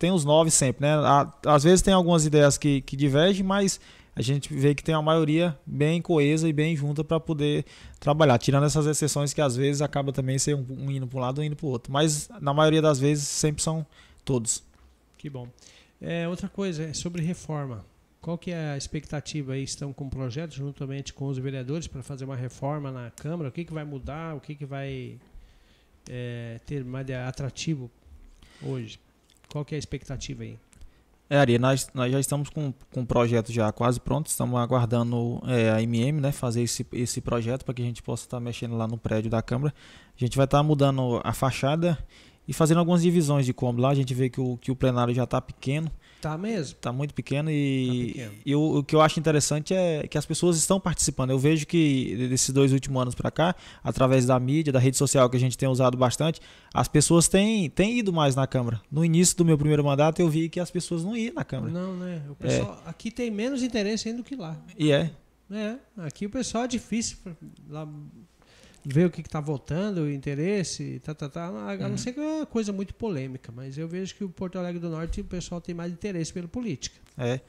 tem 0.00 0.10
os 0.10 0.24
nove 0.24 0.50
sempre, 0.50 0.84
né? 0.84 0.94
Às 1.46 1.62
vezes 1.62 1.80
tem 1.80 1.94
algumas 1.94 2.26
ideias 2.26 2.58
que, 2.58 2.80
que 2.80 2.96
divergem, 2.96 3.44
mas 3.44 3.80
a 4.16 4.22
gente 4.22 4.52
vê 4.54 4.74
que 4.74 4.84
tem 4.84 4.94
uma 4.94 5.02
maioria 5.02 5.58
bem 5.66 6.00
coesa 6.00 6.48
e 6.48 6.52
bem 6.52 6.76
junta 6.76 7.02
para 7.02 7.18
poder 7.18 7.64
trabalhar, 7.98 8.38
tirando 8.38 8.64
essas 8.64 8.86
exceções 8.86 9.32
que 9.32 9.40
às 9.40 9.56
vezes 9.56 9.82
acaba 9.82 10.12
também 10.12 10.38
ser 10.38 10.54
um, 10.54 10.90
indo 10.90 11.06
para 11.06 11.18
um 11.18 11.20
lado 11.20 11.40
um 11.40 11.44
indo 11.44 11.56
para 11.56 11.66
o 11.66 11.68
outro. 11.68 11.92
Mas 11.92 12.28
na 12.40 12.54
maioria 12.54 12.80
das 12.80 12.98
vezes 12.98 13.26
sempre 13.26 13.62
são 13.62 13.84
todos. 14.24 14.62
Que 15.18 15.28
bom. 15.28 15.48
É, 16.00 16.28
outra 16.28 16.48
coisa, 16.48 16.84
é 16.84 16.92
sobre 16.92 17.22
reforma. 17.22 17.84
Qual 18.20 18.38
que 18.38 18.52
é 18.52 18.70
a 18.70 18.76
expectativa 18.76 19.52
aí? 19.52 19.64
Estão 19.64 19.92
com 19.92 20.08
projetos 20.08 20.56
juntamente 20.56 21.12
com 21.12 21.26
os 21.26 21.36
vereadores 21.36 21.86
para 21.86 22.02
fazer 22.02 22.24
uma 22.24 22.36
reforma 22.36 22.90
na 22.90 23.10
Câmara? 23.10 23.48
O 23.48 23.52
que, 23.52 23.64
que 23.64 23.72
vai 23.72 23.84
mudar? 23.84 24.34
O 24.36 24.40
que, 24.40 24.54
que 24.54 24.64
vai 24.64 25.18
é, 26.08 26.60
ter 26.64 26.84
mais 26.84 27.10
atrativo 27.10 27.90
hoje? 28.62 28.98
Qual 29.48 29.64
que 29.64 29.74
é 29.74 29.76
a 29.76 29.78
expectativa 29.78 30.42
aí? 30.42 30.58
É, 31.28 31.38
Ari, 31.38 31.58
nós, 31.58 31.88
nós 31.94 32.12
já 32.12 32.20
estamos 32.20 32.50
com, 32.50 32.72
com 32.92 33.00
o 33.00 33.06
projeto 33.06 33.50
já 33.50 33.72
quase 33.72 33.98
pronto, 33.98 34.26
estamos 34.26 34.60
aguardando 34.60 35.42
é, 35.46 35.70
a 35.70 35.82
MM 35.82 36.20
né, 36.20 36.32
fazer 36.32 36.62
esse, 36.62 36.86
esse 36.92 37.20
projeto 37.20 37.64
para 37.64 37.72
que 37.72 37.80
a 37.80 37.84
gente 37.84 38.02
possa 38.02 38.24
estar 38.26 38.36
tá 38.36 38.40
mexendo 38.40 38.76
lá 38.76 38.86
no 38.86 38.98
prédio 38.98 39.30
da 39.30 39.40
Câmara. 39.40 39.74
A 40.14 40.18
gente 40.22 40.36
vai 40.36 40.44
estar 40.44 40.58
tá 40.58 40.62
mudando 40.62 41.20
a 41.24 41.32
fachada 41.32 41.98
e 42.46 42.52
fazendo 42.52 42.78
algumas 42.78 43.02
divisões 43.02 43.46
de 43.46 43.54
cômodo 43.54 43.82
lá. 43.82 43.90
A 43.90 43.94
gente 43.94 44.12
vê 44.12 44.28
que 44.28 44.40
o, 44.40 44.58
que 44.58 44.70
o 44.70 44.76
plenário 44.76 45.14
já 45.14 45.24
está 45.24 45.40
pequeno. 45.40 45.90
Tá 46.24 46.38
mesmo? 46.38 46.74
Tá 46.80 46.90
muito 46.90 47.12
pequeno 47.12 47.50
e, 47.50 48.06
tá 48.06 48.06
pequeno. 48.06 48.32
e 48.46 48.56
o, 48.56 48.78
o, 48.78 48.82
que 48.82 48.96
eu 48.96 49.02
acho 49.02 49.20
interessante 49.20 49.74
é 49.74 50.08
que 50.08 50.16
as 50.16 50.24
pessoas 50.24 50.56
estão 50.56 50.80
participando. 50.80 51.28
Eu 51.28 51.38
vejo 51.38 51.66
que 51.66 52.16
desses 52.30 52.48
dois 52.48 52.72
últimos 52.72 53.02
anos 53.02 53.14
para 53.14 53.30
cá, 53.30 53.54
através 53.82 54.24
da 54.24 54.40
mídia, 54.40 54.72
da 54.72 54.78
rede 54.78 54.96
social 54.96 55.28
que 55.28 55.36
a 55.36 55.40
gente 55.40 55.58
tem 55.58 55.68
usado 55.68 55.98
bastante, 55.98 56.40
as 56.72 56.88
pessoas 56.88 57.28
têm, 57.28 57.68
têm 57.68 57.98
ido 57.98 58.10
mais 58.10 58.34
na 58.34 58.46
Câmara. 58.46 58.80
No 58.90 59.04
início 59.04 59.36
do 59.36 59.44
meu 59.44 59.58
primeiro 59.58 59.84
mandato 59.84 60.18
eu 60.20 60.30
vi 60.30 60.48
que 60.48 60.58
as 60.58 60.70
pessoas 60.70 61.04
não 61.04 61.14
iam 61.14 61.34
na 61.34 61.44
Câmara. 61.44 61.70
Não, 61.70 61.94
né? 61.94 62.22
O 62.30 62.34
pessoal 62.34 62.82
é. 62.86 62.88
aqui 62.88 63.10
tem 63.10 63.30
menos 63.30 63.62
interesse 63.62 64.08
ainda 64.08 64.22
do 64.22 64.24
que 64.24 64.34
lá. 64.34 64.56
E 64.78 64.92
é. 64.92 65.10
É, 65.50 65.76
aqui 65.98 66.24
o 66.24 66.30
pessoal 66.30 66.64
é 66.64 66.68
difícil 66.68 67.18
lá 67.68 67.86
ver 68.84 69.06
o 69.06 69.10
que 69.10 69.20
está 69.20 69.40
votando, 69.40 70.02
o 70.02 70.10
interesse, 70.10 71.00
tá, 71.02 71.14
tá, 71.14 71.28
tá. 71.28 71.46
A, 71.46 71.76
não 71.76 71.90
uhum. 71.90 71.98
ser 71.98 72.12
que 72.12 72.20
é 72.20 72.22
uma 72.22 72.46
coisa 72.46 72.72
muito 72.72 72.94
polêmica, 72.94 73.52
mas 73.54 73.78
eu 73.78 73.88
vejo 73.88 74.14
que 74.14 74.24
o 74.24 74.28
Porto 74.28 74.58
Alegre 74.58 74.80
do 74.80 74.90
Norte 74.90 75.20
o 75.20 75.24
pessoal 75.24 75.60
tem 75.60 75.74
mais 75.74 75.92
interesse 75.92 76.32
pela 76.32 76.48
política. 76.48 76.96
É. 77.16 77.40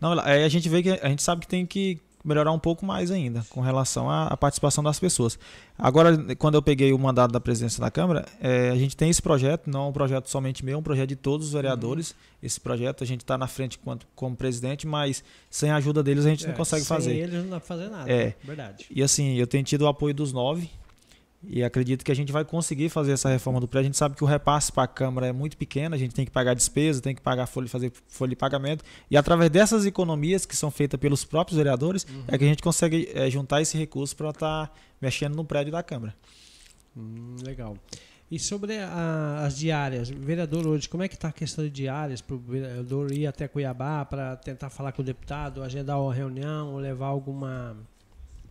Não, 0.00 0.18
a 0.18 0.48
gente 0.48 0.68
vê 0.68 0.82
que 0.82 0.90
a 0.90 1.08
gente 1.08 1.22
sabe 1.22 1.42
que 1.42 1.46
tem 1.46 1.64
que 1.64 2.00
melhorar 2.24 2.52
um 2.52 2.58
pouco 2.58 2.86
mais 2.86 3.10
ainda 3.10 3.44
com 3.50 3.60
relação 3.60 4.10
à, 4.10 4.36
participação 4.36 4.82
das 4.82 4.98
pessoas. 4.98 5.38
Agora, 5.78 6.16
quando 6.36 6.54
eu 6.54 6.62
peguei 6.62 6.92
o 6.92 6.98
mandato 6.98 7.32
da 7.32 7.40
presidência 7.40 7.80
da 7.80 7.90
Câmara, 7.90 8.24
é, 8.40 8.70
a 8.70 8.76
gente 8.76 8.96
tem 8.96 9.10
esse 9.10 9.20
projeto, 9.20 9.68
não 9.68 9.86
é 9.86 9.88
um 9.88 9.92
projeto 9.92 10.28
somente 10.28 10.64
meu, 10.64 10.74
é 10.74 10.78
um 10.78 10.82
projeto 10.82 11.08
de 11.08 11.16
todos 11.16 11.48
os 11.48 11.52
vereadores. 11.52 12.10
Uhum. 12.10 12.16
Esse 12.42 12.60
projeto 12.60 13.02
a 13.02 13.06
gente 13.06 13.20
está 13.20 13.36
na 13.36 13.46
frente 13.46 13.78
quanto, 13.78 14.06
como 14.14 14.36
presidente, 14.36 14.86
mas 14.86 15.24
sem 15.50 15.70
a 15.70 15.76
ajuda 15.76 16.02
deles 16.02 16.24
a 16.24 16.30
gente 16.30 16.44
é, 16.44 16.48
não 16.48 16.54
consegue 16.54 16.82
sem 16.82 16.88
fazer. 16.88 17.10
Sem 17.10 17.20
eles 17.20 17.42
não 17.42 17.50
dá 17.50 17.60
para 17.60 17.66
fazer 17.66 17.88
nada. 17.88 18.10
É. 18.10 18.34
Verdade. 18.44 18.86
E 18.90 19.02
assim, 19.02 19.34
eu 19.34 19.46
tenho 19.46 19.64
tido 19.64 19.82
o 19.82 19.88
apoio 19.88 20.14
dos 20.14 20.32
nove 20.32 20.70
e 21.44 21.64
acredito 21.64 22.04
que 22.04 22.12
a 22.12 22.14
gente 22.14 22.30
vai 22.30 22.44
conseguir 22.44 22.88
fazer 22.88 23.12
essa 23.12 23.28
reforma 23.28 23.60
do 23.60 23.66
prédio. 23.66 23.86
A 23.86 23.88
gente 23.88 23.96
sabe 23.96 24.14
que 24.14 24.22
o 24.22 24.26
repasse 24.26 24.70
para 24.70 24.84
a 24.84 24.86
Câmara 24.86 25.26
é 25.26 25.32
muito 25.32 25.56
pequeno, 25.56 25.94
a 25.94 25.98
gente 25.98 26.14
tem 26.14 26.24
que 26.24 26.30
pagar 26.30 26.54
despesa, 26.54 27.00
tem 27.00 27.14
que 27.14 27.20
pagar 27.20 27.46
folha, 27.46 27.68
fazer 27.68 27.92
folha 28.08 28.30
de 28.30 28.36
pagamento. 28.36 28.84
E 29.10 29.16
através 29.16 29.50
dessas 29.50 29.84
economias 29.84 30.46
que 30.46 30.56
são 30.56 30.70
feitas 30.70 30.98
pelos 30.98 31.24
próprios 31.24 31.56
vereadores, 31.56 32.04
uhum. 32.04 32.24
é 32.28 32.38
que 32.38 32.44
a 32.44 32.46
gente 32.46 32.62
consegue 32.62 33.10
é, 33.12 33.28
juntar 33.28 33.60
esse 33.60 33.76
recurso 33.76 34.16
para 34.16 34.30
estar 34.30 34.66
tá 34.68 34.72
mexendo 35.00 35.34
no 35.34 35.44
prédio 35.44 35.72
da 35.72 35.82
Câmara. 35.82 36.14
Hum, 36.96 37.36
legal. 37.42 37.76
E 38.30 38.38
sobre 38.38 38.78
a, 38.78 39.44
as 39.44 39.58
diárias, 39.58 40.08
vereador 40.08 40.66
hoje, 40.66 40.88
como 40.88 41.02
é 41.02 41.08
que 41.08 41.14
está 41.14 41.28
a 41.28 41.32
questão 41.32 41.62
de 41.64 41.70
diárias 41.70 42.22
para 42.22 42.34
o 42.34 42.38
vereador 42.38 43.12
ir 43.12 43.26
até 43.26 43.46
Cuiabá 43.46 44.04
para 44.06 44.36
tentar 44.36 44.70
falar 44.70 44.92
com 44.92 45.02
o 45.02 45.04
deputado, 45.04 45.62
agendar 45.62 46.00
uma 46.00 46.14
reunião, 46.14 46.72
ou 46.72 46.78
levar 46.78 47.08
alguma 47.08 47.76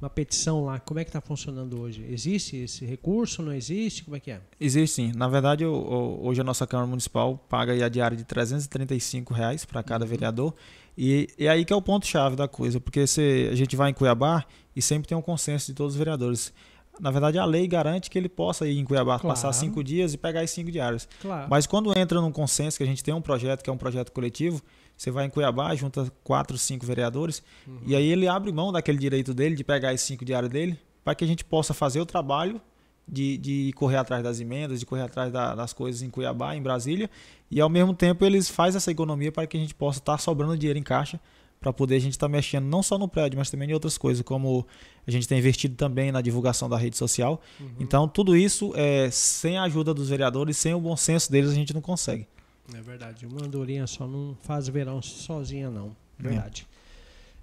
uma 0.01 0.09
petição 0.09 0.65
lá, 0.65 0.79
como 0.79 0.99
é 0.99 1.03
que 1.03 1.09
está 1.09 1.21
funcionando 1.21 1.79
hoje? 1.79 2.03
Existe 2.09 2.57
esse 2.57 2.83
recurso? 2.85 3.43
Não 3.43 3.53
existe? 3.53 4.03
Como 4.03 4.17
é 4.17 4.19
que 4.19 4.31
é? 4.31 4.41
Existe 4.59 4.95
sim. 4.95 5.11
Na 5.15 5.27
verdade, 5.27 5.63
hoje 5.63 6.41
a 6.41 6.43
nossa 6.43 6.65
Câmara 6.65 6.87
Municipal 6.87 7.37
paga 7.47 7.73
a 7.85 7.87
diária 7.87 8.17
de 8.17 8.23
335 8.23 9.31
reais 9.31 9.63
para 9.63 9.83
cada 9.83 10.03
uhum. 10.03 10.09
vereador. 10.09 10.55
E 10.97 11.27
é 11.37 11.47
aí 11.47 11.63
que 11.63 11.71
é 11.71 11.75
o 11.75 11.81
ponto-chave 11.81 12.35
da 12.35 12.47
coisa, 12.47 12.79
porque 12.79 13.05
se 13.05 13.47
a 13.51 13.55
gente 13.55 13.75
vai 13.75 13.91
em 13.91 13.93
Cuiabá 13.93 14.43
e 14.75 14.81
sempre 14.81 15.07
tem 15.07 15.15
um 15.15 15.21
consenso 15.21 15.67
de 15.67 15.73
todos 15.75 15.93
os 15.93 15.99
vereadores. 15.99 16.51
Na 16.99 17.11
verdade, 17.11 17.37
a 17.37 17.45
lei 17.45 17.67
garante 17.67 18.09
que 18.09 18.17
ele 18.17 18.27
possa 18.27 18.67
ir 18.67 18.79
em 18.79 18.83
Cuiabá, 18.83 19.19
claro. 19.19 19.27
passar 19.35 19.53
cinco 19.53 19.83
dias 19.83 20.13
e 20.13 20.17
pegar 20.17 20.41
as 20.41 20.49
cinco 20.49 20.71
diárias. 20.71 21.07
Claro. 21.21 21.47
Mas 21.49 21.67
quando 21.67 21.97
entra 21.97 22.19
num 22.19 22.31
consenso, 22.31 22.77
que 22.77 22.83
a 22.83 22.87
gente 22.87 23.03
tem 23.03 23.13
um 23.13 23.21
projeto 23.21 23.63
que 23.63 23.69
é 23.69 23.73
um 23.73 23.77
projeto 23.77 24.11
coletivo, 24.11 24.61
você 25.01 25.09
vai 25.09 25.25
em 25.25 25.31
Cuiabá, 25.31 25.73
junta 25.73 26.13
quatro, 26.23 26.55
cinco 26.59 26.85
vereadores, 26.85 27.41
uhum. 27.65 27.79
e 27.87 27.95
aí 27.95 28.05
ele 28.05 28.27
abre 28.27 28.51
mão 28.51 28.71
daquele 28.71 28.99
direito 28.99 29.33
dele 29.33 29.55
de 29.55 29.63
pegar 29.63 29.89
as 29.89 30.01
cinco 30.01 30.23
diários 30.23 30.51
dele, 30.51 30.79
para 31.03 31.15
que 31.15 31.23
a 31.23 31.27
gente 31.27 31.43
possa 31.43 31.73
fazer 31.73 31.99
o 31.99 32.05
trabalho 32.05 32.61
de, 33.07 33.35
de 33.39 33.73
correr 33.73 33.97
atrás 33.97 34.23
das 34.23 34.39
emendas, 34.39 34.79
de 34.79 34.85
correr 34.85 35.01
atrás 35.01 35.31
da, 35.33 35.55
das 35.55 35.73
coisas 35.73 36.03
em 36.03 36.09
Cuiabá, 36.11 36.55
em 36.55 36.61
Brasília, 36.61 37.09
e 37.49 37.59
ao 37.59 37.67
mesmo 37.67 37.95
tempo 37.95 38.23
eles 38.23 38.47
fazem 38.47 38.77
essa 38.77 38.91
economia 38.91 39.31
para 39.31 39.47
que 39.47 39.57
a 39.57 39.59
gente 39.59 39.73
possa 39.73 39.97
estar 39.97 40.11
tá 40.11 40.17
sobrando 40.19 40.55
dinheiro 40.55 40.77
em 40.77 40.83
caixa 40.83 41.19
para 41.59 41.73
poder 41.73 41.95
a 41.95 41.99
gente 41.99 42.13
estar 42.13 42.27
tá 42.27 42.31
mexendo 42.31 42.65
não 42.65 42.83
só 42.83 42.95
no 42.99 43.07
prédio, 43.07 43.39
mas 43.39 43.49
também 43.49 43.71
em 43.71 43.73
outras 43.73 43.97
coisas, 43.97 44.21
como 44.23 44.67
a 45.07 45.09
gente 45.09 45.27
tem 45.27 45.39
investido 45.39 45.75
também 45.75 46.11
na 46.11 46.21
divulgação 46.21 46.69
da 46.69 46.77
rede 46.77 46.95
social. 46.95 47.41
Uhum. 47.59 47.69
Então, 47.79 48.07
tudo 48.07 48.37
isso, 48.37 48.71
é, 48.75 49.09
sem 49.09 49.57
a 49.57 49.63
ajuda 49.63 49.95
dos 49.95 50.09
vereadores, 50.09 50.57
sem 50.57 50.75
o 50.75 50.79
bom 50.79 50.95
senso 50.95 51.31
deles, 51.31 51.49
a 51.49 51.55
gente 51.55 51.73
não 51.73 51.81
consegue. 51.81 52.27
É 52.73 52.81
verdade. 52.81 53.25
Uma 53.25 53.45
andorinha 53.45 53.85
só 53.87 54.07
não 54.07 54.35
faz 54.41 54.67
verão 54.67 55.01
sozinha, 55.01 55.69
não. 55.69 55.95
Verdade. 56.17 56.67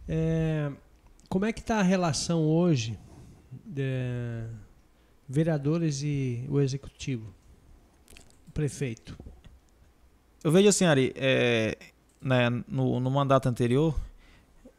É. 0.09 0.69
É, 0.71 0.73
como 1.29 1.45
é 1.45 1.53
que 1.53 1.61
está 1.61 1.79
a 1.79 1.83
relação 1.83 2.43
hoje 2.43 2.99
de 3.65 4.47
vereadores 5.29 6.03
e 6.03 6.45
o 6.49 6.61
executivo? 6.61 7.35
Prefeito? 8.55 9.19
Eu 10.43 10.51
vejo 10.51 10.69
assim, 10.69 10.85
Ari, 10.85 11.13
é, 11.17 11.77
né, 12.23 12.49
no, 12.67 12.99
no 12.99 13.11
mandato 13.11 13.49
anterior, 13.49 13.95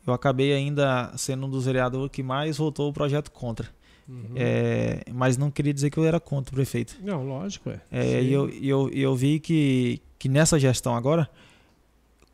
eu 0.07 0.13
acabei 0.13 0.53
ainda 0.53 1.15
sendo 1.17 1.45
um 1.45 1.49
dos 1.49 1.65
vereadores 1.65 2.09
que 2.11 2.23
mais 2.23 2.57
votou 2.57 2.89
o 2.89 2.93
projeto 2.93 3.29
contra. 3.31 3.69
Uhum. 4.09 4.33
É, 4.35 5.03
mas 5.13 5.37
não 5.37 5.51
queria 5.51 5.71
dizer 5.71 5.91
que 5.91 5.99
eu 5.99 6.03
era 6.03 6.19
contra 6.19 6.51
o 6.51 6.55
prefeito. 6.55 6.97
Não, 7.03 7.23
lógico, 7.23 7.69
é. 7.69 7.79
é 7.91 8.23
e 8.23 8.33
eu, 8.33 8.49
eu, 8.49 8.89
eu 8.89 9.15
vi 9.15 9.39
que, 9.39 10.01
que 10.17 10.27
nessa 10.27 10.57
gestão 10.57 10.95
agora 10.95 11.29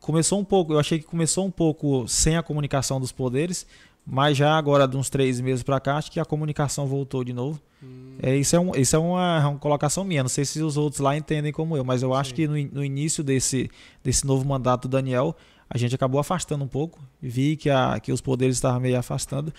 começou 0.00 0.40
um 0.40 0.44
pouco, 0.44 0.72
eu 0.72 0.78
achei 0.78 0.98
que 0.98 1.04
começou 1.04 1.44
um 1.44 1.50
pouco 1.50 2.08
sem 2.08 2.36
a 2.36 2.42
comunicação 2.42 2.98
dos 2.98 3.12
poderes, 3.12 3.66
mas 4.06 4.36
já 4.36 4.56
agora 4.56 4.86
de 4.86 4.96
uns 4.96 5.10
três 5.10 5.38
meses 5.40 5.62
para 5.62 5.78
cá, 5.78 5.96
acho 5.96 6.10
que 6.10 6.18
a 6.18 6.24
comunicação 6.24 6.86
voltou 6.86 7.22
de 7.22 7.32
novo. 7.32 7.60
Hum. 7.82 8.16
É, 8.22 8.34
isso 8.34 8.56
é, 8.56 8.60
um, 8.60 8.74
isso 8.74 8.96
é 8.96 8.98
uma, 8.98 9.48
uma, 9.48 9.58
colocação 9.58 10.02
minha, 10.02 10.22
não 10.22 10.30
sei 10.30 10.44
se 10.44 10.62
os 10.62 10.78
outros 10.78 11.00
lá 11.00 11.14
entendem 11.16 11.52
como 11.52 11.76
eu, 11.76 11.84
mas 11.84 12.02
eu 12.02 12.14
acho 12.14 12.30
Sim. 12.30 12.36
que 12.36 12.48
no, 12.48 12.54
no, 12.72 12.84
início 12.84 13.22
desse, 13.22 13.68
desse 14.02 14.24
novo 14.24 14.46
mandato 14.46 14.88
do 14.88 14.92
Daniel, 14.92 15.36
a 15.68 15.76
gente 15.76 15.94
acabou 15.94 16.20
afastando 16.20 16.64
um 16.64 16.68
pouco, 16.68 17.00
vi 17.20 17.56
que, 17.56 17.68
a, 17.68 17.98
que 18.00 18.12
os 18.12 18.20
poderes 18.20 18.56
estavam 18.56 18.80
meio 18.80 18.98
afastando, 18.98 19.52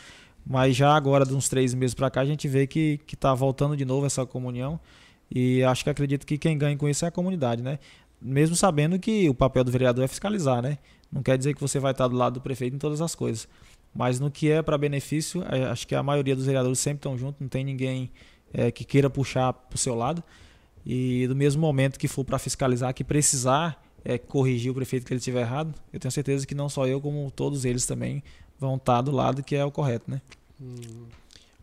mas 0.49 0.75
já 0.75 0.95
agora, 0.95 1.25
de 1.25 1.33
uns 1.33 1.49
três 1.49 1.73
meses 1.73 1.93
para 1.93 2.09
cá, 2.09 2.21
a 2.21 2.25
gente 2.25 2.47
vê 2.47 2.65
que 2.65 3.01
está 3.11 3.33
voltando 3.33 3.75
de 3.75 3.83
novo 3.83 4.05
essa 4.05 4.25
comunhão. 4.25 4.79
E 5.29 5.61
acho 5.63 5.83
que 5.83 5.89
acredito 5.89 6.25
que 6.25 6.37
quem 6.37 6.57
ganha 6.57 6.77
com 6.77 6.87
isso 6.87 7.03
é 7.03 7.09
a 7.09 7.11
comunidade, 7.11 7.61
né? 7.61 7.79
Mesmo 8.21 8.55
sabendo 8.55 8.97
que 8.97 9.29
o 9.29 9.33
papel 9.33 9.63
do 9.65 9.71
vereador 9.71 10.05
é 10.05 10.07
fiscalizar, 10.07 10.61
né? 10.61 10.77
Não 11.11 11.21
quer 11.21 11.37
dizer 11.37 11.53
que 11.53 11.59
você 11.59 11.79
vai 11.79 11.91
estar 11.91 12.07
do 12.07 12.15
lado 12.15 12.35
do 12.35 12.41
prefeito 12.41 12.75
em 12.75 12.79
todas 12.79 13.01
as 13.01 13.13
coisas. 13.13 13.47
Mas 13.93 14.21
no 14.21 14.31
que 14.31 14.49
é 14.49 14.61
para 14.61 14.77
benefício, 14.77 15.43
é, 15.49 15.65
acho 15.65 15.85
que 15.85 15.93
a 15.93 16.01
maioria 16.01 16.35
dos 16.35 16.45
vereadores 16.45 16.79
sempre 16.79 16.99
estão 16.99 17.17
juntos, 17.17 17.41
não 17.41 17.49
tem 17.49 17.65
ninguém 17.65 18.09
é, 18.53 18.71
que 18.71 18.85
queira 18.85 19.09
puxar 19.09 19.51
para 19.51 19.75
o 19.75 19.77
seu 19.77 19.95
lado. 19.95 20.23
E 20.85 21.27
do 21.27 21.35
mesmo 21.35 21.61
momento 21.61 21.99
que 21.99 22.07
for 22.07 22.23
para 22.23 22.39
fiscalizar, 22.39 22.93
que 22.93 23.03
precisar 23.03 23.83
é, 24.05 24.17
corrigir 24.17 24.71
o 24.71 24.73
prefeito 24.75 25.05
que 25.05 25.11
ele 25.11 25.19
estiver 25.19 25.41
errado, 25.41 25.73
eu 25.91 25.99
tenho 25.99 26.11
certeza 26.11 26.47
que 26.47 26.55
não 26.55 26.69
só 26.69 26.87
eu, 26.87 27.01
como 27.01 27.29
todos 27.31 27.65
eles 27.65 27.85
também 27.85 28.23
vão 28.59 28.75
estar 28.75 29.01
do 29.01 29.11
lado 29.11 29.43
que 29.43 29.55
é 29.55 29.63
o 29.63 29.71
correto, 29.71 30.09
né? 30.09 30.21
Hum. 30.61 31.05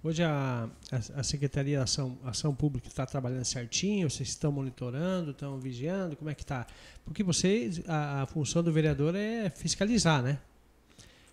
Hoje 0.02 0.22
a, 0.22 0.68
a, 1.16 1.22
Secretaria 1.22 1.78
de 1.78 1.82
Ação, 1.82 2.18
Ação 2.22 2.54
Pública 2.54 2.88
está 2.88 3.06
trabalhando 3.06 3.44
certinho, 3.44 4.10
vocês 4.10 4.28
estão 4.28 4.52
monitorando, 4.52 5.30
estão 5.30 5.58
vigiando, 5.58 6.14
como 6.14 6.28
é 6.28 6.34
que 6.34 6.42
está? 6.42 6.66
Porque 7.06 7.22
vocês, 7.22 7.80
a, 7.88 8.22
a, 8.22 8.26
função 8.26 8.62
do 8.62 8.70
vereador 8.70 9.14
é 9.14 9.48
fiscalizar, 9.48 10.22
né? 10.22 10.38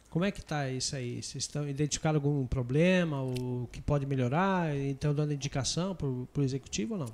Como 0.09 0.23
é 0.23 0.31
que 0.31 0.39
está 0.39 0.69
isso 0.69 0.95
aí? 0.95 1.21
Vocês 1.21 1.43
estão 1.43 1.67
identificando 1.67 2.15
algum 2.15 2.47
problema, 2.47 3.21
o 3.21 3.67
que 3.73 3.81
pode 3.81 4.05
melhorar, 4.05 4.73
então 4.77 5.13
dando 5.13 5.33
indicação 5.33 5.93
para 5.93 6.07
o 6.07 6.43
executivo 6.43 6.93
ou 6.93 6.99
não? 7.01 7.07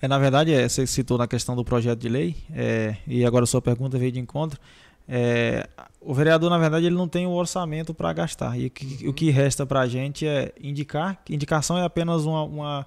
É, 0.00 0.06
na 0.06 0.18
verdade, 0.18 0.52
é, 0.52 0.68
você 0.68 0.86
citou 0.86 1.16
na 1.16 1.26
questão 1.26 1.56
do 1.56 1.64
projeto 1.64 1.98
de 1.98 2.08
lei, 2.08 2.36
é, 2.52 2.96
e 3.06 3.24
agora 3.24 3.44
a 3.44 3.46
sua 3.46 3.62
pergunta 3.62 3.98
veio 3.98 4.12
de 4.12 4.20
encontro. 4.20 4.60
É, 5.08 5.66
o 6.00 6.12
vereador, 6.12 6.50
na 6.50 6.58
verdade, 6.58 6.84
ele 6.84 6.94
não 6.94 7.08
tem 7.08 7.26
o 7.26 7.30
orçamento 7.30 7.94
para 7.94 8.12
gastar. 8.12 8.58
E 8.58 8.66
o 8.66 8.70
que, 8.70 9.04
uhum. 9.04 9.10
o 9.10 9.14
que 9.14 9.30
resta 9.30 9.64
para 9.64 9.80
a 9.80 9.86
gente 9.88 10.26
é 10.26 10.52
indicar. 10.60 11.20
Indicação 11.30 11.78
é 11.78 11.84
apenas 11.84 12.26
uma, 12.26 12.42
uma 12.44 12.86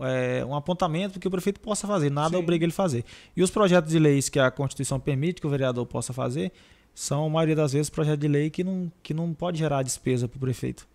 é, 0.00 0.44
um 0.44 0.54
apontamento 0.54 1.18
que 1.18 1.26
o 1.26 1.30
prefeito 1.30 1.60
possa 1.60 1.86
fazer, 1.86 2.10
nada 2.10 2.36
Sim. 2.36 2.42
obriga 2.42 2.64
ele 2.64 2.72
a 2.72 2.74
fazer. 2.74 3.04
E 3.36 3.42
os 3.42 3.50
projetos 3.50 3.90
de 3.90 3.98
leis 3.98 4.28
que 4.28 4.38
a 4.38 4.50
Constituição 4.50 5.00
permite 5.00 5.40
que 5.40 5.46
o 5.46 5.50
vereador 5.50 5.84
possa 5.86 6.12
fazer 6.12 6.52
são, 6.94 7.26
a 7.26 7.28
maioria 7.28 7.56
das 7.56 7.72
vezes, 7.72 7.90
projetos 7.90 8.20
de 8.20 8.28
lei 8.28 8.50
que 8.50 8.62
não, 8.62 8.90
que 9.02 9.12
não 9.12 9.32
pode 9.34 9.58
gerar 9.58 9.82
despesa 9.82 10.28
para 10.28 10.36
o 10.36 10.40
prefeito. 10.40 10.86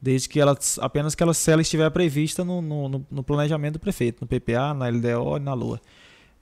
Desde 0.00 0.28
que 0.28 0.38
ela, 0.38 0.56
apenas 0.80 1.14
que 1.16 1.22
ela, 1.22 1.34
se 1.34 1.50
ela 1.50 1.62
estiver 1.62 1.90
prevista 1.90 2.44
no, 2.44 2.62
no, 2.62 3.06
no 3.10 3.22
planejamento 3.24 3.74
do 3.74 3.80
prefeito, 3.80 4.20
no 4.20 4.26
PPA, 4.28 4.72
na 4.72 4.88
LDO 4.88 5.36
e 5.36 5.40
na 5.40 5.54
LOA. 5.54 5.80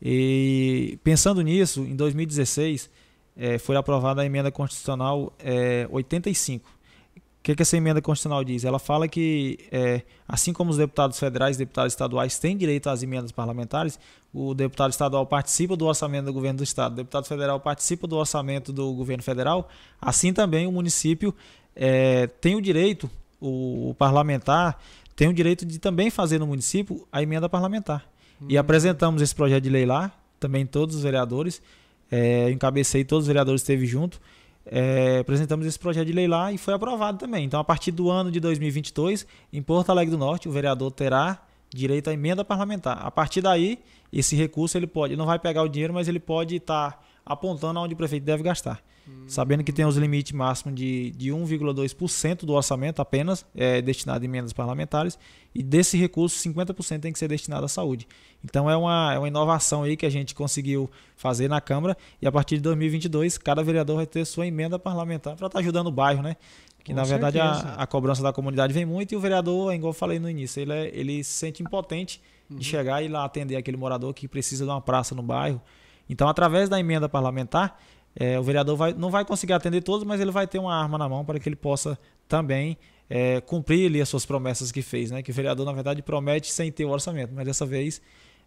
E 0.00 0.98
pensando 1.02 1.40
nisso, 1.40 1.80
em 1.80 1.96
2016 1.96 2.90
é, 3.36 3.58
foi 3.58 3.76
aprovada 3.76 4.22
a 4.22 4.24
emenda 4.24 4.50
constitucional 4.50 5.32
é, 5.38 5.86
85. 5.90 6.68
O 6.68 7.20
que, 7.46 7.54
que 7.54 7.62
essa 7.62 7.76
emenda 7.76 8.02
constitucional 8.02 8.42
diz? 8.42 8.64
Ela 8.64 8.78
fala 8.78 9.06
que, 9.06 9.58
é, 9.70 10.02
assim 10.26 10.52
como 10.52 10.70
os 10.70 10.78
deputados 10.78 11.18
federais 11.18 11.56
e 11.56 11.60
deputados 11.60 11.92
estaduais 11.92 12.38
têm 12.38 12.56
direito 12.56 12.88
às 12.88 13.04
emendas 13.04 13.30
parlamentares, 13.30 14.00
o 14.34 14.52
deputado 14.52 14.90
estadual 14.90 15.24
participa 15.24 15.76
do 15.76 15.86
orçamento 15.86 16.26
do 16.26 16.32
governo 16.32 16.58
do 16.58 16.64
estado, 16.64 16.94
o 16.94 16.96
deputado 16.96 17.26
federal 17.26 17.60
participa 17.60 18.06
do 18.06 18.16
orçamento 18.16 18.72
do 18.72 18.92
governo 18.92 19.22
federal, 19.22 19.68
assim 20.00 20.32
também 20.32 20.66
o 20.66 20.72
município 20.72 21.32
é, 21.76 22.26
tem 22.26 22.56
o 22.56 22.60
direito, 22.60 23.08
o, 23.40 23.90
o, 23.90 23.94
parlamentar 23.94 24.78
tem 25.14 25.28
o 25.28 25.32
direito 25.32 25.64
de 25.64 25.78
também 25.78 26.10
fazer 26.10 26.38
no 26.38 26.46
município 26.46 27.06
a 27.12 27.22
emenda 27.22 27.48
parlamentar. 27.48 28.04
Hum. 28.40 28.46
E 28.48 28.58
apresentamos 28.58 29.22
esse 29.22 29.34
projeto 29.34 29.62
de 29.62 29.70
lei 29.70 29.86
lá, 29.86 30.10
também 30.40 30.66
todos 30.66 30.96
os 30.96 31.02
vereadores, 31.02 31.62
é, 32.10 32.50
encabecei, 32.50 33.04
todos 33.04 33.24
os 33.24 33.28
vereadores 33.28 33.62
esteve 33.62 33.86
junto. 33.86 34.20
É, 34.64 35.18
apresentamos 35.20 35.64
esse 35.66 35.78
projeto 35.78 36.06
de 36.06 36.12
lei 36.12 36.26
lá 36.26 36.52
e 36.52 36.58
foi 36.58 36.74
aprovado 36.74 37.18
também. 37.18 37.44
Então, 37.44 37.60
a 37.60 37.64
partir 37.64 37.92
do 37.92 38.10
ano 38.10 38.30
de 38.30 38.40
2022, 38.40 39.26
em 39.52 39.62
Porto 39.62 39.90
Alegre 39.90 40.10
do 40.10 40.18
Norte, 40.18 40.48
o 40.48 40.52
vereador 40.52 40.90
terá 40.90 41.40
direito 41.72 42.10
à 42.10 42.12
emenda 42.12 42.44
parlamentar. 42.44 42.98
A 43.04 43.10
partir 43.10 43.40
daí, 43.40 43.78
esse 44.12 44.34
recurso 44.34 44.76
ele 44.76 44.86
pode, 44.86 45.16
não 45.16 45.26
vai 45.26 45.38
pegar 45.38 45.62
o 45.62 45.68
dinheiro, 45.68 45.94
mas 45.94 46.08
ele 46.08 46.18
pode 46.18 46.56
estar 46.56 46.92
tá 46.92 47.00
apontando 47.24 47.78
aonde 47.78 47.94
o 47.94 47.96
prefeito 47.96 48.24
deve 48.24 48.42
gastar. 48.42 48.82
Sabendo 49.26 49.64
que 49.64 49.72
tem 49.72 49.84
os 49.84 49.96
limites 49.96 50.32
máximos 50.32 50.74
de, 50.74 51.10
de 51.12 51.30
1,2% 51.30 52.44
do 52.44 52.52
orçamento 52.52 53.00
apenas 53.00 53.44
é, 53.54 53.82
destinado 53.82 54.22
a 54.22 54.24
emendas 54.24 54.52
parlamentares 54.52 55.18
e 55.54 55.62
desse 55.62 55.96
recurso 55.96 56.36
50% 56.48 57.00
tem 57.00 57.12
que 57.12 57.18
ser 57.18 57.28
destinado 57.28 57.64
à 57.64 57.68
saúde. 57.68 58.06
Então 58.44 58.70
é 58.70 58.76
uma, 58.76 59.14
é 59.14 59.18
uma 59.18 59.28
inovação 59.28 59.82
aí 59.82 59.96
que 59.96 60.06
a 60.06 60.10
gente 60.10 60.34
conseguiu 60.34 60.90
fazer 61.16 61.48
na 61.48 61.60
Câmara 61.60 61.96
e 62.20 62.26
a 62.26 62.32
partir 62.32 62.56
de 62.56 62.62
2022 62.62 63.38
cada 63.38 63.62
vereador 63.62 63.96
vai 63.96 64.06
ter 64.06 64.24
sua 64.24 64.46
emenda 64.46 64.78
parlamentar 64.78 65.36
para 65.36 65.46
estar 65.46 65.58
tá 65.58 65.62
ajudando 65.62 65.88
o 65.88 65.92
bairro, 65.92 66.22
né? 66.22 66.36
Que 66.84 66.92
Com 66.92 66.96
na 66.96 67.04
verdade 67.04 67.40
a, 67.40 67.74
a, 67.74 67.86
cobrança 67.86 68.22
da 68.22 68.32
comunidade 68.32 68.72
vem 68.72 68.84
muito 68.84 69.12
e 69.12 69.16
o 69.16 69.20
vereador, 69.20 69.74
igual 69.74 69.90
eu 69.90 69.94
falei 69.94 70.20
no 70.20 70.30
início, 70.30 70.60
ele, 70.60 70.72
é, 70.72 70.90
ele 70.94 71.24
se 71.24 71.32
sente 71.32 71.62
impotente 71.62 72.20
uhum. 72.48 72.58
de 72.58 72.64
chegar 72.64 73.02
e 73.02 73.06
ir 73.06 73.08
lá 73.08 73.24
atender 73.24 73.56
aquele 73.56 73.76
morador 73.76 74.14
que 74.14 74.28
precisa 74.28 74.64
de 74.64 74.70
uma 74.70 74.80
praça 74.80 75.14
no 75.14 75.22
bairro. 75.22 75.60
Então, 76.08 76.28
através 76.28 76.68
da 76.68 76.78
emenda 76.78 77.08
parlamentar, 77.08 77.80
é, 78.18 78.38
o 78.40 78.42
vereador 78.42 78.76
vai, 78.76 78.94
não 78.94 79.10
vai 79.10 79.24
conseguir 79.24 79.52
atender 79.52 79.82
todos, 79.82 80.06
mas 80.06 80.20
ele 80.20 80.30
vai 80.30 80.46
ter 80.46 80.58
uma 80.58 80.74
arma 80.74 80.96
na 80.96 81.06
mão 81.06 81.24
para 81.24 81.38
que 81.38 81.48
ele 81.48 81.56
possa 81.56 81.98
também 82.26 82.78
é, 83.10 83.42
cumprir 83.42 83.86
ali 83.86 84.00
as 84.00 84.08
suas 84.08 84.24
promessas 84.24 84.72
que 84.72 84.80
fez. 84.80 85.10
Né? 85.10 85.22
Que 85.22 85.30
o 85.30 85.34
vereador, 85.34 85.66
na 85.66 85.72
verdade, 85.72 86.02
promete 86.02 86.50
sem 86.50 86.72
ter 86.72 86.86
o 86.86 86.88
orçamento, 86.88 87.34
mas 87.34 87.44
dessa 87.44 87.66
vez, 87.66 88.00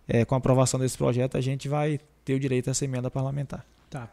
é, 0.08 0.26
com 0.26 0.34
a 0.34 0.40
aprovação 0.40 0.80
desse 0.80 0.98
projeto, 0.98 1.38
a 1.38 1.42
gente 1.42 1.70
vai 1.70 2.00
ter 2.26 2.34
o 2.34 2.40
direito 2.40 2.68
a 2.68 2.72
essa 2.72 2.84
emenda 2.84 3.12
parlamentar. 3.12 3.64
Tá. 3.92 4.10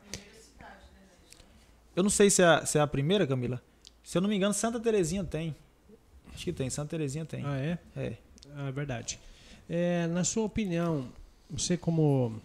Eu 1.95 2.03
não 2.03 2.11
sei 2.11 2.29
se 2.29 2.43
é, 2.43 2.67
se 2.67 2.77
é 2.77 2.83
a 2.83 2.87
primeira, 2.87 3.27
Camila. 3.27 3.61
Se 4.05 4.19
eu 4.19 4.23
não 4.23 4.29
me 4.29 4.37
engano, 4.37 4.53
Santa 4.53 4.79
Terezinha 4.79 5.25
tem. 5.25 5.57
Acho 6.35 6.45
que 6.45 6.53
tem, 6.53 6.69
Santa 6.69 6.91
Terezinha 6.91 7.25
tem. 7.25 7.43
Ah, 7.47 7.59
é? 7.59 7.79
É. 7.97 8.13
Ah, 8.55 8.69
é 8.69 8.73
verdade. 8.73 9.19
É, 9.69 10.07
na 10.09 10.23
sua 10.23 10.45
opinião, 10.45 11.09
você 11.49 11.79
como 11.79 12.41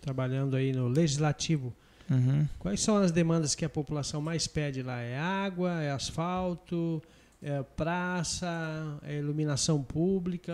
trabalhando 0.00 0.54
aí 0.54 0.72
no 0.72 0.86
legislativo, 0.86 1.74
Uhum. 2.10 2.46
Quais 2.58 2.80
são 2.80 2.96
as 2.96 3.10
demandas 3.10 3.54
que 3.54 3.64
a 3.64 3.68
população 3.68 4.20
mais 4.20 4.46
pede 4.46 4.82
lá? 4.82 5.00
É 5.00 5.18
água, 5.18 5.82
é 5.82 5.90
asfalto, 5.90 7.02
é 7.42 7.62
praça, 7.62 8.98
é 9.02 9.18
iluminação 9.18 9.82
pública? 9.82 10.52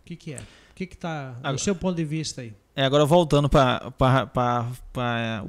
O 0.00 0.04
que, 0.04 0.16
que 0.16 0.32
é? 0.34 0.38
O 0.38 0.74
que 0.74 0.84
está, 0.84 1.32
do 1.32 1.58
seu 1.58 1.74
ponto 1.74 1.96
de 1.96 2.04
vista 2.04 2.40
aí? 2.40 2.54
É, 2.74 2.84
agora 2.84 3.04
voltando 3.04 3.48
para 3.48 3.92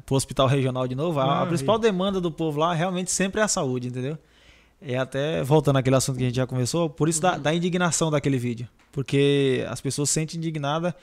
o 0.10 0.15
hospital 0.15 0.47
regional 0.47 0.88
de 0.88 0.95
novo, 0.95 1.19
a, 1.19 1.24
ah, 1.24 1.43
a 1.43 1.45
principal 1.45 1.80
demanda 1.80 2.19
do 2.19 2.32
povo 2.32 2.60
lá 2.60 2.74
realmente 2.74 3.12
sempre 3.12 3.39
é 3.39 3.43
a 3.43 3.47
saúde, 3.47 3.88
entendeu? 3.88 4.17
É 4.82 4.97
até 4.97 5.43
voltando 5.43 5.78
àquele 5.78 5.95
assunto 5.95 6.17
que 6.17 6.24
a 6.24 6.28
gente 6.28 6.36
já 6.36 6.47
começou, 6.47 6.89
por 6.89 7.08
isso 7.08 7.24
uhum. 7.24 7.32
da, 7.32 7.38
da 7.38 7.54
indignação 7.54 8.10
daquele 8.10 8.38
vídeo. 8.38 8.67
Porque 8.91 9.65
as 9.69 9.80
pessoas 9.80 10.10
se 10.10 10.15
sentem 10.15 10.38
indignadas 10.38 10.93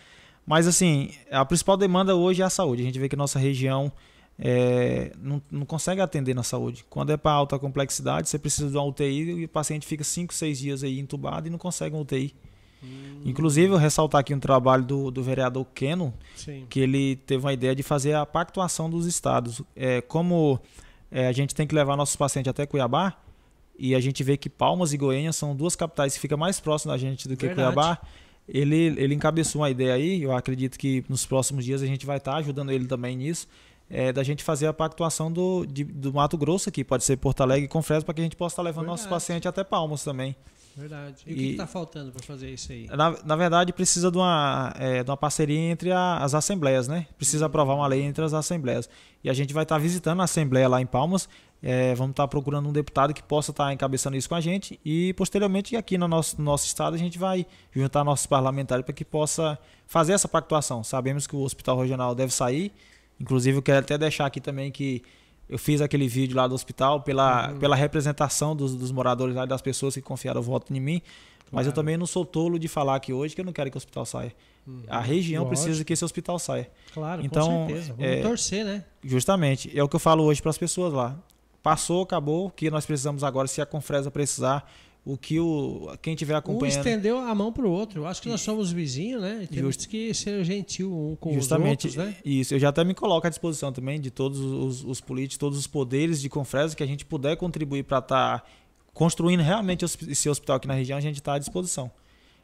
mas 0.49 0.67
assim, 0.67 1.11
a 1.31 1.45
principal 1.45 1.77
demanda 1.77 2.17
hoje 2.17 2.41
é 2.41 2.45
a 2.45 2.49
saúde. 2.49 2.81
A 2.81 2.85
gente 2.87 2.99
vê 2.99 3.07
que 3.07 3.15
nossa 3.15 3.39
região 3.39 3.93
é, 4.39 5.13
não, 5.21 5.43
não, 5.51 5.67
consegue 5.67 6.01
atender 6.01 6.35
na 6.35 6.43
saúde. 6.43 6.87
Quando 6.89 7.13
é 7.13 7.19
para 7.19 7.33
alta 7.33 7.59
complexidade, 7.59 8.31
você 8.31 8.39
precisa 8.39 8.71
de 8.71 8.77
uma 8.77 8.85
UTI 8.85 9.41
e 9.41 9.45
o 9.45 9.49
paciente 9.49 9.87
fica 9.87 10.03
5, 10.03 10.33
6 10.33 10.59
dias 10.59 10.83
aí 10.83 10.99
entubado 10.99 11.47
e 11.47 11.51
não 11.51 11.59
consegue 11.59 11.95
uma 11.95 12.01
UTI. 12.01 12.35
Hum. 12.83 13.21
Inclusive, 13.27 13.75
eu 13.75 13.77
ressaltar 13.77 14.23
aqui 14.23 14.33
um 14.33 14.41
trabalho 14.41 14.85
do, 14.85 15.11
do 15.11 15.23
vereador 15.23 15.67
Keno, 15.75 16.15
Sim. 16.35 16.65
que 16.71 16.81
ele 16.81 17.17
teve 17.17 17.45
uma 17.45 17.53
ideia 17.53 17.75
de 17.75 17.83
fazer 17.83 18.15
a 18.15 18.25
pactuação 18.25 18.89
dos 18.89 19.05
estados. 19.05 19.61
É, 19.77 20.01
como 20.01 20.59
é, 21.11 21.27
a 21.27 21.33
gente 21.33 21.55
tem 21.55 21.67
que 21.67 21.75
levar 21.75 21.95
nossos 21.95 22.17
pacientes 22.17 22.49
até 22.49 22.65
Cuiabá, 22.65 23.21
e 23.79 23.95
a 23.95 24.01
gente 24.01 24.25
vê 24.25 24.39
que 24.39 24.49
Palmas 24.49 24.95
e 24.95 24.97
Goiânia 24.97 25.33
são 25.33 25.55
duas 25.55 25.77
capitais 25.77 26.15
que 26.15 26.21
ficam 26.21 26.39
mais 26.39 26.59
próximas 26.59 26.99
da 26.99 27.07
gente 27.07 27.29
do 27.29 27.37
que 27.37 27.47
Verdade. 27.47 27.75
Cuiabá 27.75 28.01
ele, 28.49 28.95
ele 28.97 29.15
encabeçou 29.15 29.61
uma 29.61 29.71
ideia 29.71 29.95
aí, 29.95 30.23
eu 30.23 30.33
acredito 30.33 30.79
que 30.79 31.05
nos 31.09 31.27
próximos 31.27 31.65
dias 31.65 31.83
a 31.83 31.87
gente 31.87 32.07
vai 32.07 32.17
estar 32.17 32.37
ajudando 32.37 32.73
ele 32.73 32.87
também 32.87 33.17
nisso, 33.17 33.47
é, 33.91 34.13
da 34.13 34.23
gente 34.23 34.43
fazer 34.43 34.67
a 34.67 34.73
pactuação 34.73 35.31
do, 35.31 35.67
de, 35.67 35.85
do 35.85 36.13
Mato 36.13 36.37
Grosso 36.37 36.69
aqui, 36.69 36.85
pode 36.85 37.05
ser 37.05 37.17
Porto 37.17 37.43
Alegre 37.43 37.69
com 37.69 37.83
Fresno, 37.83 38.05
para 38.05 38.15
que 38.15 38.21
a 38.21 38.25
gente 38.25 38.37
possa 38.37 38.55
estar 38.55 38.63
levando 38.63 38.87
Verdade. 38.87 39.03
nossos 39.03 39.07
pacientes 39.07 39.47
até 39.47 39.65
Palmas 39.65 40.03
também. 40.03 40.35
Verdade. 40.79 41.25
E, 41.27 41.31
e 41.31 41.35
o 41.35 41.37
que 41.37 41.51
está 41.51 41.67
faltando 41.67 42.13
para 42.13 42.23
fazer 42.25 42.51
isso 42.51 42.71
aí? 42.71 42.87
Na, 42.87 43.17
na 43.25 43.35
verdade, 43.35 43.73
precisa 43.73 44.13
de 44.13 44.17
uma, 44.17 44.73
é, 44.79 45.03
de 45.03 45.11
uma 45.11 45.17
parceria 45.17 45.59
entre 45.59 45.91
a, 45.91 46.19
as 46.19 46.35
assembleias, 46.35 46.87
né? 46.87 47.07
Precisa 47.17 47.45
uhum. 47.45 47.49
aprovar 47.49 47.75
uma 47.75 47.87
lei 47.87 48.03
entre 48.03 48.25
as 48.25 48.33
assembleias. 48.33 48.89
E 49.25 49.29
a 49.29 49.33
gente 49.33 49.53
vai 49.53 49.65
estar 49.65 49.77
visitando 49.79 50.21
a 50.21 50.25
assembleia 50.25 50.69
lá 50.69 50.81
em 50.81 50.87
Palmas 50.87 51.29
é, 51.63 51.95
vamos 51.95 52.13
estar 52.13 52.29
procurando 52.29 52.69
um 52.69 52.73
deputado 52.73 53.13
que 53.13 53.23
possa 53.23 53.51
estar 53.51 53.73
encabeçando 53.73 54.17
isso 54.17 54.29
com 54.29 54.35
a 54.35 54.41
gente 54.41 54.79
e 54.85 55.13
posteriormente 55.15 55.77
aqui 55.77 55.99
no 55.99 56.07
nosso, 56.07 56.39
no 56.39 56.45
nosso 56.45 56.67
estado 56.67 56.95
a 56.95 56.99
gente 56.99 57.19
vai 57.19 57.45
juntar 57.75 58.05
nossos 58.05 58.27
parlamentares 58.27 58.85
para 58.85 58.95
que 58.95 59.05
possa 59.05 59.59
fazer 59.87 60.13
essa 60.13 60.29
pactuação. 60.29 60.85
Sabemos 60.85 61.27
que 61.27 61.35
o 61.35 61.41
hospital 61.41 61.81
regional 61.81 62.15
deve 62.15 62.33
sair, 62.33 62.73
inclusive 63.21 63.59
eu 63.59 63.63
quero 63.63 63.81
até 63.81 63.99
deixar 63.99 64.27
aqui 64.27 64.41
também 64.41 64.71
que 64.71 65.03
eu 65.49 65.59
fiz 65.59 65.81
aquele 65.81 66.07
vídeo 66.07 66.37
lá 66.37 66.47
do 66.47 66.55
hospital 66.55 67.01
pela, 67.01 67.51
uhum. 67.51 67.59
pela 67.59 67.75
representação 67.75 68.55
dos, 68.55 68.77
dos 68.77 68.93
moradores 68.93 69.35
lá 69.35 69.45
das 69.45 69.63
pessoas 69.63 69.95
que 69.95 70.03
confiaram 70.03 70.41
o 70.41 70.45
voto 70.45 70.73
em 70.73 70.79
mim, 70.79 71.01
claro. 71.01 71.51
mas 71.51 71.67
eu 71.67 71.73
também 71.73 71.97
não 71.97 72.07
sou 72.07 72.25
tolo 72.25 72.57
de 72.59 72.69
falar 72.69 72.95
aqui 72.95 73.13
hoje 73.13 73.35
que 73.35 73.41
eu 73.41 73.45
não 73.45 73.53
quero 73.53 73.69
que 73.71 73.77
o 73.77 73.79
hospital 73.79 74.05
saia. 74.07 74.33
Uhum. 74.65 74.83
A 74.87 75.01
região 75.01 75.45
Lógico. 75.45 75.63
precisa 75.63 75.85
que 75.85 75.93
esse 75.93 76.05
hospital 76.05 76.39
saia. 76.39 76.71
Claro, 76.93 77.25
então, 77.25 77.47
com 77.47 77.67
certeza. 77.69 77.95
Vamos 77.95 78.13
é, 78.13 78.21
torcer, 78.21 78.65
né? 78.65 78.85
Justamente. 79.03 79.77
É 79.77 79.83
o 79.83 79.89
que 79.89 79.97
eu 79.97 80.01
falo 80.01 80.23
hoje 80.25 80.43
para 80.43 80.51
as 80.51 80.59
pessoas 80.59 80.93
lá 80.93 81.19
passou, 81.63 82.03
acabou. 82.03 82.47
O 82.47 82.51
que 82.51 82.71
nós 82.71 82.87
precisamos 82.87 83.25
agora, 83.25 83.49
se 83.49 83.61
a 83.61 83.67
Confresa 83.67 84.11
precisar, 84.11 84.71
o 85.05 85.17
que 85.17 85.41
o 85.41 85.97
quem 86.03 86.15
tiver 86.15 86.35
acompanhando. 86.35 86.77
Um 86.77 86.79
estendeu 86.79 87.19
a 87.19 87.35
mão 87.35 87.53
para 87.53 87.67
o 87.67 87.71
outro. 87.71 88.03
Eu 88.03 88.07
acho 88.07 88.21
que 88.21 88.29
nós 88.29 88.41
somos 88.41 88.71
vizinhos, 88.71 89.23
né? 89.23 89.49
temos 89.51 89.75
Just... 89.75 89.89
que 89.89 90.13
ser 90.13 90.45
gentil 90.45 90.93
um 90.93 91.17
com 91.17 91.33
Justamente, 91.33 91.89
os 91.89 91.97
outros, 91.97 92.15
né? 92.15 92.21
Isso. 92.25 92.55
Eu 92.55 92.59
já 92.59 92.69
até 92.69 92.85
me 92.85 92.95
coloco 92.95 93.27
à 93.27 93.31
disposição 93.31 93.73
também 93.73 94.01
de 94.01 94.11
todos 94.11 94.39
os, 94.39 94.85
os 94.85 95.01
políticos, 95.01 95.39
todos 95.39 95.59
os 95.59 95.67
poderes 95.67 96.21
de 96.21 96.29
Confresa 96.29 96.77
que 96.77 96.83
a 96.83 96.87
gente 96.87 97.05
puder 97.05 97.37
contribuir 97.37 97.85
para 97.85 97.99
estar 97.99 98.41
tá 98.41 98.45
construindo 98.93 99.43
realmente 99.43 99.85
esse 99.85 100.29
hospital 100.29 100.57
aqui 100.57 100.67
na 100.67 100.75
região, 100.75 100.99
a 100.99 101.01
gente 101.01 101.17
está 101.17 101.35
à 101.35 101.39
disposição. 101.39 101.91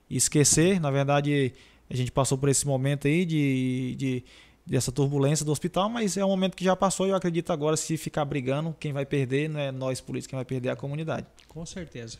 E 0.08 0.16
esquecer, 0.16 0.80
na 0.80 0.90
verdade, 0.90 1.52
a 1.90 1.96
gente 1.96 2.12
passou 2.12 2.38
por 2.38 2.48
esse 2.48 2.66
momento 2.66 3.06
aí 3.06 3.24
de, 3.24 3.94
de 3.98 4.24
dessa 4.66 4.90
turbulência 4.90 5.44
do 5.44 5.52
hospital, 5.52 5.88
mas 5.88 6.16
é 6.16 6.24
um 6.24 6.28
momento 6.28 6.56
que 6.56 6.64
já 6.64 6.74
passou 6.74 7.06
e 7.06 7.10
eu 7.10 7.16
acredito 7.16 7.52
agora 7.52 7.76
se 7.76 7.96
ficar 7.96 8.24
brigando, 8.24 8.74
quem 8.80 8.92
vai 8.92 9.04
perder 9.04 9.48
não 9.48 9.60
é 9.60 9.70
nós 9.70 10.00
políticos, 10.00 10.30
quem 10.30 10.36
vai 10.36 10.44
perder 10.44 10.70
é 10.70 10.72
a 10.72 10.76
comunidade. 10.76 11.26
Com 11.48 11.64
certeza. 11.66 12.18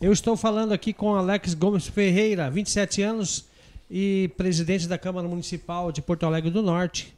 Eu 0.00 0.12
estou 0.12 0.36
falando 0.36 0.72
aqui 0.72 0.92
com 0.92 1.14
Alex 1.14 1.54
Gomes 1.54 1.86
Ferreira, 1.86 2.50
27 2.50 3.02
anos 3.02 3.44
e 3.90 4.30
presidente 4.36 4.88
da 4.88 4.96
Câmara 4.96 5.28
Municipal 5.28 5.92
de 5.92 6.00
Porto 6.00 6.24
Alegre 6.24 6.50
do 6.50 6.62
Norte, 6.62 7.14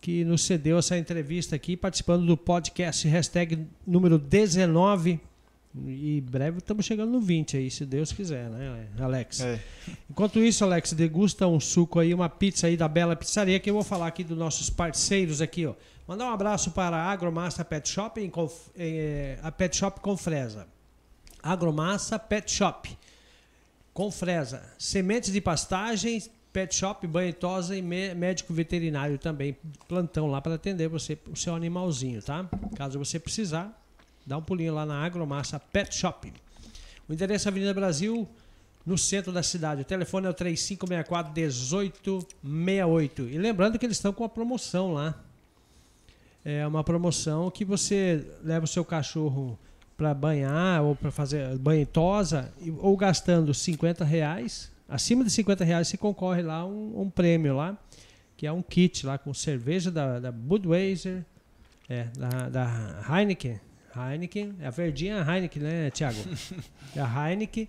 que 0.00 0.24
nos 0.24 0.44
cedeu 0.44 0.78
essa 0.78 0.96
entrevista 0.96 1.56
aqui, 1.56 1.76
participando 1.76 2.24
do 2.26 2.36
podcast 2.36 3.06
hashtag 3.08 3.66
número 3.86 4.18
19 4.18 5.20
e 5.74 6.20
breve 6.20 6.58
estamos 6.58 6.84
chegando 6.84 7.12
no 7.12 7.20
20 7.20 7.56
aí, 7.56 7.70
se 7.70 7.86
Deus 7.86 8.12
quiser, 8.12 8.50
né, 8.50 8.88
Alex? 8.98 9.40
É. 9.40 9.60
Enquanto 10.10 10.40
isso, 10.40 10.64
Alex, 10.64 10.92
degusta 10.92 11.46
um 11.46 11.60
suco 11.60 12.00
aí, 12.00 12.12
uma 12.12 12.28
pizza 12.28 12.66
aí 12.66 12.76
da 12.76 12.88
Bela 12.88 13.14
Pizzaria, 13.14 13.60
que 13.60 13.70
eu 13.70 13.74
vou 13.74 13.84
falar 13.84 14.08
aqui 14.08 14.24
dos 14.24 14.36
nossos 14.36 14.68
parceiros 14.68 15.40
aqui, 15.40 15.66
ó. 15.66 15.74
Mandar 16.08 16.26
um 16.26 16.32
abraço 16.32 16.72
para 16.72 16.96
a 16.96 17.12
Agromassa 17.12 17.64
Pet 17.64 17.88
Shop, 17.88 18.20
em, 18.20 18.32
eh, 18.76 19.38
a 19.42 19.52
Pet 19.52 19.76
Shop 19.76 20.00
com 20.00 20.16
Fresa. 20.16 20.66
Agromassa 21.40 22.18
Pet 22.18 22.50
Shop 22.50 22.98
com 23.94 24.10
Fresa. 24.10 24.60
Sementes 24.76 25.32
de 25.32 25.40
pastagem, 25.40 26.20
Pet 26.52 26.74
Shop, 26.74 27.06
banho 27.06 27.32
tosa 27.32 27.76
e 27.76 27.82
médico 27.82 28.52
veterinário 28.52 29.18
também. 29.18 29.56
Plantão 29.86 30.26
lá 30.26 30.40
para 30.40 30.56
atender 30.56 30.88
você, 30.88 31.16
o 31.30 31.36
seu 31.36 31.54
animalzinho, 31.54 32.20
tá? 32.20 32.48
Caso 32.74 32.98
você 32.98 33.20
precisar, 33.20 33.80
Dá 34.26 34.38
um 34.38 34.42
pulinho 34.42 34.74
lá 34.74 34.86
na 34.86 35.04
Agromassa 35.04 35.58
Pet 35.58 35.94
Shop. 35.94 36.32
O 37.08 37.12
endereço 37.12 37.48
é 37.48 37.50
Avenida 37.50 37.74
Brasil, 37.74 38.28
no 38.84 38.96
centro 38.96 39.32
da 39.32 39.42
cidade. 39.42 39.82
O 39.82 39.84
telefone 39.84 40.26
é 40.26 40.30
o 40.30 40.34
3564-1868. 40.34 43.30
E 43.30 43.38
lembrando 43.38 43.78
que 43.78 43.86
eles 43.86 43.96
estão 43.96 44.12
com 44.12 44.22
uma 44.22 44.28
promoção 44.28 44.92
lá. 44.92 45.14
É 46.44 46.66
uma 46.66 46.82
promoção 46.82 47.48
que 47.50 47.64
você 47.64 48.26
leva 48.42 48.64
o 48.64 48.68
seu 48.68 48.84
cachorro 48.84 49.56
para 49.96 50.12
banhar 50.14 50.82
ou 50.82 50.96
para 50.96 51.10
fazer 51.10 51.56
banho 51.58 51.86
tosa, 51.86 52.52
ou 52.78 52.96
gastando 52.96 53.52
50 53.52 54.04
reais. 54.04 54.72
Acima 54.88 55.22
de 55.22 55.30
50 55.30 55.62
reais 55.64 55.88
você 55.88 55.98
concorre 55.98 56.42
lá 56.42 56.64
um, 56.64 57.02
um 57.02 57.10
prêmio 57.10 57.56
lá, 57.56 57.76
que 58.36 58.46
é 58.46 58.52
um 58.52 58.62
kit 58.62 59.04
lá 59.04 59.18
com 59.18 59.34
cerveja 59.34 59.90
da, 59.90 60.18
da 60.18 60.32
Budweiser, 60.32 61.22
é, 61.86 62.04
da, 62.16 62.48
da 62.48 63.04
Heineken, 63.10 63.60
Heineken, 63.94 64.54
é 64.60 64.66
a 64.66 64.70
verdinha 64.70 65.24
Heineken, 65.26 65.62
né, 65.62 65.90
Thiago? 65.90 66.18
É 66.96 67.00
a 67.00 67.30
Heineken 67.30 67.68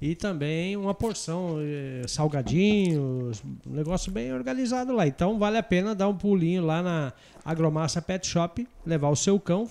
e 0.00 0.14
também 0.14 0.76
uma 0.76 0.92
porção 0.92 1.56
eh, 1.60 2.02
salgadinhos, 2.06 3.42
um 3.66 3.72
negócio 3.72 4.12
bem 4.12 4.32
organizado 4.32 4.92
lá. 4.92 5.06
Então 5.06 5.38
vale 5.38 5.56
a 5.56 5.62
pena 5.62 5.94
dar 5.94 6.08
um 6.08 6.16
pulinho 6.16 6.64
lá 6.64 6.82
na 6.82 7.12
Agromassa 7.44 8.02
Pet 8.02 8.26
Shop, 8.26 8.66
levar 8.84 9.08
o 9.08 9.16
seu 9.16 9.40
cão, 9.40 9.68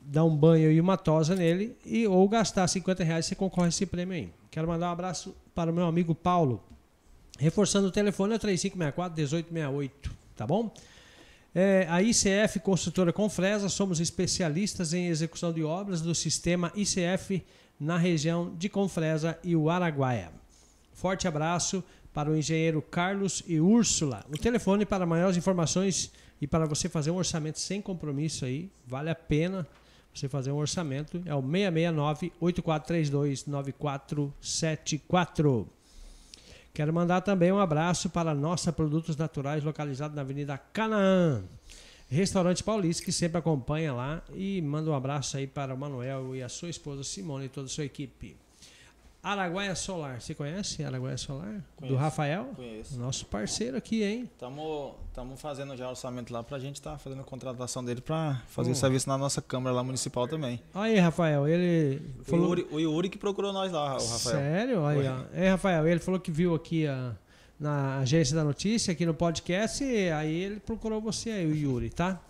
dar 0.00 0.24
um 0.24 0.36
banho 0.36 0.70
e 0.70 0.80
uma 0.80 0.96
tosa 0.96 1.34
nele 1.34 1.76
e 1.86 2.06
ou 2.06 2.28
gastar 2.28 2.68
50 2.68 3.02
reais 3.02 3.26
você 3.26 3.34
concorre 3.34 3.66
a 3.66 3.68
esse 3.68 3.86
prêmio 3.86 4.14
aí. 4.14 4.30
Quero 4.50 4.68
mandar 4.68 4.88
um 4.88 4.92
abraço 4.92 5.34
para 5.54 5.70
o 5.70 5.74
meu 5.74 5.86
amigo 5.86 6.14
Paulo. 6.14 6.62
Reforçando 7.38 7.88
o 7.88 7.90
telefone 7.90 8.34
é 8.34 8.38
3564 8.38 9.16
1868, 9.16 10.10
tá 10.36 10.46
bom? 10.46 10.70
É, 11.54 11.86
a 11.88 12.02
ICF 12.02 12.58
Construtora 12.58 13.12
Confresa, 13.12 13.68
somos 13.68 14.00
especialistas 14.00 14.92
em 14.92 15.06
execução 15.06 15.52
de 15.52 15.62
obras 15.62 16.00
do 16.00 16.12
sistema 16.12 16.72
ICF 16.74 17.44
na 17.78 17.96
região 17.96 18.52
de 18.56 18.68
Confresa 18.68 19.38
e 19.44 19.54
o 19.54 19.70
Araguaia. 19.70 20.32
Forte 20.92 21.28
abraço 21.28 21.84
para 22.12 22.28
o 22.28 22.36
engenheiro 22.36 22.82
Carlos 22.82 23.44
e 23.46 23.60
Úrsula. 23.60 24.24
O 24.28 24.36
telefone 24.36 24.84
para 24.84 25.06
maiores 25.06 25.36
informações 25.36 26.10
e 26.40 26.46
para 26.46 26.66
você 26.66 26.88
fazer 26.88 27.12
um 27.12 27.16
orçamento 27.16 27.60
sem 27.60 27.80
compromisso 27.80 28.44
aí, 28.44 28.68
vale 28.84 29.10
a 29.10 29.14
pena 29.14 29.64
você 30.12 30.28
fazer 30.28 30.50
um 30.50 30.56
orçamento, 30.56 31.22
é 31.24 31.34
o 31.34 31.40
669 31.40 32.32
8432 32.40 33.46
9474. 33.46 35.68
Quero 36.74 36.92
mandar 36.92 37.20
também 37.20 37.52
um 37.52 37.60
abraço 37.60 38.10
para 38.10 38.34
Nossa 38.34 38.72
Produtos 38.72 39.16
Naturais, 39.16 39.62
localizado 39.62 40.16
na 40.16 40.22
Avenida 40.22 40.58
Canaã. 40.58 41.44
Restaurante 42.10 42.64
Paulista, 42.64 43.04
que 43.04 43.12
sempre 43.12 43.38
acompanha 43.38 43.92
lá. 43.94 44.20
E 44.34 44.60
manda 44.60 44.90
um 44.90 44.94
abraço 44.94 45.36
aí 45.36 45.46
para 45.46 45.72
o 45.72 45.78
Manuel 45.78 46.34
e 46.34 46.42
a 46.42 46.48
sua 46.48 46.68
esposa 46.68 47.04
Simone 47.04 47.44
e 47.44 47.48
toda 47.48 47.66
a 47.66 47.70
sua 47.70 47.84
equipe. 47.84 48.36
Araguaia 49.24 49.74
Solar, 49.74 50.20
você 50.20 50.34
conhece 50.34 50.84
Araguaia 50.84 51.16
Solar? 51.16 51.64
Conheço, 51.76 51.96
Do 51.96 51.98
Rafael? 51.98 52.44
Conheço. 52.54 53.00
Nosso 53.00 53.24
parceiro 53.24 53.74
aqui, 53.74 54.02
hein? 54.04 54.28
Estamos 54.34 55.40
fazendo 55.40 55.74
já 55.76 55.88
orçamento 55.88 56.30
lá 56.30 56.42
para 56.42 56.58
a 56.58 56.60
gente 56.60 56.74
estar 56.74 56.92
tá 56.92 56.98
fazendo 56.98 57.22
a 57.22 57.24
contratação 57.24 57.82
dele 57.82 58.02
para 58.02 58.42
fazer 58.48 58.68
Hum. 58.68 58.72
o 58.72 58.76
serviço 58.76 59.08
na 59.08 59.16
nossa 59.16 59.40
Câmara 59.40 59.74
lá 59.74 59.82
municipal 59.82 60.28
também. 60.28 60.60
Aí, 60.74 60.98
Rafael, 60.98 61.48
ele 61.48 62.02
O 62.20 62.24
falou. 62.24 62.48
Yuri, 62.50 62.66
o 62.70 62.78
Yuri 62.78 63.08
que 63.08 63.16
procurou 63.16 63.50
nós 63.50 63.72
lá, 63.72 63.84
o 63.84 63.88
Rafael. 63.94 64.18
Sério? 64.18 64.84
Aí. 64.84 64.98
É, 65.32 65.48
Rafael, 65.52 65.88
ele 65.88 66.00
falou 66.00 66.20
que 66.20 66.30
viu 66.30 66.54
aqui 66.54 66.86
a, 66.86 67.12
na 67.58 68.00
agência 68.00 68.36
da 68.36 68.44
notícia, 68.44 68.92
aqui 68.92 69.06
no 69.06 69.14
podcast, 69.14 69.82
e 69.82 70.10
aí 70.10 70.34
ele 70.34 70.60
procurou 70.60 71.00
você 71.00 71.30
aí, 71.30 71.46
o 71.46 71.56
Yuri, 71.56 71.88
tá? 71.88 72.20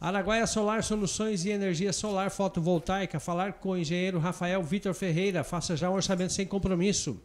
Araguaia 0.00 0.46
Solar 0.46 0.84
Soluções 0.84 1.44
e 1.44 1.50
Energia 1.50 1.92
Solar 1.92 2.30
Fotovoltaica. 2.30 3.18
Falar 3.18 3.54
com 3.54 3.70
o 3.70 3.76
engenheiro 3.76 4.20
Rafael 4.20 4.62
Vitor 4.62 4.94
Ferreira. 4.94 5.42
Faça 5.42 5.76
já 5.76 5.90
um 5.90 5.94
orçamento 5.94 6.32
sem 6.32 6.46
compromisso. 6.46 7.20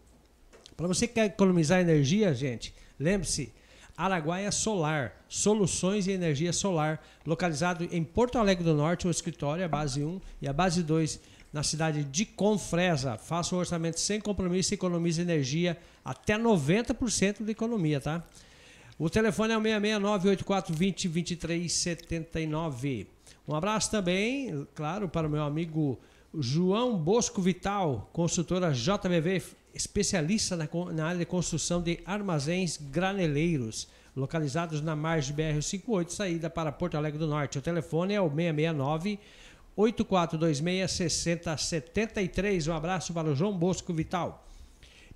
Para 0.76 0.88
você 0.88 1.08
que 1.08 1.14
quer 1.14 1.26
economizar 1.26 1.80
energia, 1.80 2.34
gente, 2.34 2.74
lembre-se, 3.00 3.54
Araguaia 3.96 4.52
Solar, 4.52 5.14
Soluções 5.30 6.08
e 6.08 6.14
Energia 6.14 6.52
Solar, 6.52 7.00
localizado 7.28 7.88
em 7.92 8.04
Porto 8.04 8.40
Alegre 8.40 8.64
do 8.64 8.74
Norte, 8.74 9.08
o 9.08 9.12
escritório, 9.12 9.64
a 9.64 9.68
base 9.68 10.04
1 10.04 10.20
e 10.42 10.48
a 10.48 10.54
base 10.54 10.82
2, 10.82 11.20
na 11.54 11.62
cidade 11.62 12.04
de 12.04 12.26
Confresa. 12.26 13.20
Faça 13.20 13.56
um 13.56 13.60
orçamento 13.60 14.00
sem 14.00 14.20
compromisso 14.20 14.74
e 14.74 14.76
economize 14.76 15.22
energia 15.22 15.78
até 16.04 16.40
90% 16.40 17.44
de 17.44 17.52
economia, 17.52 18.02
tá? 18.02 18.24
O 18.98 19.10
telefone 19.10 19.54
é 19.54 19.58
o 19.58 19.62
669 19.62 20.30
8420 20.30 21.08
2379. 21.10 23.08
Um 23.48 23.56
abraço 23.56 23.90
também, 23.90 24.68
claro, 24.76 25.10
para 25.10 25.28
o 25.28 25.30
meu 25.30 25.42
amigo 25.44 26.00
João 26.40 26.96
Bosco 26.96 27.42
Vital, 27.42 28.10
consultora 28.14 28.72
JBV, 28.72 29.44
especialista 29.74 30.56
na, 30.56 30.70
na 30.94 31.08
área 31.08 31.20
de 31.20 31.26
construção 31.26 31.82
de 31.82 32.00
armazéns 32.06 32.78
graneleiros, 32.78 33.88
localizados 34.16 34.80
na 34.80 34.96
margem 34.96 35.36
BR-58, 35.36 36.10
saída 36.10 36.50
para 36.50 36.72
Porto 36.72 36.96
Alegre 36.96 37.18
do 37.18 37.28
Norte. 37.28 37.58
O 37.58 37.62
telefone 37.62 38.14
é 38.14 38.22
o 38.22 38.30
669 38.30 39.20
8426 39.76 40.92
6073. 40.92 42.68
Um 42.68 42.74
abraço 42.74 43.12
para 43.12 43.28
o 43.28 43.36
João 43.36 43.58
Bosco 43.58 43.92
Vital. 43.92 44.43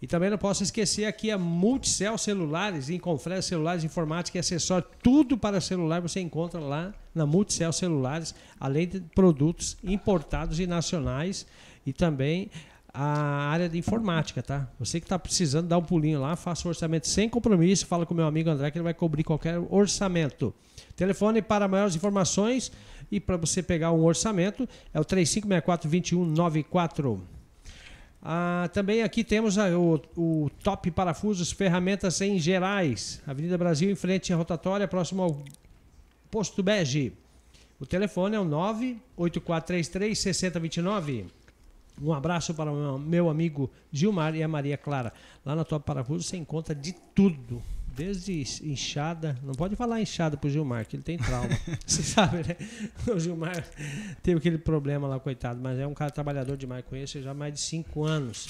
E 0.01 0.05
também 0.05 0.29
não 0.29 0.37
posso 0.37 0.61
esquecer 0.61 1.05
aqui 1.05 1.31
a 1.31 1.37
Multicel 1.37 2.17
Celulares, 2.17 2.89
em 2.89 2.99
Confresa 2.99 3.41
Celulares, 3.41 3.83
Informática 3.83 4.37
e 4.37 4.39
Acessório. 4.39 4.87
Tudo 5.01 5.37
para 5.37 5.59
celular 5.59 6.01
você 6.01 6.19
encontra 6.19 6.59
lá 6.59 6.93
na 7.15 7.25
Multicel 7.25 7.73
Celulares, 7.73 8.35
além 8.59 8.87
de 8.87 8.99
produtos 9.15 9.75
importados 9.83 10.59
e 10.59 10.67
nacionais 10.67 11.47
e 11.85 11.91
também 11.91 12.51
a 12.93 13.49
área 13.49 13.69
de 13.69 13.77
informática, 13.77 14.41
tá? 14.41 14.67
Você 14.79 14.99
que 14.99 15.05
está 15.05 15.19
precisando 15.19 15.67
dar 15.67 15.77
um 15.77 15.83
pulinho 15.83 16.19
lá, 16.19 16.35
faça 16.35 16.67
o 16.67 16.69
orçamento 16.69 17.07
sem 17.07 17.29
compromisso, 17.29 17.85
fala 17.85 18.05
com 18.05 18.13
meu 18.13 18.25
amigo 18.25 18.49
André 18.49 18.71
que 18.71 18.77
ele 18.77 18.83
vai 18.83 18.93
cobrir 18.93 19.23
qualquer 19.23 19.59
orçamento. 19.69 20.53
Telefone 20.95 21.41
para 21.41 21.67
maiores 21.67 21.95
informações 21.95 22.71
e 23.11 23.19
para 23.19 23.37
você 23.37 23.61
pegar 23.61 23.91
um 23.91 24.03
orçamento 24.03 24.67
é 24.93 24.99
o 24.99 25.05
3564-2194. 25.05 27.19
Ah, 28.21 28.69
também 28.73 29.03
aqui 29.03 29.23
temos 29.23 29.57
a- 29.57 29.69
o, 29.77 30.01
o 30.17 30.49
Top 30.63 30.89
Parafusos 30.91 31.51
Ferramentas 31.51 32.19
em 32.21 32.39
Gerais, 32.39 33.21
Avenida 33.27 33.57
Brasil, 33.57 33.89
em 33.91 33.95
frente 33.95 34.31
à 34.33 34.35
rotatória, 34.35 34.87
próximo 34.87 35.21
ao 35.23 35.41
Posto 36.29 36.61
Bege. 36.63 37.13
O 37.79 37.85
telefone 37.85 38.35
é 38.35 38.39
o 38.39 38.45
98433-6029. 38.45 41.25
Um 42.01 42.11
abraço 42.13 42.53
para 42.53 42.71
o 42.71 42.75
meu, 42.75 42.97
meu 42.99 43.29
amigo 43.29 43.69
Gilmar 43.91 44.35
e 44.35 44.43
a 44.43 44.47
Maria 44.47 44.77
Clara. 44.77 45.11
Lá 45.45 45.55
na 45.55 45.63
Top 45.63 45.85
Parafusos 45.85 46.27
você 46.27 46.37
encontra 46.37 46.75
de 46.75 46.93
tudo. 47.15 47.61
Desde 47.97 48.43
enxada, 48.63 49.35
não 49.41 49.55
pode 49.55 49.75
falar 49.75 49.99
enxada 49.99 50.37
pro 50.37 50.47
Gilmar, 50.47 50.85
que 50.87 50.95
ele 50.95 51.01
tem 51.01 51.17
trauma. 51.17 51.49
Você 51.83 52.03
sabe, 52.03 52.47
né? 52.47 52.55
O 53.11 53.19
Gilmar 53.19 53.67
teve 54.21 54.37
aquele 54.37 54.59
problema 54.59 55.07
lá, 55.07 55.19
coitado, 55.19 55.59
mas 55.59 55.79
é 55.79 55.87
um 55.87 55.95
cara 55.95 56.11
trabalhador 56.11 56.55
demais, 56.55 56.85
conheço 56.85 57.19
já 57.23 57.31
há 57.31 57.33
mais 57.33 57.55
de 57.55 57.59
cinco 57.59 58.03
anos. 58.03 58.49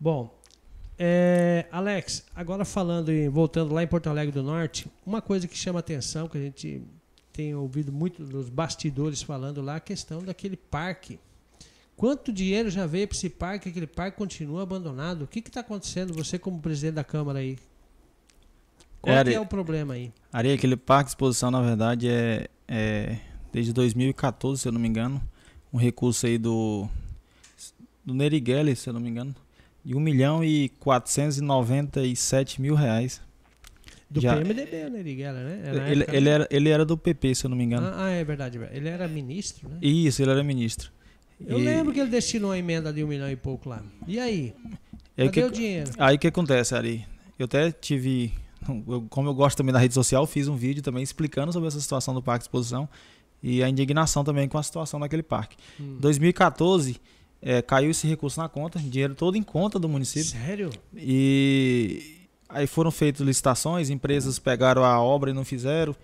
Bom, 0.00 0.34
é, 0.98 1.66
Alex, 1.70 2.24
agora 2.34 2.64
falando 2.64 3.12
e 3.12 3.28
voltando 3.28 3.74
lá 3.74 3.82
em 3.82 3.86
Porto 3.86 4.08
Alegre 4.08 4.32
do 4.32 4.42
Norte, 4.42 4.86
uma 5.04 5.20
coisa 5.20 5.46
que 5.46 5.58
chama 5.58 5.80
atenção, 5.80 6.26
que 6.26 6.38
a 6.38 6.40
gente 6.40 6.82
tem 7.30 7.54
ouvido 7.54 7.92
muito 7.92 8.24
dos 8.24 8.48
bastidores 8.48 9.20
falando 9.20 9.60
lá, 9.60 9.76
a 9.76 9.80
questão 9.80 10.22
daquele 10.22 10.56
parque. 10.56 11.20
Quanto 11.94 12.32
dinheiro 12.32 12.70
já 12.70 12.86
veio 12.86 13.06
para 13.06 13.18
esse 13.18 13.28
parque? 13.28 13.68
Aquele 13.68 13.86
parque 13.86 14.16
continua 14.16 14.62
abandonado. 14.62 15.22
O 15.22 15.26
que 15.26 15.40
está 15.40 15.60
acontecendo? 15.60 16.14
Você, 16.14 16.38
como 16.38 16.58
presidente 16.58 16.94
da 16.94 17.04
Câmara 17.04 17.40
aí, 17.40 17.58
qual 19.04 19.16
É, 19.16 19.24
que 19.24 19.34
é 19.34 19.40
o 19.40 19.46
problema 19.46 19.94
aí? 19.94 20.12
Ari, 20.32 20.52
aquele 20.52 20.76
parque 20.76 21.04
de 21.04 21.10
exposição, 21.10 21.50
na 21.50 21.60
verdade, 21.62 22.08
é, 22.08 22.48
é 22.66 23.16
desde 23.52 23.72
2014, 23.72 24.62
se 24.62 24.68
eu 24.68 24.72
não 24.72 24.80
me 24.80 24.88
engano, 24.88 25.22
um 25.72 25.78
recurso 25.78 26.26
aí 26.26 26.38
do, 26.38 26.88
do 28.04 28.14
Nerigueli, 28.14 28.74
se 28.76 28.88
eu 28.88 28.92
não 28.92 29.00
me 29.00 29.08
engano, 29.10 29.34
de 29.84 29.94
1 29.94 30.00
milhão 30.00 30.42
e 30.44 30.70
497 30.80 32.60
mil 32.60 32.74
reais. 32.74 33.20
Do 34.10 34.20
Já- 34.20 34.36
PMDB, 34.36 34.88
Liguela, 35.02 35.40
né? 35.42 35.62
É 35.64 35.72
na 35.72 35.90
Ele, 35.90 36.04
ele, 36.12 36.28
era, 36.28 36.48
ele 36.50 36.68
era 36.68 36.84
do 36.84 36.96
PP, 36.96 37.34
se 37.34 37.46
eu 37.46 37.50
não 37.50 37.56
me 37.56 37.64
engano. 37.64 37.86
Ah, 37.88 38.04
ah, 38.06 38.10
é 38.10 38.22
verdade. 38.24 38.58
Ele 38.72 38.88
era 38.88 39.08
ministro, 39.08 39.68
né? 39.68 39.78
Isso, 39.82 40.22
ele 40.22 40.30
era 40.30 40.42
ministro. 40.44 40.90
Eu 41.44 41.58
E- 41.58 41.64
lembro 41.64 41.92
que 41.92 41.98
ele 42.00 42.10
destinou 42.10 42.52
a 42.52 42.58
emenda 42.58 42.92
de 42.92 43.02
um 43.02 43.08
milhão 43.08 43.28
e 43.30 43.34
pouco 43.34 43.68
lá. 43.68 43.82
E 44.06 44.20
aí? 44.20 44.54
aí 45.18 45.26
Cadê 45.26 45.30
que- 45.30 45.42
o 45.44 45.50
dinheiro? 45.50 45.90
Aí 45.98 46.14
o 46.16 46.18
que 46.18 46.28
acontece, 46.28 46.74
Ari? 46.76 47.04
Eu 47.38 47.46
até 47.46 47.72
tive, 47.72 48.32
como 49.10 49.28
eu 49.28 49.34
gosto 49.34 49.56
também 49.56 49.72
da 49.72 49.78
rede 49.78 49.94
social, 49.94 50.26
fiz 50.26 50.48
um 50.48 50.56
vídeo 50.56 50.82
também 50.82 51.02
explicando 51.02 51.52
sobre 51.52 51.68
essa 51.68 51.80
situação 51.80 52.14
do 52.14 52.22
parque 52.22 52.40
de 52.40 52.44
exposição 52.44 52.88
e 53.42 53.62
a 53.62 53.68
indignação 53.68 54.24
também 54.24 54.48
com 54.48 54.56
a 54.56 54.62
situação 54.62 54.98
daquele 54.98 55.22
parque. 55.22 55.56
Hum. 55.78 55.98
2014, 56.00 57.00
eh, 57.42 57.60
caiu 57.60 57.90
esse 57.90 58.06
recurso 58.06 58.40
na 58.40 58.48
conta, 58.48 58.78
dinheiro 58.78 59.14
todo 59.14 59.36
em 59.36 59.42
conta 59.42 59.78
do 59.78 59.88
município. 59.88 60.30
Sério? 60.30 60.70
E 60.96 62.26
aí 62.48 62.66
foram 62.66 62.90
feitas 62.90 63.20
licitações, 63.20 63.90
empresas 63.90 64.38
pegaram 64.38 64.82
a 64.82 64.98
obra 64.98 65.30
e 65.30 65.34
não 65.34 65.44
fizeram. 65.44 65.94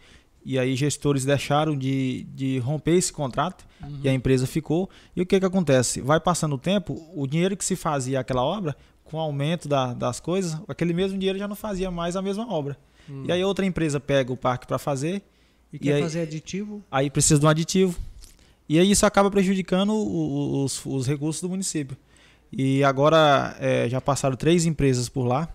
E 0.45 0.59
aí 0.59 0.75
gestores 0.75 1.25
deixaram 1.25 1.77
de, 1.77 2.27
de 2.35 2.59
romper 2.59 2.93
esse 2.93 3.13
contrato 3.13 3.67
e 4.03 4.09
a 4.09 4.13
empresa 4.13 4.47
ficou. 4.47 4.89
E 5.15 5.21
o 5.21 5.27
que, 5.27 5.39
que 5.39 5.47
acontece? 5.47 6.01
Vai 6.01 6.19
passando 6.19 6.55
o 6.55 6.59
tempo, 6.59 6.99
o 7.15 7.27
dinheiro 7.27 7.57
que 7.57 7.65
se 7.65 7.77
fazia 7.77 8.21
aquela 8.21 8.43
obra, 8.43 8.75
com 9.11 9.17
o 9.17 9.21
aumento 9.21 9.69
da- 9.69 9.93
das 9.93 10.21
coisas, 10.21 10.57
aquele 10.69 10.93
mesmo 10.93 11.19
dinheiro 11.19 11.39
já 11.39 11.49
não 11.49 11.57
fazia 11.57 11.91
mais 11.91 12.17
a 12.17 12.23
mesma 12.23 12.51
obra. 12.53 12.77
Hum. 13.09 13.25
E 13.27 13.33
aí 13.33 13.43
outra 13.45 13.67
empresa 13.67 13.99
pega 13.99 14.33
o 14.33 14.37
parque 14.37 14.67
para 14.67 14.79
fazer, 14.79 15.23
E 15.73 15.77
e 15.77 15.79
quer 15.79 15.95
aí- 15.95 16.03
fazer 16.03 16.23
aditivo? 16.23 16.83
aí 16.91 17.11
precisa 17.11 17.39
de 17.41 17.47
um 17.47 17.49
aditivo. 17.49 17.97
E 18.69 18.79
aí 18.79 18.91
isso 18.91 19.05
acaba 19.05 19.31
prejudicando 19.31 19.93
os, 19.93 20.81
os 20.87 21.07
recursos 21.07 21.43
do 21.43 21.49
município. 21.49 21.97
E 22.53 22.83
agora 22.85 23.57
eh, 23.59 23.89
já 23.89 24.01
passaram 24.01 24.37
três 24.37 24.65
empresas 24.65 25.09
por 25.09 25.25
lá. 25.25 25.49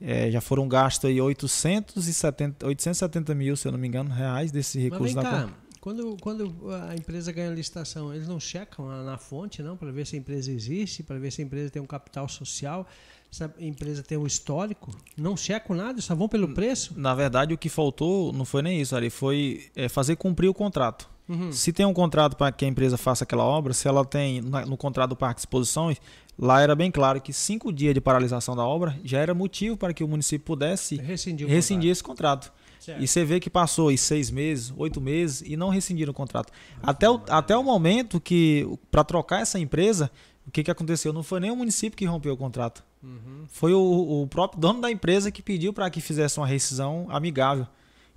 Eh, 0.00 0.30
já 0.30 0.40
foram 0.40 0.66
gastos 0.68 1.08
aí 1.08 1.20
870, 1.20 2.66
870 2.66 3.34
mil, 3.34 3.56
se 3.56 3.66
eu 3.68 3.72
não 3.72 3.78
me 3.78 3.86
engano, 3.88 4.10
reais 4.10 4.50
desse 4.50 4.78
recurso 4.78 5.14
da 5.14 5.22
cá. 5.22 5.48
Quando, 5.80 6.16
quando 6.20 6.54
a 6.90 6.94
empresa 6.94 7.32
ganha 7.32 7.50
licitação, 7.50 8.12
eles 8.12 8.28
não 8.28 8.38
checam 8.38 8.86
na, 8.86 9.02
na 9.02 9.18
fonte, 9.18 9.62
não? 9.62 9.76
Para 9.76 9.90
ver 9.90 10.06
se 10.06 10.14
a 10.14 10.18
empresa 10.18 10.52
existe, 10.52 11.02
para 11.02 11.18
ver 11.18 11.30
se 11.30 11.40
a 11.40 11.44
empresa 11.44 11.70
tem 11.70 11.80
um 11.80 11.86
capital 11.86 12.28
social, 12.28 12.86
se 13.30 13.42
a 13.42 13.50
empresa 13.58 14.02
tem 14.02 14.18
um 14.18 14.26
histórico? 14.26 14.90
Não 15.16 15.36
checam 15.36 15.74
nada, 15.74 16.00
só 16.02 16.14
vão 16.14 16.28
pelo 16.28 16.48
preço? 16.52 16.92
Na 16.98 17.14
verdade, 17.14 17.54
o 17.54 17.58
que 17.58 17.68
faltou 17.68 18.32
não 18.32 18.44
foi 18.44 18.60
nem 18.60 18.80
isso, 18.80 18.94
ali, 18.94 19.08
foi 19.08 19.70
eh, 19.74 19.88
fazer 19.88 20.16
cumprir 20.16 20.48
o 20.48 20.54
contrato. 20.54 21.08
Uhum. 21.26 21.52
Se 21.52 21.72
tem 21.72 21.86
um 21.86 21.94
contrato 21.94 22.36
para 22.36 22.50
que 22.52 22.64
a 22.64 22.68
empresa 22.68 22.98
faça 22.98 23.24
aquela 23.24 23.44
obra, 23.44 23.72
se 23.72 23.86
ela 23.86 24.04
tem 24.04 24.42
no 24.42 24.76
contrato 24.76 25.10
do 25.10 25.16
Parque 25.16 25.36
de 25.36 25.42
Exposições, 25.42 25.96
lá 26.36 26.60
era 26.60 26.74
bem 26.74 26.90
claro 26.90 27.20
que 27.20 27.32
cinco 27.32 27.72
dias 27.72 27.94
de 27.94 28.00
paralisação 28.00 28.56
da 28.56 28.64
obra 28.64 28.98
já 29.04 29.20
era 29.20 29.32
motivo 29.32 29.76
para 29.76 29.94
que 29.94 30.02
o 30.02 30.08
município 30.08 30.44
pudesse 30.44 30.96
Rescindiu 30.96 31.46
o 31.46 31.50
rescindir 31.50 31.90
esse 31.90 32.02
contrato. 32.02 32.52
Certo. 32.80 33.02
E 33.02 33.06
você 33.06 33.24
vê 33.26 33.38
que 33.38 33.50
passou 33.50 33.88
aí 33.88 33.98
seis 33.98 34.30
meses, 34.30 34.72
oito 34.74 35.02
meses 35.02 35.42
e 35.46 35.54
não 35.54 35.68
rescindiram 35.68 36.12
o 36.12 36.14
contrato. 36.14 36.50
Até 36.82 37.08
o, 37.10 37.20
até 37.28 37.54
o 37.54 37.62
momento 37.62 38.18
que, 38.18 38.66
para 38.90 39.04
trocar 39.04 39.42
essa 39.42 39.58
empresa, 39.58 40.10
o 40.46 40.50
que, 40.50 40.64
que 40.64 40.70
aconteceu? 40.70 41.12
Não 41.12 41.22
foi 41.22 41.40
nem 41.40 41.50
o 41.50 41.56
município 41.56 41.96
que 41.96 42.06
rompeu 42.06 42.32
o 42.32 42.36
contrato. 42.38 42.82
Uhum. 43.02 43.44
Foi 43.48 43.74
o, 43.74 44.22
o 44.22 44.26
próprio 44.26 44.58
dono 44.58 44.80
da 44.80 44.90
empresa 44.90 45.30
que 45.30 45.42
pediu 45.42 45.74
para 45.74 45.90
que 45.90 46.00
fizesse 46.00 46.40
uma 46.40 46.46
rescisão 46.46 47.06
amigável. 47.10 47.66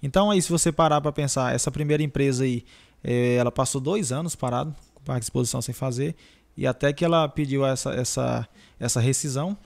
Então 0.02 0.32
aí, 0.32 0.42
se 0.42 0.50
você 0.50 0.72
parar 0.72 1.02
para 1.02 1.12
pensar, 1.12 1.54
essa 1.54 1.70
primeira 1.70 2.02
empresa 2.02 2.46
aí, 2.46 2.64
eh, 3.04 3.36
ela 3.36 3.52
passou 3.52 3.82
dois 3.82 4.14
anos 4.14 4.34
parado, 4.34 4.74
com 4.94 5.02
o 5.02 5.04
parque 5.04 5.20
de 5.20 5.26
exposição 5.26 5.62
sem 5.62 5.76
fazer, 5.76 6.16
e 6.56 6.66
até 6.66 6.94
que 6.94 7.04
ela 7.04 7.28
pediu 7.28 7.66
essa, 7.66 7.92
essa, 7.92 8.48
essa 8.80 9.00
rescisão, 9.02 9.58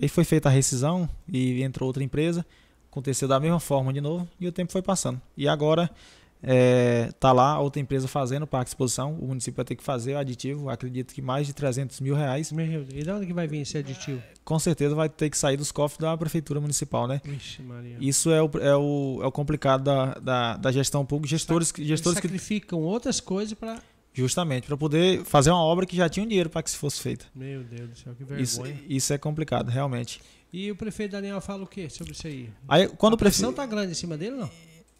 aí 0.00 0.08
foi 0.08 0.24
feita 0.24 0.48
a 0.48 0.52
rescisão 0.52 1.08
e 1.30 1.62
entrou 1.62 1.86
outra 1.86 2.02
empresa, 2.02 2.44
aconteceu 2.96 3.28
da 3.28 3.38
mesma 3.38 3.60
forma 3.60 3.92
de 3.92 4.00
novo 4.00 4.26
e 4.40 4.46
o 4.48 4.52
tempo 4.52 4.72
foi 4.72 4.80
passando. 4.80 5.20
E 5.36 5.46
agora 5.46 5.90
é, 6.42 7.10
tá 7.20 7.32
lá 7.32 7.58
outra 7.60 7.80
empresa 7.80 8.08
fazendo 8.08 8.44
o 8.44 8.46
parque 8.46 8.66
de 8.66 8.70
exposição, 8.70 9.12
o 9.20 9.26
município 9.28 9.56
vai 9.56 9.64
ter 9.64 9.74
que 9.74 9.82
fazer 9.82 10.14
o 10.14 10.18
aditivo, 10.18 10.68
acredito 10.70 11.12
que 11.14 11.20
mais 11.20 11.46
de 11.46 11.52
300 11.52 12.00
mil 12.00 12.14
reais, 12.14 12.52
Meu 12.52 12.66
Deus, 12.84 12.88
E 12.94 13.02
de 13.02 13.10
onde 13.10 13.26
que 13.26 13.32
vai 13.32 13.46
vir 13.46 13.60
esse 13.60 13.76
aditivo? 13.76 14.22
com 14.44 14.58
certeza 14.58 14.94
vai 14.94 15.08
ter 15.08 15.28
que 15.28 15.36
sair 15.36 15.56
dos 15.56 15.72
cofres 15.72 15.98
da 15.98 16.16
prefeitura 16.16 16.60
municipal, 16.60 17.06
né? 17.06 17.20
Maria. 17.66 17.96
Isso 18.00 18.30
é 18.30 18.40
o, 18.42 18.50
é 18.60 18.76
o, 18.76 19.20
é 19.22 19.26
o 19.26 19.32
complicado 19.32 19.82
da, 19.84 20.14
da, 20.14 20.56
da 20.56 20.72
gestão 20.72 21.04
pública, 21.04 21.28
gestores, 21.30 21.72
gestores 21.76 22.20
que 22.20 22.26
sacrificam 22.28 22.80
outras 22.80 23.18
coisas 23.20 23.54
para. 23.54 23.80
justamente 24.14 24.66
para 24.66 24.76
poder 24.76 25.24
fazer 25.24 25.50
uma 25.50 25.62
obra 25.62 25.84
que 25.84 25.96
já 25.96 26.08
tinha 26.08 26.24
dinheiro 26.26 26.48
para 26.48 26.62
que 26.62 26.70
se 26.70 26.76
fosse 26.76 27.00
feita. 27.00 27.26
Meu 27.34 27.64
Deus 27.64 27.90
do 27.90 27.98
céu, 27.98 28.14
que 28.14 28.22
Isso, 28.40 28.62
vergonha. 28.62 28.84
isso 28.88 29.12
é 29.12 29.18
complicado, 29.18 29.68
realmente. 29.68 30.20
E 30.58 30.70
o 30.70 30.76
prefeito 30.76 31.12
Daniel 31.12 31.38
fala 31.42 31.64
o 31.64 31.66
quê 31.66 31.90
sobre 31.90 32.14
isso 32.14 32.26
aí? 32.26 32.48
Aí 32.66 32.88
quando 32.88 33.12
a 33.12 33.16
pressão 33.18 33.52
prefeito 33.52 33.56
tá 33.56 33.66
grande 33.76 33.92
em 33.92 33.94
cima 33.94 34.16
dele, 34.16 34.36
não? 34.36 34.48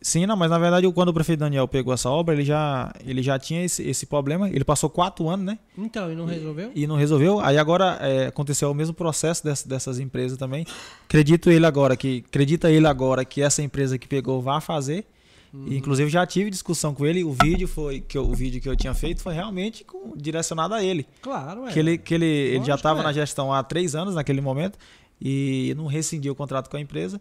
Sim, 0.02 0.26
não, 0.26 0.36
mas 0.36 0.50
na 0.50 0.58
verdade 0.58 0.86
quando 0.92 1.08
o 1.08 1.14
prefeito 1.14 1.40
Daniel 1.40 1.66
pegou 1.66 1.94
essa 1.94 2.10
obra, 2.10 2.34
ele 2.34 2.44
já 2.44 2.92
ele 3.06 3.22
já 3.22 3.38
tinha 3.38 3.64
esse, 3.64 3.82
esse 3.82 4.04
problema. 4.04 4.50
Ele 4.50 4.64
passou 4.64 4.90
quatro 4.90 5.26
anos, 5.30 5.46
né? 5.46 5.58
Então, 5.78 6.12
e 6.12 6.14
não 6.14 6.26
resolveu? 6.26 6.70
E 6.74 6.86
não 6.86 6.96
resolveu. 6.96 7.40
Aí 7.40 7.56
agora 7.56 7.96
é, 8.02 8.26
aconteceu 8.26 8.70
o 8.70 8.74
mesmo 8.74 8.92
processo 8.92 9.42
dess- 9.42 9.62
dessas 9.64 9.98
empresas 9.98 10.36
também. 10.36 10.66
Acredito 11.06 11.50
ele 11.50 11.64
agora 11.64 11.96
que 11.96 12.22
acredita 12.28 12.70
ele 12.70 12.86
agora 12.86 13.24
que 13.24 13.40
essa 13.40 13.62
empresa 13.62 13.96
que 13.96 14.06
pegou 14.06 14.42
vai 14.42 14.60
fazer. 14.60 15.06
Uhum. 15.54 15.68
E, 15.68 15.78
inclusive 15.78 16.10
já 16.10 16.26
tive 16.26 16.50
discussão 16.50 16.92
com 16.92 17.06
ele. 17.06 17.24
O 17.24 17.32
vídeo 17.32 17.66
foi 17.66 18.00
que 18.00 18.18
eu- 18.18 18.28
o 18.28 18.34
vídeo 18.34 18.60
que 18.60 18.68
eu 18.68 18.76
tinha 18.76 18.92
feito 18.92 19.22
foi 19.22 19.32
realmente 19.32 19.84
com- 19.84 20.12
direcionado 20.14 20.74
a 20.74 20.84
ele. 20.84 21.06
Claro, 21.22 21.62
ué. 21.62 21.72
que 21.72 21.78
ele, 21.78 21.96
que 21.96 22.12
ele, 22.12 22.26
ele 22.26 22.64
já 22.64 22.74
estava 22.74 23.00
é. 23.00 23.02
na 23.02 23.12
gestão 23.14 23.50
há 23.50 23.62
três 23.62 23.94
anos 23.94 24.14
naquele 24.14 24.42
momento 24.42 24.78
e 25.20 25.74
não 25.76 25.86
rescindiu 25.86 26.32
o 26.32 26.36
contrato 26.36 26.68
com 26.70 26.76
a 26.76 26.80
empresa 26.80 27.20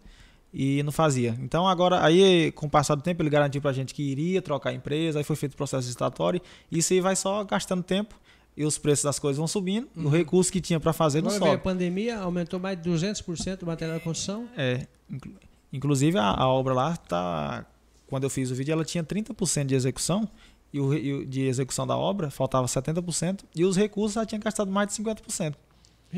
e 0.53 0.81
não 0.83 0.91
fazia. 0.91 1.35
Então 1.41 1.67
agora, 1.67 2.03
aí 2.03 2.51
com 2.53 2.65
o 2.67 2.69
passar 2.69 2.95
do 2.95 3.01
tempo, 3.01 3.21
ele 3.21 3.29
garantiu 3.29 3.61
pra 3.61 3.73
gente 3.73 3.93
que 3.93 4.01
iria 4.03 4.41
trocar 4.41 4.69
a 4.69 4.73
empresa, 4.73 5.19
aí 5.19 5.23
foi 5.23 5.35
feito 5.35 5.53
o 5.53 5.57
processo 5.57 5.85
licitatório, 5.87 6.41
e 6.71 6.77
isso 6.79 6.93
aí 6.93 7.01
vai 7.01 7.15
só 7.15 7.43
gastando 7.43 7.83
tempo 7.83 8.15
e 8.57 8.63
os 8.63 8.77
preços 8.77 9.03
das 9.03 9.19
coisas 9.19 9.37
vão 9.37 9.47
subindo, 9.47 9.89
e 9.95 9.99
o 10.05 10.07
recurso 10.09 10.49
que 10.49 10.61
tinha 10.61 10.79
para 10.79 10.93
fazer 10.93 11.21
não 11.21 11.29
Uhum. 11.29 11.35
Agora 11.35 11.51
a 11.51 11.53
sobe. 11.55 11.63
pandemia, 11.63 12.17
aumentou 12.19 12.57
mais 12.57 12.81
de 12.81 12.89
200% 12.89 13.63
o 13.63 13.65
material 13.65 13.97
de 13.97 14.03
construção. 14.05 14.47
É, 14.55 14.87
inclu- 15.11 15.33
inclusive 15.73 16.17
a, 16.17 16.29
a 16.29 16.47
obra 16.47 16.73
lá 16.73 16.95
tá 16.95 17.65
quando 18.07 18.23
eu 18.23 18.29
fiz 18.29 18.51
o 18.51 18.55
vídeo, 18.55 18.71
ela 18.71 18.85
tinha 18.85 19.03
30% 19.03 19.65
de 19.65 19.75
execução 19.75 20.29
e 20.73 20.77
e 20.77 21.13
o- 21.13 21.25
de 21.25 21.41
execução 21.41 21.85
da 21.85 21.97
obra 21.97 22.29
faltava 22.31 22.65
70% 22.67 23.43
e 23.53 23.65
os 23.65 23.75
recursos 23.75 24.13
já 24.13 24.25
tinham 24.25 24.39
gastado 24.39 24.71
mais 24.71 24.87
de 24.87 24.93
50%. 24.93 25.55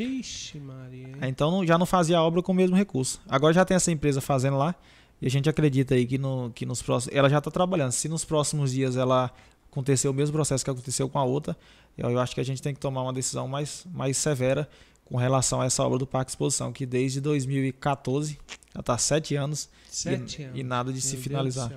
Ixi, 0.01 0.59
Maria. 0.59 1.09
Então 1.23 1.65
já 1.65 1.77
não 1.77 1.85
fazia 1.85 2.17
a 2.17 2.23
obra 2.23 2.41
com 2.41 2.51
o 2.51 2.55
mesmo 2.55 2.75
recurso. 2.75 3.19
Agora 3.27 3.53
já 3.53 3.65
tem 3.65 3.75
essa 3.75 3.91
empresa 3.91 4.21
fazendo 4.21 4.57
lá 4.57 4.75
e 5.21 5.27
a 5.27 5.29
gente 5.29 5.49
acredita 5.49 5.95
aí 5.95 6.05
que, 6.05 6.17
no, 6.17 6.51
que 6.51 6.65
nos 6.65 6.81
próximos. 6.81 7.15
Ela 7.15 7.29
já 7.29 7.39
está 7.39 7.49
trabalhando. 7.49 7.91
Se 7.91 8.07
nos 8.07 8.23
próximos 8.23 8.71
dias 8.71 8.95
ela 8.95 9.31
acontecer 9.71 10.07
o 10.07 10.13
mesmo 10.13 10.33
processo 10.33 10.63
que 10.63 10.69
aconteceu 10.69 11.07
com 11.09 11.19
a 11.19 11.23
outra, 11.23 11.55
eu, 11.97 12.09
eu 12.09 12.19
acho 12.19 12.33
que 12.33 12.41
a 12.41 12.43
gente 12.43 12.61
tem 12.61 12.73
que 12.73 12.79
tomar 12.79 13.03
uma 13.03 13.13
decisão 13.13 13.47
mais, 13.47 13.85
mais 13.91 14.17
severa 14.17 14.67
com 15.05 15.17
relação 15.17 15.61
a 15.61 15.65
essa 15.65 15.83
obra 15.83 15.97
do 15.97 16.05
Parque 16.05 16.31
Exposição, 16.31 16.73
que 16.73 16.85
desde 16.85 17.21
2014, 17.21 18.37
já 18.73 18.79
está 18.79 18.97
sete 18.97 19.35
anos, 19.35 19.69
Sete 19.89 20.41
e, 20.41 20.45
anos. 20.45 20.59
e 20.59 20.63
nada 20.63 20.91
de 20.91 20.97
Meu 20.97 21.01
se 21.01 21.11
Deus 21.13 21.23
finalizar. 21.23 21.71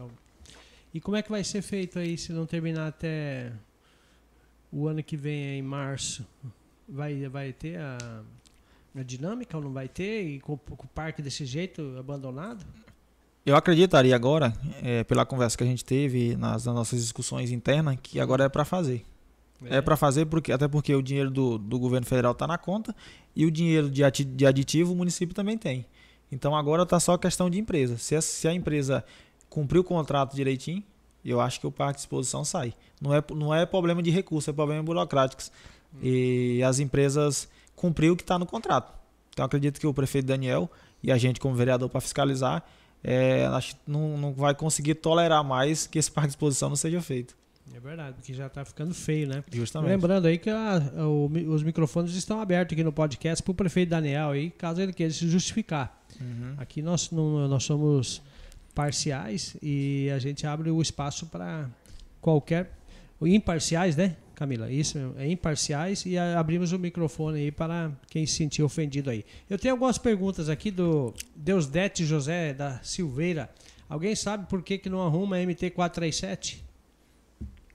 E 0.93 1.01
como 1.01 1.17
é 1.17 1.23
que 1.23 1.31
vai 1.31 1.45
ser 1.45 1.63
feito 1.63 1.99
aí 1.99 2.19
se 2.19 2.33
não 2.33 2.45
terminar 2.45 2.89
até 2.89 3.53
o 4.73 4.89
ano 4.89 5.03
que 5.03 5.17
vem, 5.17 5.59
em 5.59 5.63
março? 5.63 6.27
Vai, 6.91 7.29
vai 7.29 7.53
ter 7.53 7.79
a, 7.79 8.23
a 8.99 9.03
dinâmica 9.03 9.57
ou 9.57 9.63
não 9.63 9.73
vai 9.73 9.89
ter? 9.89 10.23
E 10.23 10.41
com, 10.41 10.57
com 10.57 10.85
o 10.85 10.89
parque 10.89 11.23
desse 11.23 11.45
jeito, 11.45 11.95
abandonado? 11.99 12.65
Eu 13.47 13.57
acreditaria 13.57 14.15
agora, 14.15 14.53
eh, 14.83 15.03
pela 15.05 15.25
conversa 15.25 15.57
que 15.57 15.65
a 15.65 15.67
gente 15.67 15.85
teve 15.85 16.37
nas, 16.37 16.67
nas 16.67 16.75
nossas 16.75 17.01
discussões 17.01 17.51
internas, 17.51 17.97
que 18.03 18.21
agora 18.21 18.45
é 18.45 18.49
para 18.49 18.65
fazer. 18.65 19.05
É, 19.67 19.81
para 19.83 19.95
fazer 19.95 20.25
porque 20.25 20.53
até 20.53 20.67
porque 20.67 20.95
o 20.95 21.03
dinheiro 21.03 21.31
do, 21.31 21.59
do 21.59 21.79
governo 21.79 22.07
federal 22.07 22.33
está 22.33 22.47
na 22.47 22.57
conta 22.57 22.97
e 23.37 23.45
o 23.45 23.51
dinheiro 23.51 23.91
de, 23.91 24.03
ati- 24.03 24.25
de 24.25 24.47
aditivo 24.47 24.95
o 24.95 24.97
município 24.97 25.35
também 25.35 25.59
tem. 25.59 25.85
Então 26.33 26.57
agora 26.57 26.85
está 26.85 26.99
só 26.99 27.19
questão 27.19 27.51
de 27.51 27.59
empresa. 27.59 27.99
Se 27.99 28.17
a, 28.17 28.23
se 28.23 28.49
a 28.49 28.55
empresa 28.55 29.05
cumprir 29.51 29.79
o 29.79 29.85
contrato 29.85 30.35
direitinho, 30.35 30.83
eu 31.23 31.43
acho 31.43 31.61
que 31.61 31.67
o 31.67 31.71
parque 31.71 31.97
de 31.97 32.01
exposição 32.01 32.43
sai. 32.43 32.73
Não 33.03 33.15
é, 33.15 33.23
não 33.35 33.55
é 33.55 33.67
problema 33.67 34.03
de 34.03 34.11
recurso, 34.11 34.49
é 34.49 34.53
problema 34.53 34.83
burocráticos. 34.83 35.53
E 36.03 36.63
as 36.65 36.79
empresas 36.79 37.49
cumpriu 37.75 38.13
o 38.13 38.17
que 38.17 38.23
está 38.23 38.39
no 38.39 38.47
contrato. 38.47 38.93
Então 39.33 39.45
acredito 39.45 39.81
que 39.81 39.87
o 39.87 39.95
prefeito 39.95 40.27
Daniel 40.27 40.71
e 41.03 41.11
a 41.11 41.17
gente 41.19 41.41
como 41.41 41.55
vereador 41.55 41.89
para 41.89 42.01
fiscalizar 42.01 42.63
é, 43.03 43.47
não, 43.87 44.19
não 44.19 44.33
vai 44.33 44.55
conseguir 44.55 44.95
tolerar 44.97 45.43
mais 45.43 45.87
que 45.87 45.99
esse 45.99 46.11
parque 46.13 46.29
de 46.29 46.33
exposição 46.35 46.69
não 46.69 46.77
seja 46.77 47.01
feito. 47.01 47.35
É 47.75 47.79
verdade, 47.79 48.17
porque 48.17 48.35
já 48.35 48.49
tá 48.49 48.65
ficando 48.65 48.93
feio, 48.93 49.29
né? 49.29 49.45
Justamente. 49.53 49.91
Lembrando 49.91 50.27
aí 50.27 50.37
que 50.39 50.51
a- 50.51 50.83
o 51.07 51.31
os 51.49 51.63
microfones 51.63 52.13
estão 52.15 52.41
abertos 52.41 52.75
aqui 52.75 52.83
no 52.83 52.93
podcast 52.93 53.43
para 53.43 53.53
o 53.53 53.55
prefeito 53.55 53.91
Daniel 53.91 54.31
aí, 54.31 54.51
caso 54.51 54.81
ele 54.83 54.93
queira 54.93 55.13
se 55.13 55.27
justificar. 55.29 56.03
Uhum. 56.21 56.55
Aqui 56.59 56.83
nós, 56.83 57.11
não, 57.13 57.47
nós 57.49 57.63
somos 57.65 58.21
parciais 58.75 59.57
e 59.63 60.11
a 60.15 60.19
gente 60.19 60.47
abre 60.47 60.71
o 60.71 60.83
espaço 60.83 61.27
para 61.27 61.69
qualquer. 62.21 62.73
Imparciais, 63.23 63.97
né, 63.97 64.17
Camila? 64.41 64.73
Isso 64.73 64.97
é 65.19 65.31
imparciais 65.31 66.07
e 66.07 66.17
a- 66.17 66.41
abrimos 66.41 66.73
o 66.73 66.79
microfone 66.79 67.39
aí 67.41 67.51
para 67.53 67.93
quem 68.09 68.25
se 68.25 68.37
sentir 68.37 68.63
ofendido 68.63 69.11
aí. 69.11 69.23
Eu 69.51 69.59
tenho 69.59 69.75
algumas 69.75 69.99
perguntas 69.99 70.49
aqui 70.49 70.71
do 70.71 71.13
Deusdete 71.37 72.07
José 72.07 72.55
da 72.55 72.81
Silveira. 72.83 73.51
Alguém 73.87 74.17
sabe 74.17 74.47
por 74.49 74.63
que, 74.63 74.79
que 74.79 74.89
não 74.89 75.03
arruma 75.07 75.37
MT-437? 75.37 76.63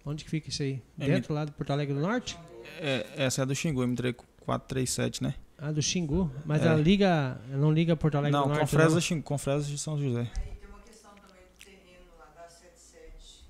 Onde 0.04 0.24
que 0.24 0.30
fica 0.32 0.50
isso 0.50 0.64
aí? 0.64 0.82
M- 0.98 1.06
Dentro 1.08 1.36
lá 1.36 1.46
do 1.46 1.52
Porto 1.52 1.70
Alegre 1.70 1.94
do 1.94 2.02
Norte? 2.02 2.36
É, 2.80 3.06
essa 3.16 3.44
é 3.44 3.46
do 3.46 3.54
Xingu, 3.54 3.82
M437, 3.84 5.22
né? 5.22 5.36
Ah, 5.60 5.72
do 5.72 5.84
Xingu. 5.84 6.32
Mas 6.46 6.64
É. 6.64 6.66
ela 6.68 6.82
liga. 6.82 7.40
ela 7.52 7.62
Não 7.62 7.72
liga 7.72 7.96
Porto 7.96 8.16
Alegre 8.16 8.32
não, 8.32 8.44
do 8.44 8.50
Norte. 8.50 8.62
com 8.62 8.68
Fresa, 8.68 8.96
não? 8.96 9.02
Xingu, 9.02 9.22
com 9.24 9.38
Fresa 9.38 9.66
de 9.68 9.78
São 9.78 9.98
José. 10.00 10.22
Aí 10.36 10.56
tem 10.56 10.68
uma 10.70 10.80
questão 10.80 11.12
também 11.12 11.44
do 11.44 11.64
terreno 11.64 12.06
lá 12.20 12.26
da 12.36 12.50
77, 12.50 13.46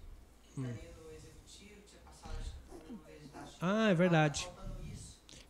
que 0.54 0.62
tá 0.62 0.68
ali 0.68 0.70
no 0.70 1.16
executivo, 1.16 1.82
tinha 1.90 2.02
passado 2.04 2.34
acho 2.42 2.52
que 2.52 2.92
no 2.94 3.00
legislativo. 3.08 3.55
Ah, 3.68 3.90
é 3.90 3.96
verdade. 3.96 4.48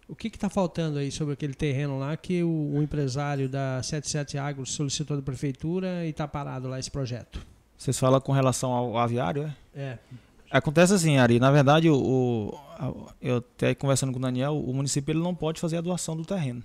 O 0.08 0.16
que 0.16 0.28
está 0.28 0.50
faltando 0.50 1.00
aí 1.00 1.12
sobre 1.12 1.34
aquele 1.34 1.54
terreno 1.54 1.98
lá 1.98 2.16
que 2.16 2.44
o, 2.44 2.74
o 2.76 2.82
empresário 2.82 3.50
da 3.50 3.82
77 3.82 4.38
Agro 4.38 4.66
solicitou 4.66 5.18
da 5.18 5.24
prefeitura 5.24 6.06
e 6.06 6.10
está 6.12 6.28
parado 6.28 6.68
lá 6.68 6.80
esse 6.80 6.92
projeto? 6.92 7.40
Vocês 7.78 7.98
falam 7.98 8.22
com 8.22 8.32
relação 8.32 8.72
ao 8.72 8.98
aviário, 8.98 9.52
é? 9.76 9.80
É. 9.80 9.98
Acontece 10.52 10.94
assim, 10.94 11.18
Ari, 11.18 11.40
na 11.40 11.52
verdade, 11.52 11.90
o, 11.90 11.98
o- 11.98 13.08
eu 13.22 13.38
até 13.38 13.74
conversando 13.74 14.14
com 14.14 14.20
o 14.20 14.22
Daniel, 14.22 14.56
o 14.58 14.74
município 14.74 15.12
ele 15.12 15.20
não 15.20 15.34
pode 15.36 15.60
fazer 15.60 15.78
a 15.78 15.82
doação 15.82 16.16
do 16.16 16.24
terreno. 16.24 16.64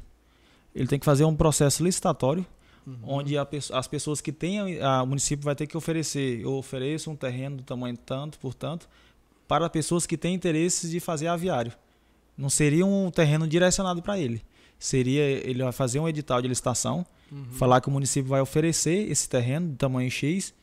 Ele 0.75 0.87
tem 0.87 0.99
que 0.99 1.05
fazer 1.05 1.25
um 1.25 1.35
processo 1.35 1.83
licitatório, 1.83 2.47
Uhum. 2.87 2.97
onde 3.05 3.37
a 3.37 3.47
as 3.75 3.87
pessoas 3.89 4.21
que 4.21 4.33
têm, 4.33 4.81
a- 4.81 5.03
o 5.03 5.07
município 5.07 5.45
vai 5.45 5.55
ter 5.55 5.67
que 5.67 5.77
oferecer, 5.77 6.41
eu 6.41 6.53
ofereço 6.55 7.11
um 7.11 7.17
terreno 7.17 7.57
do 7.57 7.63
tamanho 7.63 7.97
tanto, 7.97 8.39
por 8.39 8.55
tanto, 8.55 8.89
para 9.51 9.69
pessoas 9.69 10.07
que 10.07 10.17
têm 10.17 10.33
interesse 10.33 10.89
de 10.89 11.01
fazer 11.01 11.27
aviário. 11.27 11.73
Não 12.39 12.49
seria 12.49 12.87
um 12.87 13.11
terreno 13.11 13.49
direcionado 13.49 14.01
para 14.01 14.17
ele. 14.17 14.41
Seria, 14.79 15.23
ele 15.23 15.61
vai 15.65 15.73
fazer 15.73 15.99
um 15.99 16.09
edital 16.09 16.41
de 16.41 16.47
licitação, 16.47 17.05
Uhum. 17.33 17.45
falar 17.53 17.81
que 17.81 17.89
o 17.89 17.91
município 17.91 18.29
vai 18.29 18.41
oferecer 18.41 19.11
esse 19.11 19.29
terreno 19.29 19.71
do 19.71 19.77
tamanho 19.77 20.09
X 20.09 20.55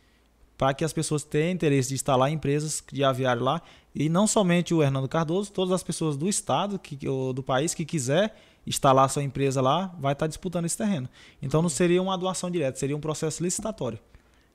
para 0.57 0.73
que 0.73 0.85
as 0.85 0.93
pessoas 0.93 1.23
tenham 1.23 1.51
interesse 1.51 1.89
de 1.89 1.95
instalar 1.95 2.31
empresas 2.31 2.81
de 2.91 3.03
aviário 3.03 3.43
lá 3.43 3.61
e 3.93 4.07
não 4.07 4.25
somente 4.25 4.73
o 4.73 4.81
Hernando 4.81 5.07
Cardoso, 5.09 5.51
todas 5.51 5.73
as 5.73 5.83
pessoas 5.83 6.15
do 6.15 6.27
estado 6.29 6.79
que, 6.79 7.07
ou 7.07 7.33
do 7.33 7.43
país 7.43 7.73
que 7.73 7.83
quiser 7.85 8.35
instalar 8.65 9.09
sua 9.09 9.23
empresa 9.23 9.59
lá 9.61 9.93
vai 9.99 10.13
estar 10.13 10.27
disputando 10.27 10.65
esse 10.65 10.77
terreno. 10.77 11.09
Então 11.41 11.61
não 11.61 11.69
seria 11.69 12.01
uma 12.01 12.17
doação 12.17 12.49
direta, 12.49 12.79
seria 12.79 12.95
um 12.95 13.01
processo 13.01 13.43
licitatório. 13.43 13.99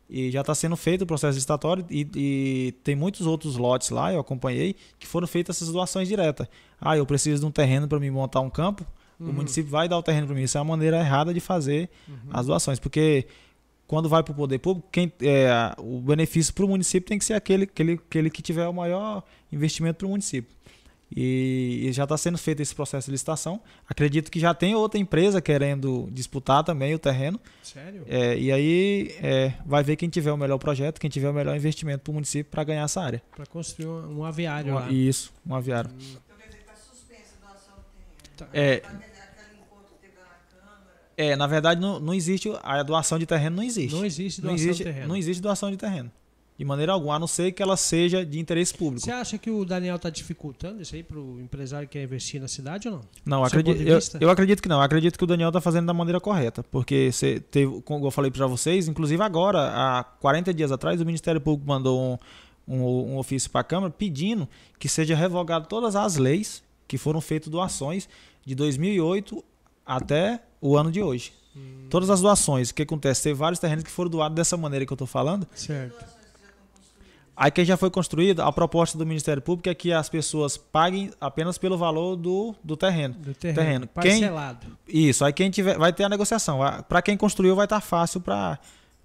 E 0.09 0.31
já 0.31 0.41
está 0.41 0.55
sendo 0.55 0.77
feito 0.77 1.03
o 1.03 1.07
processo 1.07 1.35
licitatório 1.35 1.85
e, 1.91 2.07
e 2.15 2.73
tem 2.85 2.95
muitos 2.95 3.27
outros 3.27 3.57
lotes 3.57 3.91
lá, 3.91 4.13
eu 4.13 4.21
acompanhei, 4.21 4.77
que 4.99 5.07
foram 5.07 5.27
feitas 5.27 5.57
essas 5.57 5.73
doações 5.73 6.07
diretas. 6.07 6.47
Ah, 6.81 6.97
eu 6.97 7.07
preciso 7.07 7.41
de 7.41 7.47
um 7.47 7.51
terreno 7.51 7.89
para 7.89 7.99
me 7.99 8.11
montar 8.11 8.41
um 8.41 8.51
campo. 8.51 8.85
O 9.19 9.33
município 9.33 9.71
vai 9.71 9.89
dar 9.89 9.97
o 9.97 10.03
terreno 10.03 10.27
para 10.27 10.35
mim. 10.35 10.43
Isso 10.43 10.59
é 10.59 10.61
a 10.61 10.65
maneira 10.65 10.99
errada 10.99 11.33
de 11.33 11.39
fazer 11.39 11.89
as 12.31 12.47
doações, 12.47 12.81
porque 12.81 13.27
quando 13.87 14.09
vai 14.09 14.23
para 14.23 14.33
o 14.33 14.35
poder 14.35 14.59
público, 14.59 14.89
quem, 14.91 15.13
é, 15.21 15.75
o 15.79 16.01
benefício 16.01 16.53
para 16.55 16.65
o 16.65 16.69
município 16.69 17.07
tem 17.07 17.19
que 17.19 17.25
ser 17.25 17.35
aquele, 17.35 17.65
aquele, 17.65 17.93
aquele 17.93 18.31
que 18.31 18.41
tiver 18.41 18.67
o 18.67 18.73
maior 18.73 19.23
investimento 19.53 19.99
para 19.99 20.07
o 20.07 20.11
município. 20.11 20.51
E, 21.15 21.83
e 21.89 21.93
já 21.93 22.05
está 22.05 22.17
sendo 22.17 22.39
feito 22.39 22.61
esse 22.61 22.75
processo 22.75 23.07
de 23.07 23.13
licitação. 23.13 23.61
Acredito 23.89 24.31
que 24.31 24.41
já 24.41 24.55
tem 24.55 24.75
outra 24.75 24.99
empresa 24.99 25.41
querendo 25.43 26.09
disputar 26.11 26.65
também 26.65 26.95
o 26.95 26.99
terreno. 26.99 27.39
Sério? 27.63 28.03
É, 28.09 28.39
e 28.39 28.51
aí 28.51 29.15
é, 29.23 29.53
vai 29.67 29.83
ver 29.83 29.97
quem 29.97 30.09
tiver 30.09 30.33
o 30.33 30.37
melhor 30.37 30.59
projeto, 30.59 30.99
quem 30.99 31.11
tiver 31.11 31.29
o 31.29 31.33
melhor 31.35 31.55
investimento 31.57 32.03
para 32.05 32.11
o 32.11 32.15
município 32.15 32.51
para 32.51 32.65
ganhar 32.65 32.85
essa 32.85 33.01
área. 33.03 33.23
Para 33.37 33.45
construir 33.47 33.87
um, 33.89 34.21
um 34.21 34.25
aviário 34.25 34.73
Um- 34.73 34.77
lá. 34.77 34.91
isso, 34.91 35.33
um 35.47 35.55
aviário. 35.55 35.91
Então 35.91 36.37
quer 36.39 36.47
dizer, 36.47 36.61
está 36.61 36.75
suspensa 36.77 37.35
a 37.43 37.47
doação 37.47 37.75
do 37.75 37.85
terreno. 37.93 38.37
Tá. 38.37 38.49
É, 38.53 38.77
Tá, 38.79 38.89
quer 38.89 38.97
dizer, 38.97 39.21
aquele 39.23 39.61
encontro 39.61 39.87
que 40.01 40.07
teve 40.07 40.17
lá 40.19 40.25
na 40.25 40.61
Câmara. 40.61 40.95
é, 41.17 41.37
na 41.37 41.47
verdade, 41.47 41.81
não, 41.81 42.01
não 42.01 42.15
existe. 42.15 42.51
A 42.63 42.83
doação 42.83 43.19
de 43.19 43.27
terreno 43.27 43.57
não 43.57 43.63
existe. 43.63 43.95
Não 43.95 44.05
existe 44.07 44.41
Não 44.41 44.49
doação 44.51 44.65
existe, 44.65 44.79
de 44.79 44.85
terreno. 44.91 45.09
não 45.09 45.17
existe 45.17 45.43
doação 45.43 45.71
de 45.71 45.77
terreno. 45.77 46.11
De 46.59 46.65
maneira 46.65 46.93
alguma, 46.93 47.17
a 47.17 47.19
não 47.19 47.27
ser 47.27 47.51
que 47.53 47.63
ela 47.63 47.77
seja 47.77 48.25
de 48.25 48.39
interesse 48.39 48.75
público. 48.75 49.05
Você 49.05 49.11
acha 49.11 49.39
que 49.39 49.51
o 49.51 49.65
Daniel 49.65 49.97
está 49.97 50.11
dificultando 50.11 50.83
isso 50.83 50.95
aí 50.95 51.03
para 51.03 51.19
o 51.19 51.41
empresário 51.41 51.89
que 51.89 51.99
quer 51.99 52.05
investir 52.05 52.41
na 52.41 52.47
cidade 52.47 52.89
ou 52.89 52.95
não? 52.95 53.01
Não, 53.25 53.45
acredito, 53.45 53.83
eu, 53.83 53.99
eu 54.21 54.31
acredito 54.31 54.63
que 54.63 54.69
não. 54.69 54.77
Eu 54.77 54.83
acredito 54.83 55.19
que 55.19 55.25
o 55.25 55.27
Daniel 55.27 55.49
está 55.49 55.61
fazendo 55.61 55.87
da 55.87 55.95
maneira 55.95 56.21
correta. 56.21 56.63
Porque 56.63 57.11
você 57.11 57.41
teve, 57.41 57.81
como 57.83 58.07
eu 58.07 58.11
falei 58.11 58.31
para 58.31 58.47
vocês, 58.47 58.87
inclusive 58.87 59.23
agora, 59.23 59.73
há 59.75 60.05
40 60.05 60.53
dias 60.55 60.71
atrás, 60.71 61.01
o 61.01 61.07
Ministério 61.07 61.41
Público 61.41 61.67
mandou 61.67 62.19
um, 62.69 62.75
um, 62.75 63.15
um 63.15 63.19
ofício 63.19 63.51
para 63.51 63.63
a 63.63 63.65
Câmara 63.65 63.93
pedindo 63.93 64.49
que 64.79 64.89
seja 64.89 65.17
revogado 65.17 65.67
todas 65.67 65.97
as 65.97 66.17
leis 66.17 66.63
que 66.87 66.99
foram 66.99 67.21
feitas 67.21 67.49
doações 67.49 68.09
de 68.45 68.55
2008 68.55 69.43
até 69.87 70.43
o 70.61 70.77
ano 70.77 70.93
de 70.93 71.03
hoje. 71.03 71.33
Hum. 71.57 71.87
Todas 71.91 72.11
as 72.11 72.21
doações, 72.21 72.71
o 72.71 72.75
que 72.75 72.83
acontece? 72.83 73.23
Tem 73.23 73.35
vários 73.35 73.59
terrenos 73.59 73.85
que 73.85 73.91
foram 73.91 74.11
doados 74.11 74.37
dessa 74.37 74.57
maneira 74.57 74.87
que 74.87 74.93
eu 74.93 74.95
estou 74.95 75.07
falando. 75.07 75.47
Certo. 75.55 76.22
Aí 77.37 77.51
quem 77.51 77.65
já 77.65 77.77
foi 77.77 77.91
construído, 77.91 78.41
a 78.41 78.53
proposta 78.53 78.97
do 78.99 79.07
Ministério 79.07 79.41
Público 79.43 79.69
é 79.69 79.75
que 79.75 79.93
as 79.93 80.09
pessoas 80.09 80.57
paguem 80.57 81.11
apenas 81.21 81.57
pelo 81.57 81.79
valor 81.79 82.15
do, 82.17 82.55
do 82.63 82.77
terreno. 82.77 83.15
Do 83.15 83.35
terreno. 83.35 83.57
Terreno. 83.59 83.89
Quem- 84.01 84.21
Parcelado. 84.21 84.67
Isso, 84.87 85.25
aí 85.25 85.33
quem 85.33 85.51
tiver 85.51 85.79
vai 85.79 85.93
ter 85.93 86.05
a 86.05 86.09
negociação. 86.09 86.61
Para 86.89 87.01
quem 87.01 87.17
construiu 87.17 87.57
vai 87.57 87.65
estar 87.67 87.81
fácil 87.81 88.21
para 88.21 88.59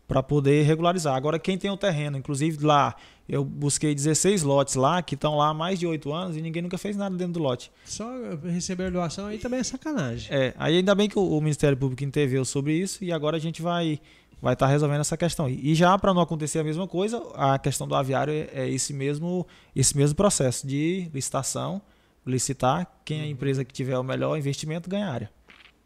para 0.07 0.23
poder 0.23 0.63
regularizar. 0.63 1.15
Agora 1.17 1.37
quem 1.37 1.57
tem 1.57 1.69
o 1.69 1.75
terreno, 1.75 2.17
inclusive 2.17 2.65
lá 2.65 2.95
eu 3.27 3.43
busquei 3.43 3.93
16 3.93 4.41
lotes 4.41 4.75
lá 4.75 5.01
que 5.01 5.15
estão 5.15 5.35
lá 5.35 5.49
há 5.49 5.53
mais 5.53 5.77
de 5.77 5.85
8 5.85 6.13
anos 6.13 6.37
e 6.37 6.41
ninguém 6.41 6.61
nunca 6.61 6.77
fez 6.77 6.95
nada 6.95 7.13
dentro 7.17 7.33
do 7.33 7.39
lote. 7.41 7.69
Só 7.83 8.09
receber 8.45 8.89
doação 8.89 9.25
aí 9.27 9.37
também 9.37 9.59
é 9.59 9.63
sacanagem. 9.63 10.33
É, 10.33 10.53
aí 10.57 10.77
ainda 10.77 10.95
bem 10.95 11.09
que 11.09 11.19
o, 11.19 11.23
o 11.37 11.41
Ministério 11.41 11.75
Público 11.77 12.05
interveio 12.05 12.45
sobre 12.45 12.71
isso 12.73 13.03
e 13.03 13.11
agora 13.11 13.35
a 13.35 13.39
gente 13.39 13.61
vai 13.61 13.99
vai 14.41 14.53
estar 14.53 14.67
resolvendo 14.67 15.01
essa 15.01 15.17
questão. 15.17 15.45
aí. 15.45 15.59
E 15.63 15.73
já 15.75 15.97
para 15.97 16.13
não 16.13 16.21
acontecer 16.21 16.59
a 16.59 16.63
mesma 16.63 16.87
coisa, 16.87 17.21
a 17.35 17.57
questão 17.57 17.87
do 17.87 17.95
aviário 17.95 18.33
é, 18.33 18.49
é 18.53 18.69
esse 18.69 18.93
mesmo 18.93 19.45
esse 19.75 19.95
mesmo 19.97 20.15
processo 20.15 20.65
de 20.67 21.09
licitação, 21.13 21.81
licitar, 22.25 22.87
quem 23.05 23.19
é 23.21 23.23
a 23.23 23.27
empresa 23.27 23.63
que 23.65 23.73
tiver 23.73 23.97
o 23.97 24.03
melhor 24.03 24.37
investimento 24.37 24.89
ganha 24.89 25.07
a 25.07 25.11
área. 25.13 25.31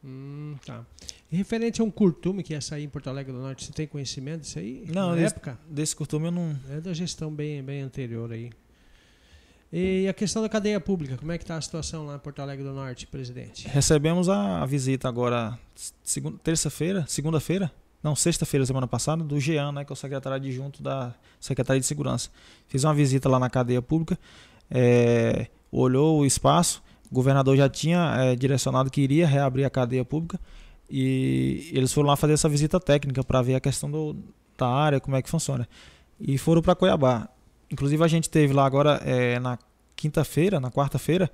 Hum, 0.04 0.56
tá. 0.66 0.84
E 1.32 1.36
referente 1.38 1.80
a 1.80 1.84
um 1.84 1.92
curtume 1.92 2.42
que 2.44 2.54
ia 2.54 2.60
sair 2.60 2.84
em 2.84 2.90
Porto 2.90 3.08
Alegre 3.10 3.32
do 3.32 3.40
Norte, 3.40 3.66
você 3.66 3.72
tem 3.72 3.86
conhecimento 3.88 4.42
disso 4.42 4.58
aí? 4.60 4.84
Não, 4.92 5.12
Na 5.12 5.18
esse- 5.22 5.28
época? 5.36 5.58
Desse 5.70 5.96
costume 5.96 6.26
eu 6.28 6.32
não 6.32 6.58
É 6.70 6.82
da 6.82 6.92
gestão 6.94 7.32
bem, 7.32 7.64
bem 7.64 7.82
anterior 7.82 8.32
aí. 8.32 8.50
E 9.72 10.06
a 10.10 10.14
questão 10.14 10.42
da 10.42 10.50
cadeia 10.50 10.82
pública, 10.82 11.16
como 11.18 11.32
é 11.32 11.38
que 11.38 11.46
está 11.46 11.56
a 11.56 11.62
situação 11.62 12.06
lá 12.06 12.16
em 12.16 12.20
Porto 12.20 12.42
Alegre 12.42 12.64
do 12.66 12.74
Norte, 12.74 13.08
presidente? 13.08 13.68
Recebemos 13.70 14.28
a, 14.28 14.62
a 14.62 14.66
visita 14.66 15.08
agora, 15.08 15.58
segun- 16.04 16.36
terça-feira, 16.38 17.06
segunda-feira, 17.08 17.72
não, 18.04 18.16
sexta-feira, 18.16 18.66
semana 18.66 18.88
passada, 18.88 19.24
do 19.24 19.40
Jean, 19.40 19.72
né, 19.72 19.86
que 19.86 19.92
é 19.92 19.94
o 19.94 19.96
secretário 19.96 20.36
adjunto 20.36 20.82
da 20.82 21.14
Secretaria 21.40 21.80
de 21.80 21.86
Segurança. 21.86 22.30
Fiz 22.68 22.84
uma 22.84 22.94
visita 22.94 23.30
lá 23.30 23.40
na 23.40 23.50
cadeia 23.50 23.82
pública, 23.82 24.18
é, 24.70 25.48
olhou 25.72 26.20
o 26.20 26.26
espaço, 26.26 26.82
o 27.12 27.14
governador 27.14 27.56
já 27.56 27.70
tinha 27.70 28.16
é, 28.18 28.36
direcionado 28.36 28.90
que 28.90 29.02
iria 29.02 29.28
reabrir 29.28 29.66
a 29.66 29.70
cadeia 29.70 30.04
pública 30.04 30.40
e 30.90 31.70
eles 31.74 31.94
foram 31.94 32.10
lá 32.10 32.16
fazer 32.16 32.34
essa 32.34 32.50
visita 32.50 32.80
técnica 32.80 33.24
para 33.24 33.42
ver 33.42 33.56
a 33.56 33.60
questão 33.60 33.90
do, 33.90 34.16
da 34.58 34.68
área, 34.68 35.00
como 35.00 35.16
é 35.16 35.22
que 35.22 35.30
funciona. 35.30 35.68
E 36.20 36.38
foram 36.38 36.62
para 36.62 36.76
Cuiabá. 36.76 37.30
Inclusive 37.70 38.04
a 38.04 38.08
gente 38.08 38.30
teve 38.30 38.54
lá 38.54 38.66
agora 38.66 39.02
é, 39.06 39.40
na 39.40 39.58
quinta-feira, 39.96 40.60
na 40.60 40.70
quarta-feira, 40.70 41.32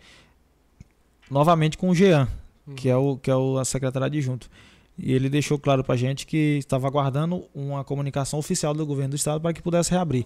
novamente 1.32 1.78
com 1.78 1.90
o 1.90 1.96
Jean, 1.96 2.28
que 2.76 2.90
é 2.90 2.96
o 2.96 3.18
que 3.18 3.32
é 3.32 3.36
o 3.36 3.64
secretário 3.64 4.06
adjunto. 4.06 4.50
E 4.98 5.14
ele 5.14 5.30
deixou 5.30 5.60
claro 5.60 5.84
para 5.84 5.94
a 5.94 5.98
gente 5.98 6.26
que 6.26 6.58
estava 6.58 6.88
aguardando 6.88 7.46
uma 7.54 7.84
comunicação 7.84 8.40
oficial 8.40 8.74
do 8.74 8.86
governo 8.86 9.12
do 9.12 9.16
estado 9.16 9.40
para 9.40 9.54
que 9.54 9.62
pudesse 9.62 9.92
reabrir. 9.92 10.26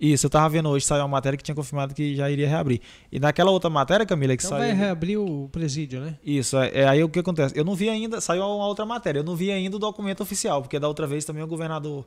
Isso, 0.00 0.24
eu 0.24 0.28
estava 0.28 0.48
vendo 0.48 0.66
hoje, 0.70 0.86
saiu 0.86 1.02
uma 1.02 1.08
matéria 1.08 1.36
que 1.36 1.42
tinha 1.42 1.54
confirmado 1.54 1.92
que 1.92 2.16
já 2.16 2.30
iria 2.30 2.48
reabrir. 2.48 2.80
E 3.12 3.20
naquela 3.20 3.50
outra 3.50 3.68
matéria, 3.68 4.06
Camila, 4.06 4.34
que 4.34 4.42
Então 4.42 4.56
saiu. 4.56 4.68
vai 4.68 4.74
reabrir 4.74 5.18
o 5.18 5.46
presídio, 5.52 6.00
né? 6.00 6.16
Isso, 6.24 6.56
é, 6.56 6.70
é 6.72 6.88
aí 6.88 7.04
o 7.04 7.08
que 7.08 7.18
acontece. 7.18 7.58
Eu 7.58 7.66
não 7.66 7.74
vi 7.74 7.90
ainda, 7.90 8.18
saiu 8.18 8.42
uma 8.42 8.66
outra 8.66 8.86
matéria, 8.86 9.18
eu 9.18 9.24
não 9.24 9.36
vi 9.36 9.50
ainda 9.52 9.76
o 9.76 9.78
documento 9.78 10.22
oficial, 10.22 10.62
porque 10.62 10.78
da 10.78 10.88
outra 10.88 11.06
vez 11.06 11.26
também 11.26 11.42
o 11.42 11.46
governador 11.46 12.06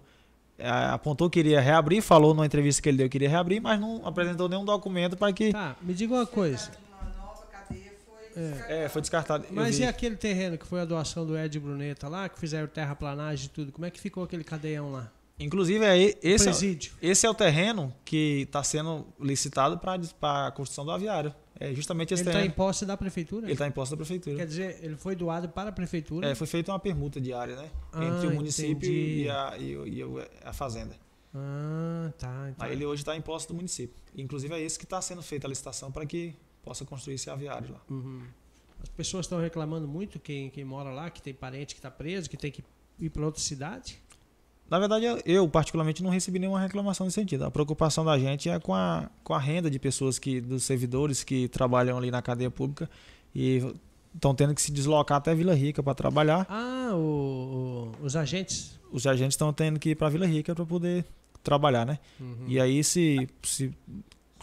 é, 0.58 0.68
apontou 0.68 1.30
que 1.30 1.40
iria 1.40 1.62
reabrir, 1.62 2.02
falou 2.02 2.34
numa 2.34 2.48
entrevista 2.48 2.82
que 2.82 2.90
ele 2.90 2.98
deu 2.98 3.10
que 3.10 3.18
iria 3.18 3.30
reabrir, 3.30 3.62
mas 3.62 3.80
não 3.80 4.02
apresentou 4.04 4.50
nenhum 4.50 4.66
documento 4.66 5.16
para 5.16 5.32
que. 5.32 5.52
Tá, 5.52 5.76
me 5.80 5.94
diga 5.94 6.16
uma 6.16 6.26
coisa. 6.26 6.72
Uma 7.00 7.12
nova 7.16 7.44
cadeia 7.52 7.94
foi 8.08 8.23
É. 8.36 8.86
É, 8.86 8.90
foi 8.90 9.02
descartado. 9.02 9.46
Mas 9.52 9.80
e 9.80 9.84
aquele 9.84 10.16
terreno 10.16 10.58
que 10.58 10.66
foi 10.66 10.82
a 10.82 10.86
doação 10.86 11.26
do 11.26 11.38
Ed 11.38 11.60
Bruneta 11.60 12.08
lá, 12.08 12.28
que 12.30 12.40
fizeram 12.40 12.68
terraplanagem 12.68 13.48
e 13.48 13.50
tudo? 13.50 13.72
Como 13.72 13.86
é 13.86 13.92
que 13.92 14.00
ficou 14.00 14.24
aquele 14.24 14.44
cadeião 14.44 14.92
lá? 14.92 15.12
Inclusive, 15.40 15.84
é, 15.84 15.98
esse, 16.22 16.48
é, 16.48 16.52
Presídio. 16.52 16.94
esse 17.02 17.26
é 17.26 17.30
o 17.30 17.34
terreno 17.34 17.94
que 18.06 18.42
está 18.42 18.64
sendo 18.64 19.06
licitado 19.20 19.78
para 19.78 20.48
a 20.48 20.52
construção 20.52 20.86
do 20.86 20.92
aviário. 20.92 21.34
É 21.60 21.74
justamente 21.74 22.14
esse 22.14 22.24
Ele 22.24 22.30
está 22.30 22.40
em 22.40 22.44
terreno. 22.44 22.56
posse 22.56 22.86
da 22.86 22.98
prefeitura? 22.98 23.46
Ele 23.46 23.54
está 23.54 23.68
em 23.68 23.72
posse 23.72 23.92
da 23.92 23.98
prefeitura. 23.98 24.36
Quer 24.36 24.46
dizer, 24.46 24.80
ele 24.82 24.96
foi 24.96 25.16
doado 25.16 25.50
para 25.50 25.70
a 25.70 25.72
prefeitura? 25.72 26.30
É, 26.30 26.36
foi 26.36 26.48
feita 26.48 26.72
uma 26.72 26.80
permuta 26.80 27.20
diária, 27.20 27.56
né? 27.56 27.70
Ah, 27.92 28.06
Entre 28.06 28.28
o 28.28 28.34
município 28.34 28.90
entendi. 28.90 29.24
e 29.24 29.30
a, 29.30 29.58
e, 29.58 29.72
e 29.72 30.04
a 30.44 30.54
fazenda. 30.54 30.96
Ah, 31.34 32.12
tá. 32.18 32.52
tá. 32.58 32.66
Aí 32.66 32.74
ele 32.74 32.86
hoje 32.86 33.02
está 33.02 33.16
em 33.16 33.22
posse 33.22 33.48
do 33.48 33.54
município. 33.54 33.96
Inclusive 34.16 34.54
é 34.54 34.62
esse 34.62 34.78
que 34.78 34.86
está 34.86 35.02
sendo 35.02 35.22
feita 35.24 35.48
a 35.48 35.50
licitação 35.50 35.92
para 35.92 36.06
que 36.06 36.36
possa 36.64 36.86
construir 36.86 37.16
esse 37.16 37.30
aviário 37.30 37.72
lá. 37.74 37.82
Uhum. 37.90 38.22
As 38.82 38.90
pessoas 38.90 39.26
estão 39.26 39.40
reclamando 39.40 39.88
muito, 39.88 40.20
quem, 40.20 40.50
quem 40.50 40.66
mora 40.66 40.90
lá, 40.90 41.10
que 41.10 41.22
tem 41.22 41.34
parente 41.34 41.74
que 41.76 41.80
está 41.80 41.90
preso, 41.92 42.30
que 42.30 42.36
tem 42.38 42.52
que 42.52 42.64
ir 43.00 43.10
para 43.10 43.26
outra 43.26 43.42
cidade. 43.42 43.98
Na 44.70 44.80
verdade, 44.80 45.06
eu, 45.26 45.48
particularmente 45.48 46.02
não 46.02 46.10
recebi 46.10 46.40
nenhuma 46.40 46.60
reclamação 46.60 47.06
nesse 47.06 47.16
sentido. 47.16 47.44
A 47.46 47.52
preocupação 47.52 48.04
da 48.04 48.18
gente 48.18 48.50
é 48.50 48.60
com 48.60 48.74
a, 48.74 49.10
com 49.24 49.34
a 49.34 49.40
renda 49.40 49.70
de 49.70 49.78
pessoas 49.78 50.18
que, 50.18 50.42
dos 50.42 50.64
servidores 50.64 51.24
que 51.24 51.48
trabalham 51.48 51.98
ali 51.98 52.10
na 52.10 52.22
cadeia 52.22 52.50
pública 52.50 52.90
e 53.36 53.62
estão 54.16 54.34
tendo 54.34 54.56
que 54.56 54.62
se 54.62 54.72
deslocar 54.72 55.18
até 55.18 55.36
Vila 55.36 55.54
Rica 55.54 55.84
para 55.84 55.94
trabalhar. 55.94 56.46
Ah, 56.50 56.92
o- 56.94 57.92
o- 58.02 58.06
os 58.06 58.16
agentes. 58.16 58.80
Os 58.92 59.06
agentes 59.06 59.34
estão 59.34 59.52
tendo 59.54 59.80
que 59.80 59.90
ir 59.92 59.96
para 59.96 60.10
Vila 60.10 60.26
Rica 60.26 60.56
para 60.56 60.66
poder 60.66 61.06
trabalhar, 61.44 61.86
né? 61.86 62.00
Uhum. 62.20 62.46
E 62.48 62.60
aí, 62.60 62.84
se, 62.84 63.28
se 63.44 63.72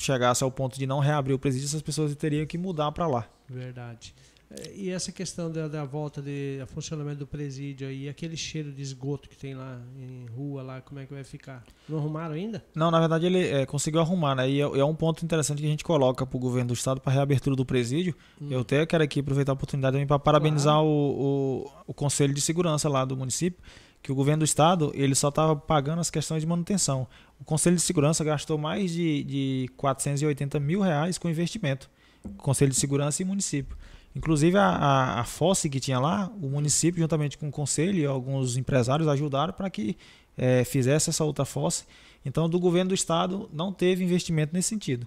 chegasse 0.02 0.42
ao 0.42 0.50
ponto 0.50 0.78
de 0.78 0.86
não 0.86 0.98
reabrir 0.98 1.34
o 1.34 1.38
presídio, 1.38 1.66
essas 1.66 1.82
pessoas 1.82 2.14
teriam 2.16 2.46
que 2.46 2.56
mudar 2.56 2.90
para 2.92 3.06
lá. 3.06 3.28
Verdade. 3.48 4.14
É, 4.50 4.72
E 4.74 4.90
essa 4.90 5.12
questão 5.12 5.50
da, 5.50 5.68
da 5.68 5.84
volta 5.84 6.20
de 6.20 6.58
a 6.60 6.66
funcionamento 6.66 7.20
do 7.20 7.26
presídio 7.26 7.86
aí, 7.86 8.08
aquele 8.08 8.36
cheiro 8.36 8.72
de 8.72 8.82
esgoto 8.82 9.28
que 9.28 9.36
tem 9.36 9.54
lá 9.54 9.78
em 9.96 10.26
rua 10.26 10.62
lá, 10.62 10.80
como 10.80 10.98
é 10.98 11.06
que 11.06 11.12
vai 11.12 11.22
ficar? 11.22 11.62
Não 11.88 11.98
arrumaram 11.98 12.34
ainda? 12.34 12.64
Não, 12.74 12.90
na 12.90 12.98
verdade 12.98 13.26
ele 13.26 13.46
é, 13.46 13.64
conseguiu 13.64 14.00
arrumar, 14.00 14.34
né? 14.34 14.50
E 14.50 14.60
é, 14.60 14.64
é 14.64 14.84
um 14.84 14.94
ponto 14.94 15.24
interessante 15.24 15.60
que 15.60 15.66
a 15.66 15.70
gente 15.70 15.84
coloca 15.84 16.26
para 16.26 16.36
o 16.36 16.40
governo 16.40 16.68
do 16.68 16.74
estado 16.74 17.00
para 17.00 17.12
reabertura 17.12 17.54
do 17.54 17.64
presídio. 17.64 18.14
Hum. 18.40 18.48
Eu 18.50 18.60
até 18.60 18.84
quero 18.86 19.04
aqui 19.04 19.20
aproveitar 19.20 19.52
a 19.52 19.54
oportunidade 19.54 19.94
também 19.94 20.06
para 20.06 20.18
parabenizar 20.18 20.82
o, 20.82 20.86
o, 20.86 21.70
o 21.86 21.94
Conselho 21.94 22.34
de 22.34 22.40
Segurança 22.40 22.88
lá 22.88 23.04
do 23.04 23.16
município, 23.16 23.62
que 24.02 24.10
o 24.10 24.14
governo 24.14 24.40
do 24.40 24.44
estado 24.44 24.90
ele 24.94 25.14
só 25.14 25.28
estava 25.28 25.54
pagando 25.54 26.00
as 26.00 26.10
questões 26.10 26.42
de 26.42 26.46
manutenção. 26.46 27.06
O 27.38 27.44
Conselho 27.44 27.76
de 27.76 27.82
Segurança 27.82 28.24
gastou 28.24 28.58
mais 28.58 28.90
de, 28.92 29.24
de 29.24 29.70
480 29.76 30.58
mil 30.60 30.80
reais 30.80 31.18
com 31.18 31.28
investimento. 31.28 31.90
Conselho 32.36 32.70
de 32.70 32.76
Segurança 32.76 33.22
e 33.22 33.24
município. 33.24 33.76
Inclusive 34.14 34.58
a, 34.58 34.66
a, 34.66 35.20
a 35.20 35.24
fosse 35.24 35.70
que 35.70 35.78
tinha 35.78 35.98
lá, 35.98 36.30
o 36.42 36.48
município, 36.48 37.00
juntamente 37.00 37.38
com 37.38 37.48
o 37.48 37.52
conselho 37.52 37.98
e 37.98 38.04
alguns 38.04 38.56
empresários, 38.56 39.08
ajudaram 39.08 39.52
para 39.52 39.70
que 39.70 39.96
eh, 40.36 40.64
fizesse 40.64 41.10
essa 41.10 41.24
outra 41.24 41.44
fosse. 41.44 41.84
Então, 42.24 42.48
do 42.48 42.58
governo 42.58 42.88
do 42.88 42.94
estado 42.94 43.48
não 43.52 43.72
teve 43.72 44.04
investimento 44.04 44.52
nesse 44.52 44.68
sentido. 44.68 45.06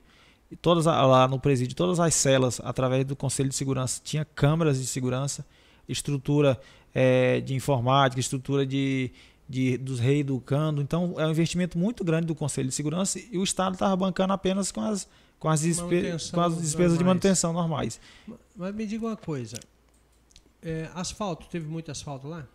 E 0.49 0.55
todas 0.55 0.85
lá 0.85 1.27
no 1.27 1.39
presídio, 1.39 1.75
todas 1.75 1.99
as 1.99 2.13
celas, 2.13 2.61
através 2.63 3.05
do 3.05 3.15
Conselho 3.15 3.49
de 3.49 3.55
Segurança, 3.55 3.99
tinha 4.03 4.23
câmeras 4.23 4.79
de 4.79 4.85
segurança, 4.85 5.45
estrutura 5.87 6.59
eh, 6.93 7.41
de 7.41 7.53
informática, 7.53 8.19
estrutura 8.19 8.65
de, 8.65 9.11
de, 9.47 9.77
dos 9.77 9.99
reeducando. 9.99 10.81
Então, 10.81 11.15
é 11.17 11.25
um 11.27 11.31
investimento 11.31 11.77
muito 11.77 12.03
grande 12.03 12.27
do 12.27 12.35
Conselho 12.35 12.69
de 12.69 12.75
Segurança 12.75 13.19
e 13.19 13.37
o 13.37 13.43
Estado 13.43 13.73
estava 13.73 13.95
bancando 13.95 14.33
apenas 14.33 14.71
com 14.71 14.81
as, 14.81 15.07
com 15.39 15.49
as, 15.49 15.61
despe- 15.61 16.11
com 16.31 16.41
as 16.41 16.57
despesas 16.61 16.97
de 16.97 17.03
normais. 17.03 17.05
manutenção 17.05 17.53
normais. 17.53 17.99
Mas 18.55 18.73
me 18.75 18.85
diga 18.85 19.05
uma 19.07 19.17
coisa, 19.17 19.57
É, 20.61 20.89
asfalto, 20.95 21.45
teve 21.47 21.67
muito 21.67 21.91
asfalto 21.91 22.27
lá? 22.27 22.45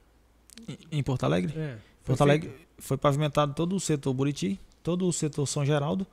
Em- 0.66 0.99
Em 0.99 1.03
Porto 1.03 1.24
Alegre? 1.24 1.53
É. 1.57 1.76
Porto 2.05 2.22
Alegre 2.22 2.49
feito? 2.49 2.66
foi 2.79 2.97
pavimentado 2.97 3.53
todo 3.53 3.76
o 3.76 3.81
setor 3.81 4.14
Buriti, 4.14 4.59
todo 4.83 5.07
o 5.07 5.12
setor 5.12 5.47
São 5.47 5.62
Geraldo. 5.66 6.07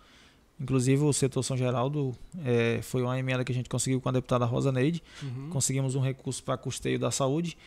Inclusive 0.59 1.03
o 1.03 1.11
setor 1.11 1.43
São 1.43 1.57
Geraldo 1.57 2.15
eh, 2.45 2.79
foi 2.81 3.01
uma 3.01 3.19
emenda 3.19 3.43
que 3.43 3.51
a 3.51 3.55
gente 3.55 3.67
conseguiu 3.67 3.99
com 3.99 4.07
a 4.07 4.11
deputada 4.11 4.45
Rosa 4.45 4.71
Neide. 4.71 5.03
Uhum. 5.21 5.49
Conseguimos 5.49 5.95
um 5.95 5.99
recurso 5.99 6.41
para 6.43 6.57
custeio 6.57 6.97
da 6.97 7.11
saúde, 7.11 7.57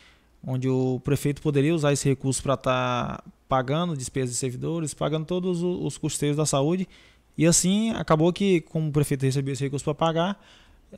onde 0.43 0.68
o 0.68 0.99
prefeito 1.05 1.43
poderia 1.43 1.74
usar 1.74 1.93
esse 1.93 2.09
recurso 2.09 2.43
para 2.43 2.55
estar 2.55 3.24
pagando 3.47 3.97
despesas 3.97 4.30
de 4.30 4.36
servidores, 4.36 4.95
pagando 4.95 5.26
todos 5.26 5.62
os 5.62 5.99
custeios 5.99 6.36
da 6.36 6.47
saúde. 6.47 6.89
E 7.36 7.47
assim 7.47 7.91
acabou 7.91 8.32
que, 8.32 8.62
como 8.62 8.89
o 8.89 8.93
prefeito 8.93 9.22
recebeu 9.22 9.53
esse 9.53 9.64
recurso 9.64 9.84
para 9.84 9.95
pagar, 9.95 10.45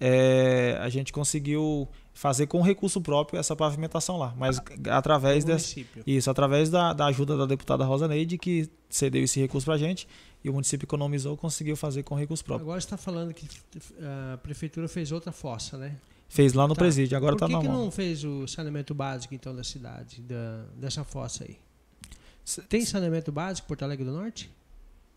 eh, 0.01 0.79
a 0.81 0.89
gente 0.89 1.13
conseguiu 1.13 1.89
fazer 2.15 2.47
com 2.47 2.61
recurso 2.63 3.01
próprio 3.01 3.41
essa 3.41 3.57
pavimentação 3.57 4.17
lá. 4.17 4.33
Mas 4.37 4.61
através 4.89 5.45
Do 5.45 5.49
dessa. 5.49 5.75
município. 5.75 6.03
Isso, 6.07 6.31
através 6.31 6.71
da, 6.71 6.93
da 6.93 7.07
ajuda 7.07 7.37
da 7.37 7.47
deputada 7.47 7.85
Rosa 7.85 8.07
Neide, 8.07 8.39
que 8.39 8.69
cedeu 8.89 9.23
esse 9.23 9.41
recurso 9.41 9.65
para 9.65 9.75
a 9.75 9.79
gente, 9.79 10.07
e 10.43 10.49
o 10.51 10.53
município 10.53 10.85
economizou, 10.87 11.37
conseguiu 11.37 11.77
fazer 11.77 12.03
com 12.03 12.15
recurso 12.15 12.45
próprio. 12.45 12.65
Agora 12.67 12.81
você 12.81 12.87
está 12.87 12.97
falando 12.97 13.33
que 13.35 13.47
a 14.35 14.39
prefeitura 14.39 14.89
fez 14.89 15.13
outra 15.13 15.33
fossa, 15.33 15.77
né? 15.77 15.97
Fez 16.29 16.53
lá 16.53 16.67
no 16.69 16.75
Tá. 16.75 16.79
presídio, 16.79 17.17
agora 17.17 17.33
Por 17.37 17.45
está 17.45 17.47
que, 17.47 17.53
que 17.61 17.67
normal. 17.69 17.85
não 17.85 17.91
fez 17.91 18.25
o 18.25 18.47
saneamento 18.47 18.95
básico, 18.95 19.35
então, 19.35 19.55
da 19.55 19.65
cidade, 19.65 20.23
da, 20.23 20.65
dessa 20.77 21.03
fossa 21.05 21.45
aí? 21.45 21.59
Se- 22.45 22.63
Tem 22.63 22.85
saneamento 22.85 23.31
básico 23.33 23.67
em 23.67 23.69
Porto 23.69 23.83
Alegre 23.83 24.05
do 24.05 24.13
Norte? 24.13 24.51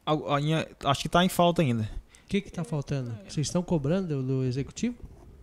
A 0.06 0.40
minha- 0.42 0.68
Acho 0.84 1.02
que 1.02 1.08
está 1.08 1.24
em 1.24 1.30
falta 1.30 1.62
ainda. 1.62 1.90
O 2.26 2.28
que 2.28 2.38
está 2.40 2.64
faltando? 2.64 3.16
Vocês 3.30 3.46
estão 3.48 3.62
cobrando 3.62 4.22
do 4.24 4.44
executivo? 4.44 4.96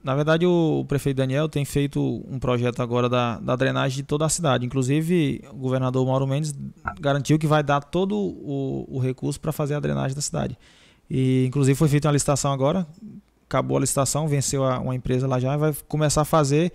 Na 0.02 0.14
verdade, 0.14 0.46
o, 0.46 0.84
prefeito 0.88 1.18
Daniel 1.18 1.46
tem 1.48 1.62
feito 1.64 2.00
um 2.26 2.38
projeto 2.38 2.80
agora 2.80 3.06
da, 3.08 3.38
da 3.38 3.54
drenagem 3.54 3.96
de 3.98 4.02
toda 4.02 4.24
a 4.24 4.28
cidade. 4.30 4.64
Inclusive, 4.64 5.42
o 5.52 5.56
governador 5.56 6.06
Mauro 6.06 6.26
Mendes 6.26 6.54
garantiu 6.98 7.38
que 7.38 7.46
vai 7.46 7.62
dar 7.62 7.82
todo 7.82 8.16
o, 8.16 8.86
o 8.88 8.98
recurso 8.98 9.38
para 9.38 9.52
fazer 9.52 9.74
a 9.74 9.80
drenagem 9.80 10.14
da 10.14 10.22
cidade. 10.22 10.56
E, 11.10 11.44
inclusive, 11.46 11.76
foi 11.76 11.88
feita 11.88 12.08
uma 12.08 12.12
licitação 12.14 12.50
agora. 12.50 12.86
Acabou 13.46 13.76
a 13.76 13.80
licitação, 13.80 14.26
venceu 14.26 14.64
a- 14.64 14.78
uma 14.78 14.94
empresa 14.94 15.26
lá 15.26 15.38
já 15.38 15.54
e 15.54 15.58
vai 15.58 15.74
começar 15.86 16.22
a 16.22 16.24
fazer 16.24 16.72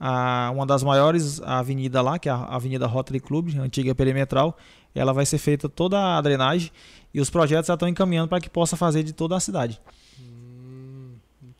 a, 0.00 0.50
uma 0.52 0.66
das 0.66 0.82
maiores 0.82 1.40
avenidas 1.42 2.02
lá, 2.04 2.18
que 2.18 2.28
é 2.28 2.32
a 2.32 2.44
Avenida 2.56 2.86
Rotary 2.88 3.20
Club, 3.20 3.50
antiga 3.60 3.94
perimetral. 3.94 4.56
Ela 4.92 5.12
vai 5.12 5.24
ser 5.26 5.38
feita 5.38 5.68
toda 5.68 6.16
a 6.16 6.20
drenagem 6.20 6.72
e 7.12 7.20
os 7.20 7.30
projetos 7.30 7.68
já 7.68 7.74
estão 7.74 7.86
encaminhando 7.88 8.28
para 8.28 8.40
que 8.40 8.50
possa 8.50 8.76
fazer 8.76 9.04
de 9.04 9.12
toda 9.12 9.36
a 9.36 9.40
cidade. 9.40 9.80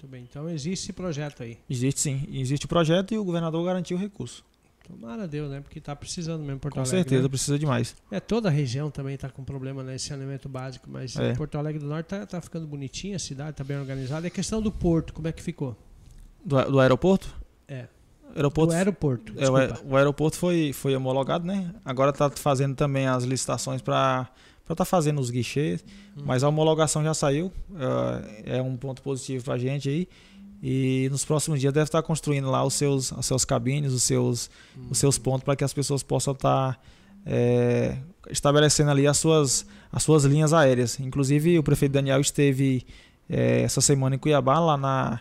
Muito 0.04 0.10
bem. 0.10 0.26
Então 0.28 0.48
existe 0.50 0.84
esse 0.84 0.92
projeto 0.92 1.42
aí. 1.42 1.58
Existe 1.68 2.00
sim, 2.00 2.28
existe 2.30 2.66
o 2.66 2.68
projeto 2.68 3.14
e 3.14 3.18
o 3.18 3.24
governador 3.24 3.64
garantiu 3.64 3.96
o 3.96 4.00
recurso. 4.00 4.44
Tomara 4.86 5.26
Deus, 5.26 5.50
né? 5.50 5.62
Porque 5.62 5.78
está 5.78 5.96
precisando 5.96 6.42
mesmo 6.44 6.60
Porto 6.60 6.74
Com 6.74 6.80
Alegre. 6.80 6.98
certeza, 6.98 7.22
né? 7.22 7.28
precisa 7.28 7.58
demais. 7.58 7.96
É, 8.10 8.20
toda 8.20 8.50
a 8.50 8.52
região 8.52 8.90
também 8.90 9.14
está 9.14 9.30
com 9.30 9.42
problema 9.42 9.82
nesse 9.82 10.08
saneamento 10.08 10.46
básico, 10.46 10.90
mas 10.90 11.16
É. 11.16 11.32
Porto 11.32 11.56
Alegre 11.56 11.80
do 11.80 11.86
Norte 11.86 12.14
está 12.14 12.38
ficando 12.38 12.66
bonitinha, 12.66 13.16
a 13.16 13.18
cidade 13.18 13.52
está 13.52 13.64
bem 13.64 13.78
organizada. 13.78 14.26
E 14.26 14.28
a 14.28 14.30
questão 14.30 14.60
do 14.60 14.70
porto, 14.70 15.14
como 15.14 15.26
é 15.26 15.32
que 15.32 15.42
ficou? 15.42 15.74
Do, 16.44 16.62
do 16.72 16.80
aeroporto? 16.80 17.34
É. 17.66 17.86
Aeroporto, 18.36 18.72
do 18.72 18.76
aeroporto. 18.76 19.32
é, 19.38 19.48
o 19.86 19.96
aeroporto 19.96 20.36
foi, 20.36 20.72
foi 20.74 20.94
homologado, 20.94 21.46
né? 21.46 21.74
Agora 21.82 22.10
está 22.10 22.28
fazendo 22.30 22.74
também 22.74 23.06
as 23.06 23.24
licitações 23.24 23.80
para 23.80 24.28
estar 24.72 24.84
fazendo 24.86 25.20
os 25.20 25.28
guichês, 25.30 25.84
Hum. 26.16 26.22
mas 26.24 26.42
a 26.42 26.48
homologação 26.48 27.02
já 27.04 27.12
saiu. 27.12 27.52
é, 28.46 28.56
é 28.58 28.62
um 28.62 28.76
ponto 28.76 29.02
positivo 29.02 29.44
para 29.44 29.54
a 29.54 29.58
gente 29.58 29.88
aí. 29.88 30.08
E 30.62 31.08
nos 31.10 31.24
próximos 31.24 31.60
dias 31.60 31.72
deve 31.74 31.84
estar 31.84 32.02
construindo 32.02 32.50
lá 32.50 32.64
os 32.64 32.72
seus, 32.72 33.12
os 33.12 33.26
seus 33.26 33.44
cabines, 33.44 33.92
os 33.92 34.02
seus, 34.02 34.48
Hum. 34.76 34.86
os 34.90 34.98
seus 34.98 35.18
pontos 35.18 35.44
para 35.44 35.54
que 35.56 35.64
as 35.64 35.72
pessoas 35.74 36.02
possam 36.02 36.32
estar 36.32 36.80
é, 37.26 37.96
estabelecendo 38.30 38.90
ali 38.90 39.06
as 39.06 39.16
suas, 39.18 39.66
as 39.92 40.02
suas 40.02 40.24
linhas 40.24 40.52
aéreas. 40.52 40.98
Inclusive, 41.00 41.58
o 41.58 41.62
prefeito 41.62 41.92
Daniel 41.92 42.20
esteve 42.20 42.86
é, 43.28 43.62
essa 43.62 43.80
semana 43.80 44.14
em 44.16 44.18
Cuiabá, 44.18 44.58
lá 44.60 44.76
na, 44.76 45.20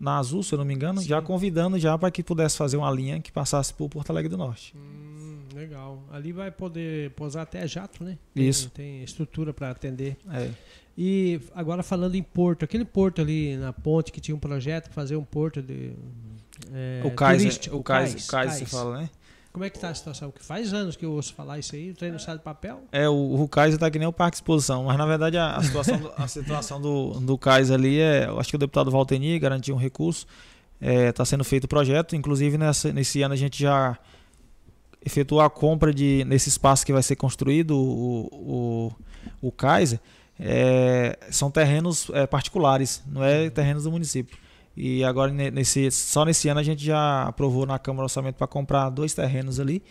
na 0.00 0.16
Azul, 0.16 0.42
se 0.42 0.54
eu 0.54 0.58
não 0.58 0.64
me 0.64 0.72
engano, 0.74 1.02
Sim. 1.02 1.08
já 1.08 1.20
convidando 1.20 1.78
já 1.78 1.96
para 1.98 2.10
que 2.10 2.22
pudesse 2.22 2.56
fazer 2.56 2.78
uma 2.78 2.90
linha 2.90 3.20
que 3.20 3.30
passasse 3.30 3.72
por 3.74 3.88
Porto 3.90 4.08
Alegre 4.10 4.30
do 4.30 4.38
Norte. 4.38 4.74
Hum, 4.74 5.40
legal. 5.54 6.02
Ali 6.10 6.32
vai 6.32 6.50
poder 6.50 7.10
pousar 7.10 7.42
até 7.42 7.66
jato, 7.68 8.02
né? 8.02 8.16
Isso. 8.34 8.70
Tem, 8.70 8.94
tem 8.94 9.04
estrutura 9.04 9.52
para 9.52 9.70
atender. 9.70 10.16
É. 10.32 10.50
E 10.96 11.40
agora 11.54 11.82
falando 11.82 12.14
em 12.14 12.22
porto, 12.22 12.64
aquele 12.64 12.84
porto 12.84 13.20
ali 13.20 13.56
na 13.56 13.72
ponte 13.72 14.10
que 14.10 14.20
tinha 14.20 14.34
um 14.34 14.38
projeto 14.38 14.84
para 14.84 14.94
fazer 14.94 15.16
um 15.16 15.24
porto 15.24 15.62
de 15.62 15.92
é, 16.72 17.02
o 17.04 17.10
Cais, 17.10 17.42
turístico, 17.42 17.76
o 17.76 17.82
Cais, 17.82 18.26
o 18.26 18.30
Cais, 18.30 18.54
você 18.54 18.66
fala, 18.66 19.02
né? 19.02 19.10
Como 19.52 19.64
é 19.64 19.70
que 19.70 19.78
tá 19.78 19.88
a 19.88 19.94
situação? 19.94 20.30
Que 20.30 20.44
faz 20.44 20.72
anos 20.72 20.94
que 20.94 21.04
eu 21.04 21.12
ouço 21.12 21.34
falar 21.34 21.58
isso 21.58 21.74
aí, 21.74 21.90
o 21.90 21.94
trem 21.94 22.12
não 22.12 22.18
sai 22.18 22.36
do 22.36 22.40
papel. 22.40 22.84
É, 22.92 23.08
o, 23.08 23.12
o 23.12 23.50
está 23.68 23.90
que 23.90 23.98
nem 23.98 24.06
o 24.06 24.12
Parque 24.12 24.36
Exposição, 24.36 24.84
mas 24.84 24.96
na 24.96 25.06
verdade 25.06 25.36
a, 25.36 25.56
a 25.56 25.62
situação, 25.62 25.98
do, 25.98 26.12
a 26.16 26.28
situação 26.28 26.80
do, 26.80 27.20
do 27.20 27.40
ali 27.74 27.98
é, 27.98 28.26
eu 28.26 28.38
acho 28.38 28.48
que 28.48 28.56
o 28.56 28.58
deputado 28.58 28.90
Valteni 28.90 29.38
garantiu 29.38 29.74
um 29.74 29.78
recurso, 29.78 30.26
está 30.80 31.24
sendo 31.24 31.42
feito 31.44 31.64
o 31.64 31.68
projeto, 31.68 32.14
inclusive 32.14 32.56
nessa, 32.56 32.92
nesse 32.92 33.22
ano 33.22 33.34
a 33.34 33.36
gente 33.36 33.60
já 33.60 33.98
efetuou 35.04 35.40
a 35.40 35.50
compra 35.50 35.92
de, 35.92 36.24
nesse 36.26 36.48
espaço 36.48 36.86
que 36.86 36.92
vai 36.92 37.02
ser 37.02 37.16
construído, 37.16 37.76
o, 37.76 38.92
o, 39.42 39.48
o 39.48 39.52
é, 40.38 41.18
são 41.30 41.50
terrenos 41.50 42.08
é, 42.14 42.26
particulares, 42.26 43.02
não 43.06 43.22
é 43.22 43.50
terrenos 43.50 43.84
do 43.84 43.90
município. 43.90 44.38
E 44.76 45.04
agora, 45.04 45.32
ne- 45.32 45.50
nesse, 45.50 45.90
só 45.90 46.24
nesse 46.24 46.48
ano, 46.48 46.60
a 46.60 46.62
gente 46.62 46.82
já 46.84 47.24
aprovou 47.24 47.66
na 47.66 47.78
Câmara 47.78 48.04
Orçamento 48.04 48.36
para 48.36 48.46
comprar 48.46 48.88
dois 48.90 49.12
terrenos 49.12 49.58
ali. 49.60 49.82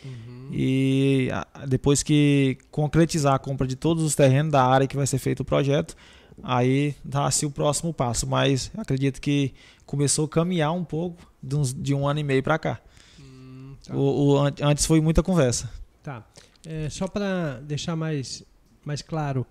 E 0.51 1.29
a- 1.31 1.65
depois 1.67 2.01
que 2.01 2.57
concretizar 2.71 3.33
a 3.35 3.39
compra 3.39 3.67
de 3.67 3.75
todos 3.75 4.03
os 4.03 4.15
terrenos 4.15 4.51
da 4.51 4.63
área 4.65 4.87
que 4.87 4.95
vai 4.95 5.05
ser 5.05 5.17
feito 5.19 5.41
o 5.41 5.45
projeto, 5.45 5.95
aí 6.41 6.95
dá-se 7.03 7.45
o 7.45 7.51
próximo 7.51 7.93
passo. 7.93 8.25
Mas 8.27 8.71
acredito 8.77 9.21
que 9.21 9.53
começou 9.85 10.25
a 10.25 10.29
caminhar 10.29 10.71
um 10.73 10.83
pouco 10.83 11.21
de, 11.43 11.55
uns- 11.55 11.73
de 11.73 11.93
um 11.93 12.07
ano 12.07 12.19
e 12.19 12.23
meio 12.23 12.41
para 12.41 12.57
cá. 12.57 12.79
Hum, 13.19 13.75
tá. 13.85 13.95
O, 13.95 13.99
o 14.33 14.37
an- 14.39 14.53
antes 14.61 14.85
foi 14.85 15.01
muita 15.01 15.21
conversa. 15.21 15.69
Tá. 16.01 16.25
É, 16.65 16.89
só 16.89 17.07
para 17.07 17.59
deixar 17.61 17.95
mais, 17.95 18.43
mais 18.83 19.01
claro, 19.01 19.45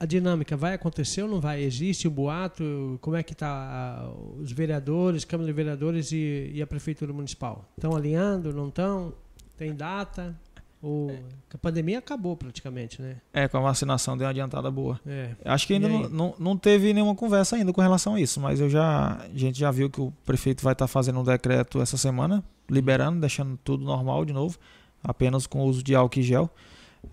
a 0.00 0.06
dinâmica 0.06 0.56
vai 0.56 0.74
acontecer 0.74 1.22
ou 1.22 1.28
não 1.28 1.40
vai? 1.40 1.62
Existe 1.62 2.06
o 2.06 2.10
boato? 2.10 2.98
Como 3.00 3.16
é 3.16 3.22
que 3.22 3.34
tá 3.34 4.08
os 4.40 4.52
vereadores, 4.52 5.24
Câmara 5.24 5.46
de 5.46 5.52
Vereadores 5.52 6.12
e, 6.12 6.52
e 6.54 6.62
a 6.62 6.66
Prefeitura 6.66 7.12
Municipal? 7.12 7.64
Estão 7.76 7.96
alinhando, 7.96 8.52
não 8.52 8.68
estão? 8.68 9.12
Tem 9.56 9.74
data? 9.74 10.38
Ou, 10.80 11.08
que 11.50 11.56
a 11.56 11.58
pandemia 11.58 11.98
acabou 11.98 12.36
praticamente, 12.36 13.02
né? 13.02 13.16
É, 13.32 13.48
com 13.48 13.58
a 13.58 13.60
vacinação 13.60 14.16
deu 14.16 14.26
uma 14.26 14.30
adiantada 14.30 14.70
boa. 14.70 15.00
É. 15.04 15.30
Acho 15.44 15.66
que 15.66 15.74
ainda 15.74 15.88
não, 15.88 16.08
não, 16.08 16.34
não 16.38 16.56
teve 16.56 16.92
nenhuma 16.92 17.16
conversa 17.16 17.56
ainda 17.56 17.72
com 17.72 17.80
relação 17.80 18.14
a 18.14 18.20
isso, 18.20 18.40
mas 18.40 18.60
eu 18.60 18.70
já, 18.70 19.16
a 19.16 19.28
gente 19.36 19.58
já 19.58 19.72
viu 19.72 19.90
que 19.90 20.00
o 20.00 20.12
prefeito 20.24 20.62
vai 20.62 20.74
estar 20.74 20.86
fazendo 20.86 21.18
um 21.18 21.24
decreto 21.24 21.80
essa 21.80 21.96
semana, 21.96 22.44
liberando, 22.70 23.18
deixando 23.18 23.58
tudo 23.64 23.84
normal 23.84 24.24
de 24.24 24.32
novo, 24.32 24.56
apenas 25.02 25.48
com 25.48 25.62
o 25.62 25.64
uso 25.64 25.82
de 25.82 25.96
álcool 25.96 26.20
e 26.20 26.22
gel. 26.22 26.48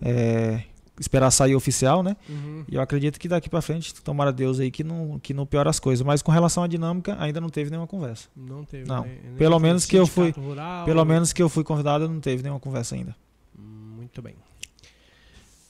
É, 0.00 0.62
esperar 0.98 1.30
sair 1.30 1.54
oficial, 1.54 2.02
né? 2.02 2.16
Uhum. 2.28 2.64
E 2.68 2.74
eu 2.74 2.80
acredito 2.80 3.18
que 3.20 3.28
daqui 3.28 3.48
para 3.50 3.60
frente, 3.62 3.94
tomara 3.94 4.32
Deus 4.32 4.58
aí 4.60 4.70
que 4.70 4.82
não, 4.84 5.18
que 5.18 5.34
não 5.34 5.44
piora 5.46 5.68
as 5.70 5.78
coisas. 5.78 6.04
Mas 6.06 6.22
com 6.22 6.32
relação 6.32 6.62
à 6.62 6.66
dinâmica, 6.66 7.16
ainda 7.20 7.40
não 7.40 7.48
teve 7.50 7.70
nenhuma 7.70 7.86
conversa. 7.86 8.28
Não 8.36 8.64
teve. 8.64 8.86
Não. 8.88 9.02
né? 9.04 9.18
Pelo 9.36 9.58
menos 9.58 9.84
que 9.84 9.96
eu 9.96 10.06
fui- 10.06 10.30
Rural, 10.30 10.84
Pelo 10.84 11.04
menos 11.04 11.32
que 11.32 11.42
eu 11.42 11.48
fui 11.48 11.62
convidado, 11.64 12.08
não 12.08 12.20
teve 12.20 12.42
nenhuma 12.42 12.60
conversa 12.60 12.94
ainda. 12.94 13.14
Muito 13.58 14.20
bem. 14.22 14.34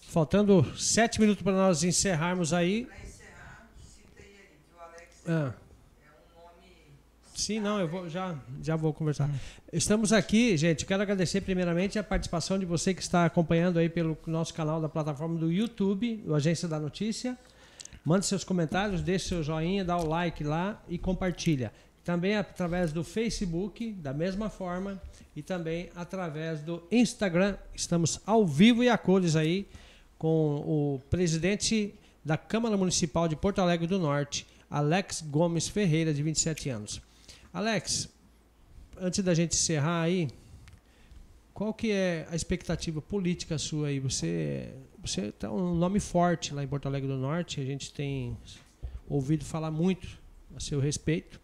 Faltando 0.09 0.65
sete 0.77 1.21
minutos 1.21 1.43
para 1.43 1.53
nós 1.53 1.83
encerrarmos 1.83 2.53
aí. 2.53 2.87
Para 2.87 2.97
encerrar, 2.99 3.69
citei 3.85 4.25
ali 4.35 4.49
que 4.65 4.75
o 4.75 4.81
Alex 4.81 5.23
Ah. 5.29 5.55
Sim, 7.37 7.61
não, 7.61 7.79
eu 7.79 7.87
vou 7.87 8.09
já, 8.09 8.35
já 8.63 8.77
vou 8.77 8.95
conversar. 8.95 9.29
Estamos 9.71 10.11
aqui, 10.11 10.57
gente. 10.57 10.87
Quero 10.87 11.03
agradecer 11.03 11.43
primeiramente 11.43 11.99
a 11.99 12.03
participação 12.03 12.59
de 12.59 12.65
você 12.65 12.95
que 12.95 13.03
está 13.03 13.27
acompanhando 13.27 13.79
aí 13.79 13.91
pelo 13.91 14.17
nosso 14.27 14.55
canal 14.55 14.81
da 14.81 14.89
plataforma 14.89 15.39
do 15.39 15.53
YouTube, 15.53 16.17
do 16.25 16.35
Agência 16.35 16.67
da 16.67 16.81
Notícia. 16.81 17.37
Mande 18.03 18.25
seus 18.25 18.43
comentários, 18.43 19.03
deixe 19.03 19.29
seu 19.29 19.43
joinha, 19.43 19.85
dá 19.85 19.99
o 19.99 20.09
like 20.09 20.43
lá 20.43 20.83
e 20.89 20.97
compartilha. 20.97 21.71
Também 22.03 22.37
através 22.37 22.91
do 22.91 23.05
Facebook, 23.05 23.93
da 23.93 24.15
mesma 24.15 24.49
forma, 24.49 25.01
e 25.35 25.43
também 25.43 25.91
através 25.95 26.63
do 26.63 26.83
Instagram. 26.91 27.57
Estamos 27.75 28.19
ao 28.25 28.47
vivo 28.47 28.83
e 28.83 28.89
a 28.89 28.97
cores 28.97 29.37
aí 29.37 29.69
com 30.17 30.65
o 30.67 31.03
presidente 31.11 31.95
da 32.25 32.39
Câmara 32.39 32.79
Municipal 32.79 33.29
de 33.29 33.37
Porto 33.37 33.61
Alegre 33.61 33.87
do 33.87 33.99
Norte, 33.99 34.47
Alex 34.71 35.21
Gomes 35.21 35.69
Ferreira, 35.69 36.15
de 36.15 36.23
27 36.23 36.71
anos. 36.71 37.06
Alex, 37.53 38.09
antes 38.99 39.23
da 39.23 39.35
gente 39.35 39.55
encerrar 39.55 40.03
aí, 40.03 40.29
qual 41.55 41.73
que 41.73 41.91
é 41.91 42.27
a 42.31 42.37
expectativa 42.37 43.01
política 43.01 43.59
sua 43.59 43.89
aí? 43.89 43.99
Você 44.01 44.73
você 45.01 45.31
tá 45.31 45.51
um 45.51 45.75
nome 45.75 46.01
forte 46.01 46.53
lá 46.53 46.65
em 46.65 46.67
Porto 46.67 46.87
Alegre 46.87 47.09
do 47.09 47.17
Norte, 47.17 47.61
a 47.61 47.65
gente 47.65 47.93
tem 47.93 48.37
ouvido 49.09 49.45
falar 49.45 49.71
muito 49.71 50.19
a 50.55 50.61
seu 50.61 50.81
respeito. 50.81 51.41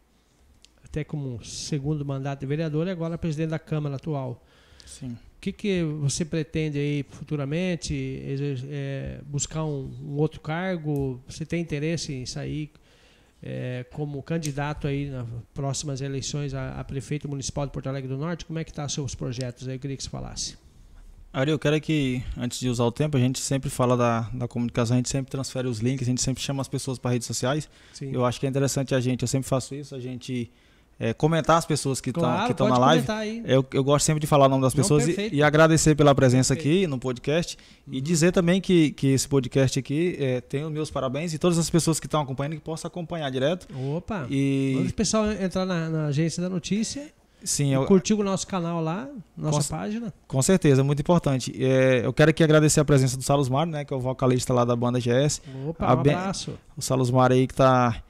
até 0.84 1.02
como 1.02 1.42
segundo 1.42 2.04
mandato 2.04 2.40
de 2.40 2.46
vereador 2.46 2.86
e 2.86 2.90
agora 2.90 3.16
presidente 3.16 3.50
da 3.50 3.58
Câmara 3.58 3.96
atual. 3.96 4.44
Sim. 4.84 5.12
O 5.12 5.40
que, 5.40 5.50
que 5.52 5.82
você 5.82 6.24
pretende 6.24 6.78
aí 6.78 7.04
futuramente? 7.08 7.94
é, 8.68 9.20
buscar 9.24 9.64
um, 9.64 9.90
um 10.02 10.16
outro 10.16 10.40
cargo? 10.40 11.20
Você 11.26 11.46
tem 11.46 11.62
interesse 11.62 12.12
em 12.12 12.26
sair 12.26 12.70
é, 13.42 13.84
como 13.92 14.22
candidato 14.22 14.86
aí 14.86 15.10
nas 15.10 15.26
próximas 15.52 16.00
eleições 16.00 16.54
a, 16.54 16.78
a 16.78 16.84
prefeito 16.84 17.28
municipal 17.28 17.66
de 17.66 17.72
Porto 17.72 17.88
Alegre 17.88 18.08
do 18.08 18.16
Norte? 18.16 18.44
Como 18.44 18.58
é 18.58 18.64
que 18.64 18.70
estão 18.70 18.88
seus 18.88 19.14
projetos 19.14 19.66
aí? 19.66 19.74
Eu 19.74 19.80
queria 19.80 19.96
que 19.96 20.02
você 20.02 20.10
falasse. 20.10 20.56
Ari, 21.32 21.50
eu 21.50 21.58
quero 21.58 21.74
é 21.74 21.80
que, 21.80 22.22
antes 22.36 22.60
de 22.60 22.68
usar 22.68 22.84
o 22.84 22.92
tempo, 22.92 23.16
a 23.16 23.20
gente 23.20 23.40
sempre 23.40 23.70
fala 23.70 23.96
da, 23.96 24.20
da 24.34 24.46
comunicação, 24.46 24.94
a 24.94 24.98
gente 24.98 25.08
sempre 25.08 25.30
transfere 25.30 25.66
os 25.66 25.78
links, 25.78 26.06
a 26.06 26.10
gente 26.10 26.20
sempre 26.20 26.42
chama 26.42 26.60
as 26.60 26.68
pessoas 26.68 26.98
para 26.98 27.10
redes 27.10 27.26
sociais. 27.26 27.70
Sim. 27.94 28.12
Eu 28.12 28.24
acho 28.26 28.38
que 28.38 28.44
é 28.44 28.48
interessante 28.48 28.94
a 28.94 29.00
gente, 29.00 29.22
eu 29.22 29.28
sempre 29.28 29.48
faço 29.48 29.74
isso, 29.74 29.94
a 29.94 29.98
gente 29.98 30.52
é, 31.00 31.12
comentar 31.12 31.56
as 31.58 31.66
pessoas 31.66 32.00
que 32.00 32.10
estão 32.10 32.22
claro, 32.22 32.68
na 32.68 32.78
live. 32.78 33.06
Eu, 33.44 33.64
eu 33.72 33.82
gosto 33.82 34.04
sempre 34.04 34.20
de 34.20 34.26
falar 34.26 34.46
o 34.46 34.48
nome 34.48 34.62
das 34.62 34.72
Não, 34.74 34.82
pessoas 34.82 35.02
e, 35.04 35.06
perfeito. 35.06 35.34
e 35.34 35.42
agradecer 35.42 35.94
pela 35.96 36.14
presença 36.14 36.54
Perfeito. 36.54 36.76
aqui 36.78 36.86
no 36.86 36.98
podcast 36.98 37.56
e 37.88 37.96
Uhum. 37.96 38.02
dizer 38.02 38.30
também 38.32 38.60
que, 38.60 38.90
que 38.92 39.08
esse 39.08 39.26
podcast 39.28 39.78
aqui 39.78 40.16
é, 40.20 40.40
tem 40.40 40.64
os 40.64 40.70
meus 40.70 40.90
parabéns 40.90 41.34
e 41.34 41.38
todas 41.38 41.58
as 41.58 41.68
pessoas 41.68 41.98
que 41.98 42.06
estão 42.06 42.20
acompanhando 42.20 42.54
que 42.54 42.60
possam 42.60 42.86
acompanhar 42.88 43.28
direto. 43.30 43.66
Opa! 43.96 44.26
E 44.30 44.74
Manda 44.76 44.90
o 44.90 44.94
pessoal 44.94 45.32
entrar 45.32 45.66
na, 45.66 45.88
na 45.88 46.06
agência 46.06 46.40
da 46.42 46.48
notícia, 46.48 47.08
sim, 47.42 47.74
eu, 47.74 47.84
curtir 47.86 48.14
o 48.14 48.22
nosso 48.22 48.46
canal 48.46 48.80
lá, 48.80 49.08
nossa 49.36 49.56
Cons- 49.58 49.68
página. 49.68 50.14
com 50.28 50.40
certeza, 50.40 50.84
muito 50.84 51.00
importante. 51.00 51.52
É, 51.60 52.02
eu 52.06 52.12
quero 52.12 52.30
aqui 52.30 52.44
agradecer 52.44 52.78
a 52.78 52.84
presença 52.84 53.16
do 53.16 53.22
Salos 53.24 53.48
Mário, 53.48 53.72
né, 53.72 53.84
que 53.84 53.92
é 53.92 53.96
o 53.96 54.00
vocalista 54.00 54.54
lá 54.54 54.64
da 54.64 54.76
banda 54.76 55.00
GS. 55.00 55.42
Opa, 55.66 55.86
A 55.86 55.94
um 55.94 56.02
Ben- 56.02 56.14
abraço. 56.14 56.52
O 56.76 56.80
Salos 56.82 57.10
Mário 57.10 57.34
aí 57.34 57.48
que 57.48 57.54
tá. 57.54 58.00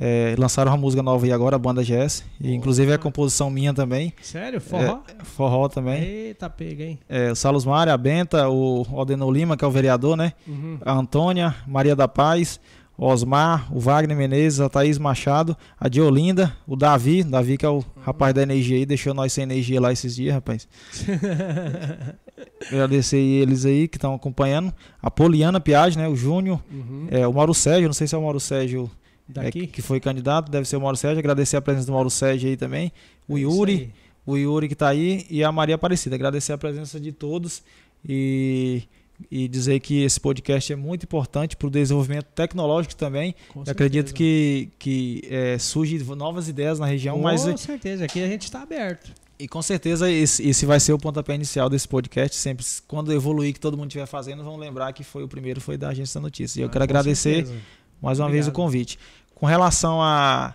É, 0.00 0.34
lançaram 0.38 0.72
uma 0.72 0.78
música 0.78 1.02
nova 1.02 1.24
aí 1.26 1.32
agora, 1.32 1.56
a 1.56 1.58
banda 1.58 1.82
GS. 1.82 2.24
E 2.40 2.52
inclusive 2.54 2.90
é 2.92 2.98
composição 2.98 3.50
minha 3.50 3.74
também. 3.74 4.12
Sério? 4.22 4.60
Forró? 4.60 5.00
Forró 5.22 5.68
também. 5.68 6.02
Eita, 6.02 6.48
pega, 6.48 6.84
hein? 6.84 6.98
É, 7.08 7.30
o 7.30 7.36
Salos 7.36 7.64
Mário, 7.64 7.92
a 7.92 7.96
Benta, 7.96 8.48
o 8.48 8.86
Aldenor 8.92 9.30
Lima, 9.30 9.56
que 9.56 9.64
é 9.64 9.68
o 9.68 9.70
vereador, 9.70 10.16
né? 10.16 10.32
Uhum. 10.46 10.78
a 10.84 10.92
Antônia, 10.92 11.54
Maria 11.66 11.94
da 11.94 12.08
Paz, 12.08 12.58
o 12.96 13.06
Osmar, 13.06 13.66
o 13.74 13.80
Wagner 13.80 14.16
Menezes, 14.16 14.60
a 14.60 14.68
Thaís 14.68 14.98
Machado, 14.98 15.56
a 15.78 15.88
Diolinda, 15.88 16.54
o 16.66 16.76
Davi, 16.76 17.22
Davi 17.24 17.56
que 17.56 17.66
é 17.66 17.68
o 17.68 17.84
rapaz 18.02 18.34
da 18.34 18.42
energia 18.42 18.76
aí, 18.76 18.86
deixou 18.86 19.12
nós 19.14 19.32
sem 19.32 19.42
energia 19.42 19.80
lá 19.80 19.92
esses 19.92 20.14
dias, 20.16 20.34
rapaz. 20.34 20.68
Agradecer 22.70 23.18
eles 23.18 23.64
aí 23.66 23.88
que 23.88 23.96
estão 23.96 24.14
acompanhando. 24.14 24.72
A 25.02 25.10
Poliana 25.10 25.60
Piage, 25.60 25.98
né? 25.98 26.08
O 26.08 26.16
Júnior, 26.16 26.60
Uhum. 26.70 27.06
é, 27.10 27.26
o 27.26 27.32
Mauro 27.32 27.54
Sérgio, 27.54 27.88
não 27.88 27.92
sei 27.94 28.06
se 28.06 28.14
é 28.14 28.18
o 28.18 28.22
Mauro 28.22 28.40
Sérgio 28.40 28.90
é, 29.30 29.32
Daqui? 29.44 29.66
que 29.66 29.80
foi 29.82 30.00
candidato, 30.00 30.50
deve 30.50 30.66
ser 30.68 30.76
o 30.76 30.80
Mauro 30.80 30.96
Sérgio. 30.96 31.18
Agradecer 31.18 31.56
a 31.56 31.62
presença 31.62 31.86
do 31.86 31.92
Mauro 31.92 32.10
Sérgio 32.10 32.48
aí 32.48 32.56
também. 32.56 32.92
O 33.28 33.38
É 33.38 33.42
Yuri, 33.42 33.92
o 34.26 34.36
Yuri 34.36 34.68
que 34.68 34.74
tá 34.74 34.88
aí 34.88 35.26
e 35.30 35.42
a 35.44 35.50
Maria 35.52 35.74
Aparecida. 35.76 36.14
Agradecer 36.16 36.52
a 36.52 36.58
presença 36.58 36.98
de 37.00 37.12
todos 37.12 37.62
e, 38.06 38.82
e 39.30 39.46
dizer 39.48 39.80
que 39.80 40.02
esse 40.02 40.20
podcast 40.20 40.72
é 40.72 40.76
muito 40.76 41.04
importante 41.04 41.56
para 41.56 41.68
o 41.68 41.70
desenvolvimento 41.70 42.26
tecnológico 42.34 42.94
também. 42.96 43.34
Com 43.48 43.62
acredito 43.66 44.12
que, 44.12 44.68
que 44.78 45.22
é, 45.30 45.58
surgem 45.58 45.98
novas 46.00 46.48
ideias 46.48 46.78
na 46.78 46.86
região, 46.86 47.18
mas 47.18 47.44
Com 47.44 47.56
certeza, 47.56 48.04
aqui 48.04 48.22
a 48.22 48.26
gente 48.26 48.42
está 48.42 48.62
aberto. 48.62 49.12
e 49.38 49.48
com 49.48 49.62
certeza 49.62 50.10
esse, 50.10 50.46
esse 50.48 50.66
vai 50.66 50.78
ser 50.80 50.92
o 50.92 50.98
pontapé 50.98 51.34
inicial 51.34 51.68
desse 51.70 51.86
podcast. 51.88 52.36
Sempre 52.36 52.64
quando 52.86 53.12
evoluir, 53.12 53.52
que 53.54 53.60
todo 53.60 53.76
mundo 53.76 53.86
estiver 53.88 54.06
fazendo, 54.06 54.42
vão 54.44 54.56
lembrar 54.56 54.92
que 54.92 55.04
foi 55.04 55.22
o 55.22 55.28
primeiro, 55.28 55.60
foi 55.60 55.76
da 55.76 55.88
Agência 55.90 56.20
da 56.20 56.22
Notícia. 56.22 56.60
E 56.60 56.62
eu 56.62 56.66
Ah, 56.68 56.70
quero 56.70 56.80
com 56.84 56.90
agradecer 56.90 57.46
certeza. 57.46 57.60
Mais 58.02 58.18
uma 58.18 58.28
vez 58.28 58.46
o 58.46 58.50
Obrigado. 58.50 58.66
convite. 58.66 58.98
Com 59.34 59.46
relação 59.46 60.02
à 60.02 60.54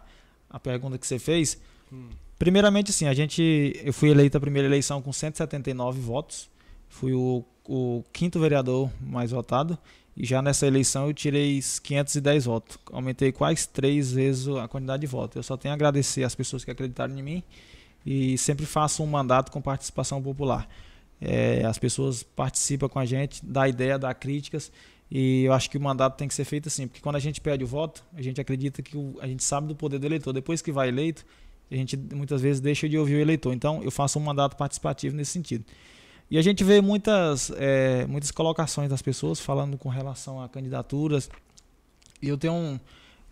a, 0.49 0.59
pergunta 0.59 0.97
que 0.97 1.07
você 1.07 1.17
fez, 1.17 1.57
Hum. 1.91 2.09
primeiramente 2.37 2.91
assim, 2.91 3.07
a 3.07 3.13
gente, 3.13 3.41
eu 3.83 3.93
fui 3.93 4.09
eleito 4.09 4.37
a 4.37 4.39
primeira 4.39 4.67
eleição 4.67 5.01
com 5.01 5.13
179 5.13 5.99
votos, 6.01 6.49
fui 6.89 7.13
o, 7.13 7.43
o 7.65 8.03
quinto 8.11 8.39
vereador 8.39 8.91
mais 8.99 9.31
votado 9.31 9.77
e 10.15 10.25
já 10.25 10.41
nessa 10.41 10.65
eleição 10.67 11.07
eu 11.07 11.13
tirei 11.13 11.61
510 11.83 12.45
votos, 12.45 12.77
aumentei 12.91 13.31
quase 13.31 13.69
três 13.69 14.11
vezes 14.11 14.47
a 14.47 14.67
quantidade 14.67 15.01
de 15.01 15.07
votos. 15.07 15.35
Eu 15.35 15.43
só 15.43 15.55
tenho 15.55 15.73
a 15.73 15.75
agradecer 15.75 16.23
às 16.23 16.35
pessoas 16.35 16.65
que 16.65 16.71
acreditaram 16.71 17.17
em 17.17 17.21
mim 17.23 17.43
e 18.05 18.37
sempre 18.37 18.65
faço 18.65 19.03
um 19.03 19.07
mandato 19.07 19.51
com 19.51 19.61
participação 19.61 20.21
popular. 20.21 20.67
É, 21.21 21.63
as 21.65 21.77
pessoas 21.77 22.23
participam 22.23 22.87
com 22.89 22.99
a 22.99 23.05
gente, 23.05 23.45
dá 23.45 23.67
ideia, 23.67 23.97
dá 23.97 24.13
críticas 24.13 24.71
e 25.09 25.43
eu 25.45 25.53
acho 25.53 25.69
que 25.69 25.77
o 25.77 25.81
mandato 25.81 26.17
tem 26.17 26.27
que 26.27 26.33
ser 26.33 26.43
feito 26.45 26.67
assim, 26.67 26.87
porque 26.87 27.01
quando 27.01 27.15
a 27.15 27.19
gente 27.19 27.39
pede 27.39 27.63
o 27.63 27.67
voto, 27.67 28.03
a 28.13 28.21
gente 28.21 28.41
acredita 28.41 28.81
que 28.81 28.97
o- 28.97 29.15
a 29.21 29.27
gente 29.27 29.43
sabe 29.43 29.67
do 29.67 29.75
poder 29.75 29.99
do 29.99 30.05
eleitor. 30.05 30.33
Depois 30.33 30.61
que 30.61 30.71
vai 30.71 30.89
eleito, 30.89 31.25
a 31.71 31.75
gente 31.75 31.95
muitas 32.13 32.41
vezes 32.41 32.59
deixa 32.61 32.87
de 32.89 32.97
ouvir 32.97 33.15
o 33.15 33.19
eleitor. 33.19 33.53
Então, 33.53 33.81
eu 33.83 33.91
faço 33.91 34.19
um 34.19 34.21
mandato 34.21 34.55
participativo 34.55 35.15
nesse 35.15 35.31
sentido. 35.31 35.65
E 36.29 36.37
a 36.37 36.41
gente 36.41 36.61
vê 36.63 36.81
muitas, 36.81 37.51
eh, 37.55 38.05
muitas 38.07 38.31
colocações 38.31 38.89
das 38.89 39.01
pessoas 39.01 39.39
falando 39.39 39.77
com 39.77 39.87
relação 39.87 40.41
a 40.41 40.49
candidaturas. 40.49 41.29
E 42.21 42.27
eu 42.27 42.37
tenho, 42.37 42.53
um, 42.53 42.79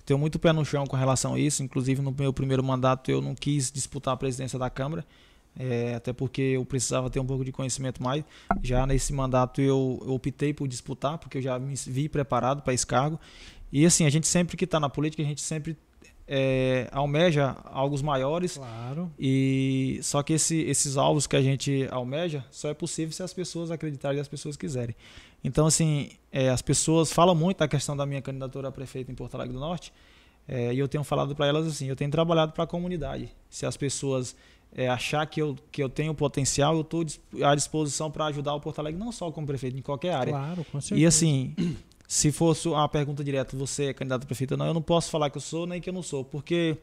tenho 0.05 0.17
muito 0.17 0.39
pé 0.39 0.53
no 0.53 0.63
chão 0.63 0.86
com 0.88 0.95
relação 0.95 1.34
a 1.34 1.39
isso. 1.39 1.61
Inclusive, 1.61 2.01
no 2.01 2.15
meu 2.17 2.32
primeiro 2.32 2.63
mandato, 2.63 3.11
eu 3.11 3.21
não 3.21 3.36
quis 3.36 3.69
disputar 3.69 4.13
a 4.13 4.17
presidência 4.17 4.57
da 4.57 4.69
Câmara. 4.69 5.05
Eh, 5.57 5.93
até 5.95 6.11
porque 6.13 6.41
eu 6.41 6.65
precisava 6.65 7.09
ter 7.09 7.19
um 7.19 7.25
pouco 7.25 7.43
de 7.45 7.51
conhecimento 7.51 8.01
mais. 8.01 8.23
Já 8.63 8.85
nesse 8.85 9.13
mandato 9.13 9.61
eu, 9.61 9.99
eu 10.05 10.13
optei 10.13 10.53
por 10.53 10.67
disputar, 10.67 11.17
porque 11.17 11.37
eu 11.37 11.41
já 11.41 11.57
me 11.59 11.75
vi 11.75 12.07
preparado 12.09 12.61
para 12.61 12.73
esse 12.73 12.85
cargo. 12.85 13.19
E 13.71 13.85
assim, 13.85 14.05
a 14.05 14.09
gente 14.09 14.27
sempre 14.27 14.55
que 14.57 14.65
está 14.65 14.79
na 14.79 14.89
política, 14.89 15.21
a 15.23 15.25
gente 15.25 15.41
sempre 15.41 15.77
eh, 16.27 16.87
almeja 16.91 17.55
algo 17.65 18.01
maiores. 18.03 18.57
Claro. 18.57 19.11
E 19.19 19.99
só 20.01 20.23
que 20.23 20.33
esse- 20.33 20.61
esses 20.63 20.97
alvos 20.97 21.27
que 21.27 21.35
a 21.35 21.41
gente 21.41 21.87
almeja 21.91 22.43
só 22.49 22.69
é 22.69 22.73
possível 22.73 23.11
se 23.11 23.21
as 23.21 23.33
pessoas 23.33 23.69
acreditarem 23.71 24.17
e 24.17 24.21
as 24.21 24.27
pessoas 24.27 24.55
quiserem. 24.57 24.95
Então, 25.43 25.67
assim, 25.67 26.09
é, 26.31 26.49
as 26.49 26.61
pessoas 26.61 27.11
falam 27.11 27.35
muito 27.35 27.57
da 27.59 27.67
questão 27.67 27.95
da 27.95 28.05
minha 28.05 28.21
candidatura 28.21 28.69
a 28.69 28.71
prefeito 28.71 29.11
em 29.11 29.15
Porto 29.15 29.35
Alegre 29.35 29.53
do 29.53 29.59
Norte. 29.59 29.93
é, 30.47 30.73
e 30.73 30.79
eu 30.79 30.87
tenho 30.87 31.03
falado 31.03 31.35
para 31.35 31.47
elas 31.47 31.65
assim: 31.67 31.87
eu 31.87 31.95
tenho 31.95 32.09
trabalhado 32.11 32.51
para 32.53 32.63
a 32.63 32.67
comunidade. 32.67 33.29
Se 33.49 33.65
as 33.65 33.75
pessoas 33.77 34.35
é, 34.76 34.89
achar 34.89 35.26
que 35.26 35.41
eu, 35.41 35.55
que 35.71 35.82
eu 35.82 35.88
tenho 35.88 36.13
potencial, 36.13 36.76
eu 36.76 36.82
estou 36.82 37.05
à 37.43 37.55
disposição 37.55 38.11
para 38.11 38.26
ajudar 38.26 38.53
o 38.53 38.59
Porto 38.59 38.80
Alegre, 38.80 38.99
não 38.99 39.11
só 39.11 39.32
como 39.32 39.47
prefeito, 39.47 39.78
em 39.78 39.82
qualquer 39.82 40.13
área. 40.13 40.34
Claro, 40.34 40.65
com 40.69 40.82
certeza. 40.82 41.01
E 41.01 41.05
assim, 41.05 41.55
se 42.05 42.32
fosse 42.32 42.67
uma 42.67 42.88
pergunta 42.89 43.23
direta, 43.23 43.55
você 43.55 43.86
é 43.86 43.93
candidato 43.93 44.23
a 44.23 44.26
prefeito 44.26 44.51
ou 44.51 44.57
não, 44.57 44.67
eu 44.67 44.73
não 44.73 44.82
posso 44.82 45.09
falar 45.09 45.30
que 45.30 45.38
eu 45.38 45.41
sou 45.41 45.65
nem 45.65 45.80
que 45.80 45.89
eu 45.89 45.93
não 45.93 46.03
sou, 46.03 46.26
porque 46.26 46.78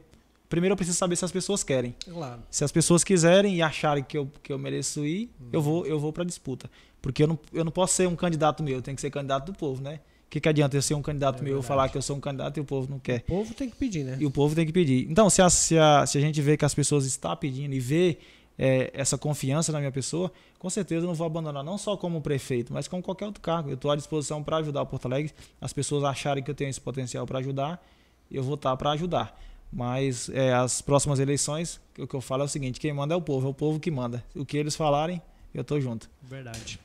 primeiro 0.48 0.72
eu 0.72 0.76
preciso 0.76 0.96
saber 0.96 1.16
se 1.16 1.24
as 1.24 1.30
pessoas 1.30 1.62
querem. 1.62 1.94
Claro. 2.10 2.42
Se 2.50 2.64
as 2.64 2.72
pessoas 2.72 3.04
quiserem 3.04 3.56
e 3.56 3.62
acharem 3.62 4.02
que 4.02 4.16
eu, 4.16 4.30
que 4.42 4.50
eu 4.50 4.58
mereço 4.58 5.04
ir, 5.04 5.30
eu 5.52 5.60
vou 5.60 5.86
eu 5.86 6.00
vou 6.00 6.14
para 6.14 6.24
disputa. 6.24 6.70
Porque 7.02 7.24
eu 7.24 7.26
não, 7.26 7.38
eu 7.52 7.64
não 7.64 7.72
posso 7.72 7.94
ser 7.94 8.08
um 8.08 8.16
candidato 8.16 8.62
meu, 8.62 8.76
eu 8.76 8.82
tenho 8.82 8.94
que 8.94 9.00
ser 9.00 9.10
candidato 9.10 9.52
do 9.52 9.58
povo, 9.58 9.82
né? 9.82 10.00
O 10.32 10.34
que, 10.34 10.40
que 10.40 10.48
adianta 10.48 10.74
eu 10.74 10.80
ser 10.80 10.94
um 10.94 11.02
candidato 11.02 11.40
É 11.40 11.42
meu 11.42 11.48
e 11.48 11.52
verdade. 11.52 11.66
falar 11.66 11.88
que 11.90 11.98
eu 11.98 12.00
sou 12.00 12.16
um 12.16 12.20
candidato 12.20 12.56
e 12.56 12.60
o 12.62 12.64
povo 12.64 12.90
não 12.90 12.98
quer? 12.98 13.18
O 13.28 13.32
povo 13.32 13.52
tem 13.52 13.68
que 13.68 13.76
pedir, 13.76 14.02
né? 14.02 14.16
E 14.18 14.24
o 14.24 14.30
povo 14.30 14.54
tem 14.54 14.64
que 14.64 14.72
pedir. 14.72 15.06
Então, 15.10 15.28
se 15.28 15.42
a, 15.42 15.50
se 15.50 15.76
a, 15.76 16.06
se 16.06 16.16
a 16.16 16.20
gente 16.22 16.40
vê 16.40 16.56
que 16.56 16.64
as 16.64 16.74
pessoas 16.74 17.04
estão 17.04 17.36
pedindo 17.36 17.74
e 17.74 17.78
vê 17.78 18.16
é, 18.58 18.90
essa 18.94 19.18
confiança 19.18 19.70
na 19.72 19.78
minha 19.78 19.92
pessoa, 19.92 20.32
com 20.58 20.70
certeza 20.70 21.04
eu 21.04 21.08
não 21.08 21.14
vou 21.14 21.26
abandonar, 21.26 21.62
não 21.62 21.76
só 21.76 21.98
como 21.98 22.22
prefeito, 22.22 22.72
mas 22.72 22.88
como 22.88 23.02
qualquer 23.02 23.26
outro 23.26 23.42
cargo. 23.42 23.68
Eu 23.68 23.74
estou 23.74 23.90
à 23.90 23.94
disposição 23.94 24.42
para 24.42 24.56
ajudar 24.56 24.80
o 24.80 24.86
Porto 24.86 25.04
Alegre. 25.04 25.34
As 25.60 25.74
pessoas 25.74 26.02
acharem 26.02 26.42
que 26.42 26.50
eu 26.50 26.54
tenho 26.54 26.70
esse 26.70 26.80
potencial 26.80 27.26
para 27.26 27.38
ajudar, 27.38 27.86
eu 28.30 28.42
vou 28.42 28.54
estar 28.54 28.74
para 28.78 28.92
ajudar. 28.92 29.38
Mas 29.70 30.30
é, 30.30 30.54
as 30.54 30.80
próximas 30.80 31.20
eleições, 31.20 31.78
o 31.98 32.06
que 32.06 32.14
eu 32.16 32.22
falo 32.22 32.40
é 32.40 32.46
o 32.46 32.48
seguinte: 32.48 32.80
quem 32.80 32.90
manda 32.94 33.12
é 33.12 33.16
o 33.18 33.20
povo, 33.20 33.48
é 33.48 33.50
o 33.50 33.54
povo 33.54 33.78
que 33.78 33.90
manda. 33.90 34.24
O 34.34 34.46
que 34.46 34.56
eles 34.56 34.74
falarem, 34.76 35.20
eu 35.52 35.60
estou 35.60 35.78
junto. 35.78 36.10
Verdade. 36.22 36.80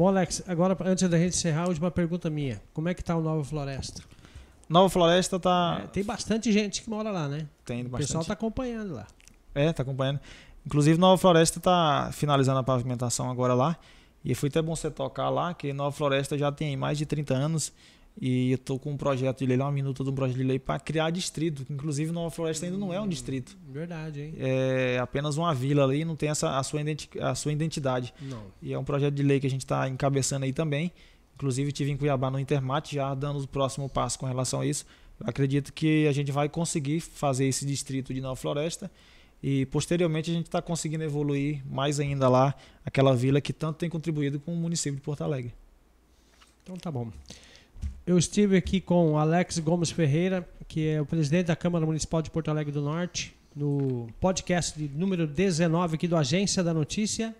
Bom, 0.00 0.08
Alex, 0.08 0.42
agora 0.46 0.74
antes 0.86 1.06
da 1.10 1.18
gente 1.18 1.34
encerrar, 1.34 1.64
a 1.64 1.68
última 1.68 1.90
pergunta 1.90 2.30
minha. 2.30 2.58
Como 2.72 2.88
é 2.88 2.94
que 2.94 3.04
tá 3.04 3.14
o 3.14 3.20
Nova 3.20 3.44
Floresta? 3.44 4.02
Nova 4.66 4.88
Floresta 4.88 5.38
tá. 5.38 5.82
É, 5.84 5.86
tem 5.88 6.02
bastante 6.02 6.50
gente 6.50 6.80
que 6.80 6.88
mora 6.88 7.10
lá, 7.10 7.28
né? 7.28 7.46
tem 7.66 7.82
O 7.82 7.84
bastante. 7.90 8.06
pessoal 8.06 8.24
tá 8.24 8.32
acompanhando 8.32 8.94
lá. 8.94 9.06
É, 9.54 9.70
tá 9.74 9.82
acompanhando. 9.82 10.18
Inclusive, 10.64 10.98
Nova 10.98 11.18
Floresta 11.18 11.60
tá 11.60 12.08
finalizando 12.14 12.58
a 12.60 12.62
pavimentação 12.62 13.30
agora 13.30 13.52
lá. 13.52 13.76
E 14.24 14.34
foi 14.34 14.48
até 14.48 14.62
bom 14.62 14.74
você 14.74 14.90
tocar 14.90 15.28
lá, 15.28 15.52
que 15.52 15.70
Nova 15.74 15.94
Floresta 15.94 16.38
já 16.38 16.50
tem 16.50 16.78
mais 16.78 16.96
de 16.96 17.04
30 17.04 17.34
anos. 17.34 17.70
E 18.20 18.52
eu 18.52 18.58
tô 18.58 18.78
com 18.78 18.92
um 18.92 18.96
projeto 18.98 19.38
de 19.38 19.46
lei 19.46 19.56
lá, 19.56 19.64
uma 19.64 19.72
minuta 19.72 20.04
de 20.04 20.10
um 20.10 20.12
projeto 20.12 20.36
de 20.36 20.44
lei 20.44 20.58
para 20.58 20.78
criar 20.78 21.08
distrito. 21.08 21.64
que 21.64 21.72
Inclusive, 21.72 22.12
Nova 22.12 22.30
Floresta 22.30 22.66
ainda 22.66 22.76
não 22.76 22.92
é 22.92 23.00
um 23.00 23.08
distrito. 23.08 23.56
Verdade, 23.66 24.20
hein? 24.20 24.34
É 24.38 24.98
apenas 25.00 25.38
uma 25.38 25.54
vila 25.54 25.84
ali, 25.84 26.04
não 26.04 26.14
tem 26.14 26.28
essa, 26.28 26.58
a, 26.58 26.62
sua 26.62 26.82
a 27.22 27.34
sua 27.34 27.52
identidade. 27.52 28.12
Não. 28.20 28.42
E 28.60 28.74
é 28.74 28.78
um 28.78 28.84
projeto 28.84 29.14
de 29.14 29.22
lei 29.22 29.40
que 29.40 29.46
a 29.46 29.50
gente 29.50 29.62
está 29.62 29.88
encabeçando 29.88 30.44
aí 30.44 30.52
também. 30.52 30.92
Inclusive, 31.34 31.72
tive 31.72 31.90
em 31.90 31.96
Cuiabá 31.96 32.30
no 32.30 32.38
Intermate, 32.38 32.96
já 32.96 33.14
dando 33.14 33.42
o 33.42 33.48
próximo 33.48 33.88
passo 33.88 34.18
com 34.18 34.26
relação 34.26 34.60
a 34.60 34.66
isso. 34.66 34.84
Eu 35.18 35.26
acredito 35.26 35.72
que 35.72 36.06
a 36.06 36.12
gente 36.12 36.30
vai 36.30 36.46
conseguir 36.46 37.00
fazer 37.00 37.46
esse 37.46 37.64
distrito 37.64 38.12
de 38.12 38.20
Nova 38.20 38.36
Floresta 38.36 38.90
e 39.42 39.64
posteriormente 39.66 40.30
a 40.30 40.34
gente 40.34 40.46
está 40.46 40.60
conseguindo 40.60 41.02
evoluir 41.02 41.62
mais 41.66 41.98
ainda 41.98 42.28
lá 42.28 42.54
aquela 42.84 43.16
vila 43.16 43.40
que 43.40 43.54
tanto 43.54 43.78
tem 43.78 43.88
contribuído 43.88 44.38
com 44.38 44.52
o 44.52 44.56
município 44.56 44.96
de 44.96 45.02
Porto 45.02 45.22
Alegre. 45.24 45.54
Então 46.62 46.76
tá 46.76 46.90
bom. 46.90 47.10
Eu 48.10 48.18
estive 48.18 48.56
aqui 48.56 48.80
com 48.80 49.12
o 49.12 49.16
Alex 49.16 49.60
Gomes 49.60 49.92
Ferreira, 49.92 50.44
que 50.66 50.88
é 50.88 51.00
o 51.00 51.06
presidente 51.06 51.46
da 51.46 51.54
Câmara 51.54 51.86
Municipal 51.86 52.20
de 52.20 52.28
Porto 52.28 52.50
Alegre 52.50 52.72
do 52.72 52.82
Norte, 52.82 53.32
no 53.54 54.08
podcast 54.18 54.76
de 54.76 54.88
número 54.88 55.28
19 55.28 55.94
aqui 55.94 56.08
do 56.08 56.16
Agência 56.16 56.64
da 56.64 56.74
Notícia. 56.74 57.32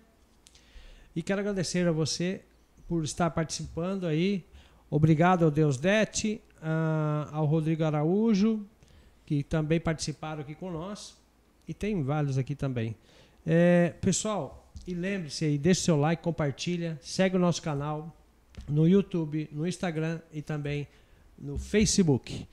E 1.13 1.21
quero 1.21 1.41
agradecer 1.41 1.85
a 1.85 1.91
você 1.91 2.39
por 2.87 3.03
estar 3.03 3.29
participando 3.31 4.07
aí. 4.07 4.45
Obrigado 4.89 5.43
ao 5.43 5.51
Deus 5.51 5.75
Dete, 5.75 6.39
ah, 6.61 7.27
ao 7.33 7.45
Rodrigo 7.45 7.83
Araújo, 7.83 8.65
que 9.25 9.43
também 9.43 9.77
participaram 9.77 10.39
aqui 10.39 10.55
com 10.55 10.71
nós. 10.71 11.17
E 11.67 11.73
tem 11.73 12.01
vários 12.01 12.37
aqui 12.37 12.55
também. 12.55 12.95
É, 13.45 13.93
pessoal, 13.99 14.71
e 14.87 14.93
lembre-se 14.93 15.43
aí, 15.43 15.57
deixe 15.57 15.81
seu 15.81 15.97
like, 15.97 16.23
compartilha, 16.23 16.97
segue 17.01 17.35
o 17.35 17.39
nosso 17.39 17.61
canal 17.61 18.15
no 18.69 18.87
YouTube, 18.87 19.49
no 19.51 19.67
Instagram 19.67 20.19
e 20.33 20.41
também 20.41 20.87
no 21.37 21.57
Facebook. 21.57 22.47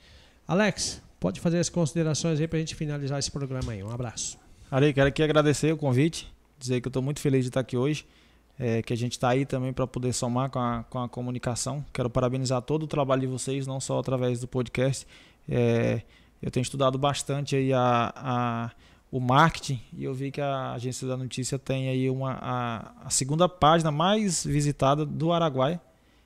Alex, 0.47 1.01
pode 1.19 1.39
fazer 1.39 1.59
as 1.59 1.69
considerações 1.69 2.39
aí 2.39 2.47
para 2.47 2.57
a 2.57 2.59
gente 2.59 2.75
finalizar 2.75 3.19
esse 3.19 3.29
programa 3.29 3.71
aí. 3.71 3.83
Um 3.83 3.91
abraço. 3.91 4.37
Ari, 4.71 4.93
quero 4.93 5.07
aqui 5.07 5.21
agradecer 5.21 5.71
o 5.71 5.77
convite, 5.77 6.31
dizer 6.57 6.81
que 6.81 6.87
eu 6.87 6.89
estou 6.89 7.01
muito 7.01 7.19
feliz 7.19 7.43
de 7.43 7.49
estar 7.49 7.59
aqui 7.59 7.77
hoje, 7.77 8.05
é, 8.57 8.81
que 8.81 8.93
a 8.93 8.97
gente 8.97 9.13
está 9.13 9.29
aí 9.29 9.45
também 9.45 9.71
para 9.71 9.87
poder 9.87 10.13
somar 10.13 10.49
com 10.49 10.59
a, 10.59 10.83
com 10.89 10.99
a 10.99 11.09
comunicação. 11.09 11.85
Quero 11.93 12.09
parabenizar 12.09 12.61
todo 12.61 12.83
o 12.83 12.87
trabalho 12.87 13.21
de 13.21 13.27
vocês, 13.27 13.65
não 13.65 13.79
só 13.79 13.99
através 13.99 14.39
do 14.39 14.47
podcast. 14.47 15.07
É, 15.47 16.01
eu 16.41 16.51
tenho 16.51 16.61
estudado 16.61 16.97
bastante 16.97 17.55
aí 17.55 17.73
a, 17.73 18.13
a, 18.15 18.71
o 19.11 19.19
marketing 19.19 19.81
e 19.93 20.03
eu 20.03 20.13
vi 20.13 20.31
que 20.31 20.41
a 20.41 20.73
agência 20.73 21.07
da 21.07 21.17
notícia 21.17 21.57
tem 21.57 21.89
aí 21.89 22.09
uma, 22.09 22.37
a, 22.41 22.91
a 23.05 23.09
segunda 23.09 23.49
página 23.49 23.91
mais 23.91 24.45
visitada 24.45 25.05
do 25.05 25.31
Araguaia 25.31 25.81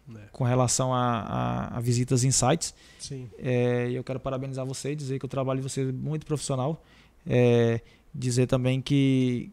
É. 0.09 0.27
com 0.33 0.43
relação 0.43 0.93
a, 0.93 1.21
a, 1.21 1.77
a 1.77 1.79
visitas 1.79 2.23
em 2.23 2.31
sites. 2.31 2.73
Sim. 2.99 3.29
É, 3.37 3.89
eu 3.89 4.03
quero 4.03 4.19
parabenizar 4.19 4.65
você, 4.65 4.93
dizer 4.95 5.17
que 5.17 5.25
o 5.25 5.29
trabalho 5.29 5.61
de 5.61 5.69
você 5.69 5.81
é 5.81 5.91
muito 5.91 6.25
profissional. 6.25 6.83
É, 7.25 7.79
dizer 8.13 8.47
também 8.47 8.81
que, 8.81 9.49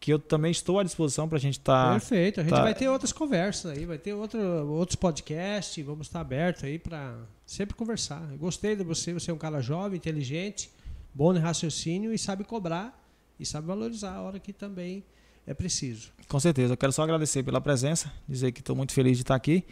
que 0.00 0.12
eu 0.12 0.18
também 0.18 0.50
estou 0.50 0.78
à 0.78 0.82
disposição 0.82 1.28
para 1.28 1.38
a 1.38 1.40
gente 1.40 1.58
estar. 1.58 1.92
Perfeito. 1.92 2.40
A 2.40 2.42
gente 2.42 2.52
tá. 2.52 2.62
vai 2.62 2.74
ter 2.74 2.88
outras 2.88 3.12
conversas 3.12 3.76
aí, 3.76 3.86
vai 3.86 3.98
ter 3.98 4.12
outro, 4.12 4.40
outros 4.68 4.96
podcasts, 4.96 5.84
vamos 5.84 6.08
estar 6.08 6.20
abertos 6.20 6.64
aí 6.64 6.78
para 6.78 7.16
sempre 7.46 7.76
conversar. 7.76 8.26
Eu 8.30 8.38
gostei 8.38 8.76
de 8.76 8.84
você, 8.84 9.12
você 9.12 9.30
é 9.30 9.34
um 9.34 9.38
cara 9.38 9.60
jovem, 9.60 9.96
inteligente, 9.96 10.70
bom 11.14 11.32
de 11.32 11.38
raciocínio 11.38 12.12
e 12.12 12.18
sabe 12.18 12.44
cobrar 12.44 13.02
e 13.38 13.46
sabe 13.46 13.66
valorizar 13.66 14.14
a 14.14 14.22
hora 14.22 14.38
que 14.38 14.52
também 14.52 15.04
é 15.46 15.54
preciso. 15.54 16.10
Com 16.28 16.40
certeza. 16.40 16.74
Eu 16.74 16.76
quero 16.76 16.92
só 16.92 17.02
agradecer 17.02 17.42
pela 17.42 17.60
presença, 17.60 18.12
dizer 18.28 18.52
que 18.52 18.60
estou 18.60 18.74
muito 18.74 18.92
feliz 18.92 19.16
de 19.16 19.22
estar 19.22 19.34
aqui. 19.34 19.64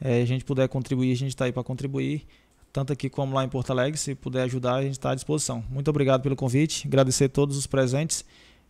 É, 0.00 0.20
a 0.20 0.24
gente 0.24 0.44
puder 0.44 0.68
contribuir, 0.68 1.12
a 1.12 1.16
gente 1.16 1.30
está 1.30 1.44
aí 1.44 1.52
para 1.52 1.62
contribuir, 1.62 2.26
tanto 2.72 2.92
aqui 2.92 3.08
como 3.08 3.34
lá 3.34 3.44
em 3.44 3.48
Porto 3.48 3.70
Alegre. 3.70 3.98
Se 3.98 4.14
puder 4.14 4.42
ajudar, 4.42 4.74
a 4.74 4.82
gente 4.82 4.92
está 4.92 5.12
à 5.12 5.14
disposição. 5.14 5.64
Muito 5.70 5.88
obrigado 5.88 6.22
pelo 6.22 6.36
convite, 6.36 6.86
agradecer 6.86 7.24
a 7.24 7.28
todos 7.28 7.56
os 7.56 7.66
presentes 7.66 8.24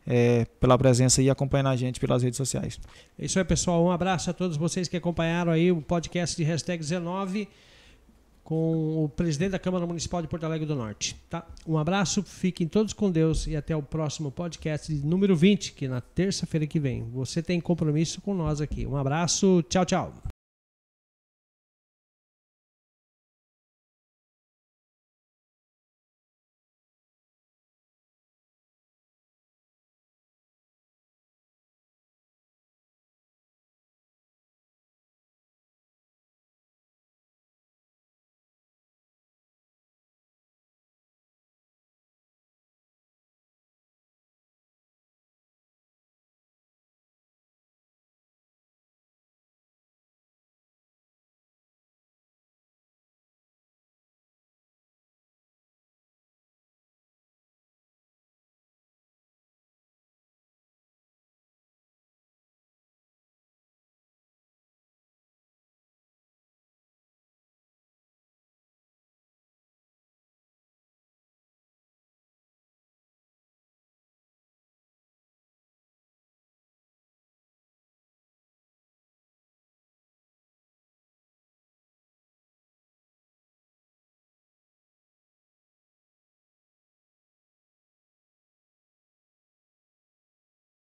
é, 0.06 0.44
pela 0.60 0.76
presença 0.76 1.22
e 1.22 1.30
acompanhando 1.30 1.68
a 1.68 1.76
gente 1.76 1.98
pelas 1.98 2.22
redes 2.22 2.36
sociais. 2.36 2.78
É 3.18 3.24
isso 3.24 3.38
aí, 3.38 3.44
pessoal. 3.44 3.84
Um 3.84 3.90
abraço 3.90 4.30
a 4.30 4.32
todos 4.32 4.56
vocês 4.56 4.88
que 4.88 4.96
acompanharam 4.96 5.52
aí 5.52 5.72
o 5.72 5.80
podcast 5.80 6.36
de 6.36 6.44
hashtag 6.44 6.80
19 6.80 7.48
com 8.52 9.04
o 9.04 9.08
presidente 9.08 9.52
da 9.52 9.58
Câmara 9.58 9.86
Municipal 9.86 10.20
de 10.20 10.28
Porto 10.28 10.44
Alegre 10.44 10.66
do 10.66 10.76
Norte. 10.76 11.16
Tá? 11.30 11.46
Um 11.66 11.78
abraço, 11.78 12.22
fiquem 12.22 12.68
todos 12.68 12.92
com 12.92 13.10
Deus 13.10 13.46
e 13.46 13.56
até 13.56 13.74
o 13.74 13.82
próximo 13.82 14.30
podcast 14.30 14.92
número 14.92 15.34
20, 15.34 15.72
que 15.72 15.86
é 15.86 15.88
na 15.88 16.02
terça-feira 16.02 16.66
que 16.66 16.78
vem. 16.78 17.02
Você 17.14 17.42
tem 17.42 17.58
compromisso 17.62 18.20
com 18.20 18.34
nós 18.34 18.60
aqui. 18.60 18.86
Um 18.86 18.98
abraço, 18.98 19.64
tchau, 19.70 19.86
tchau. 19.86 20.31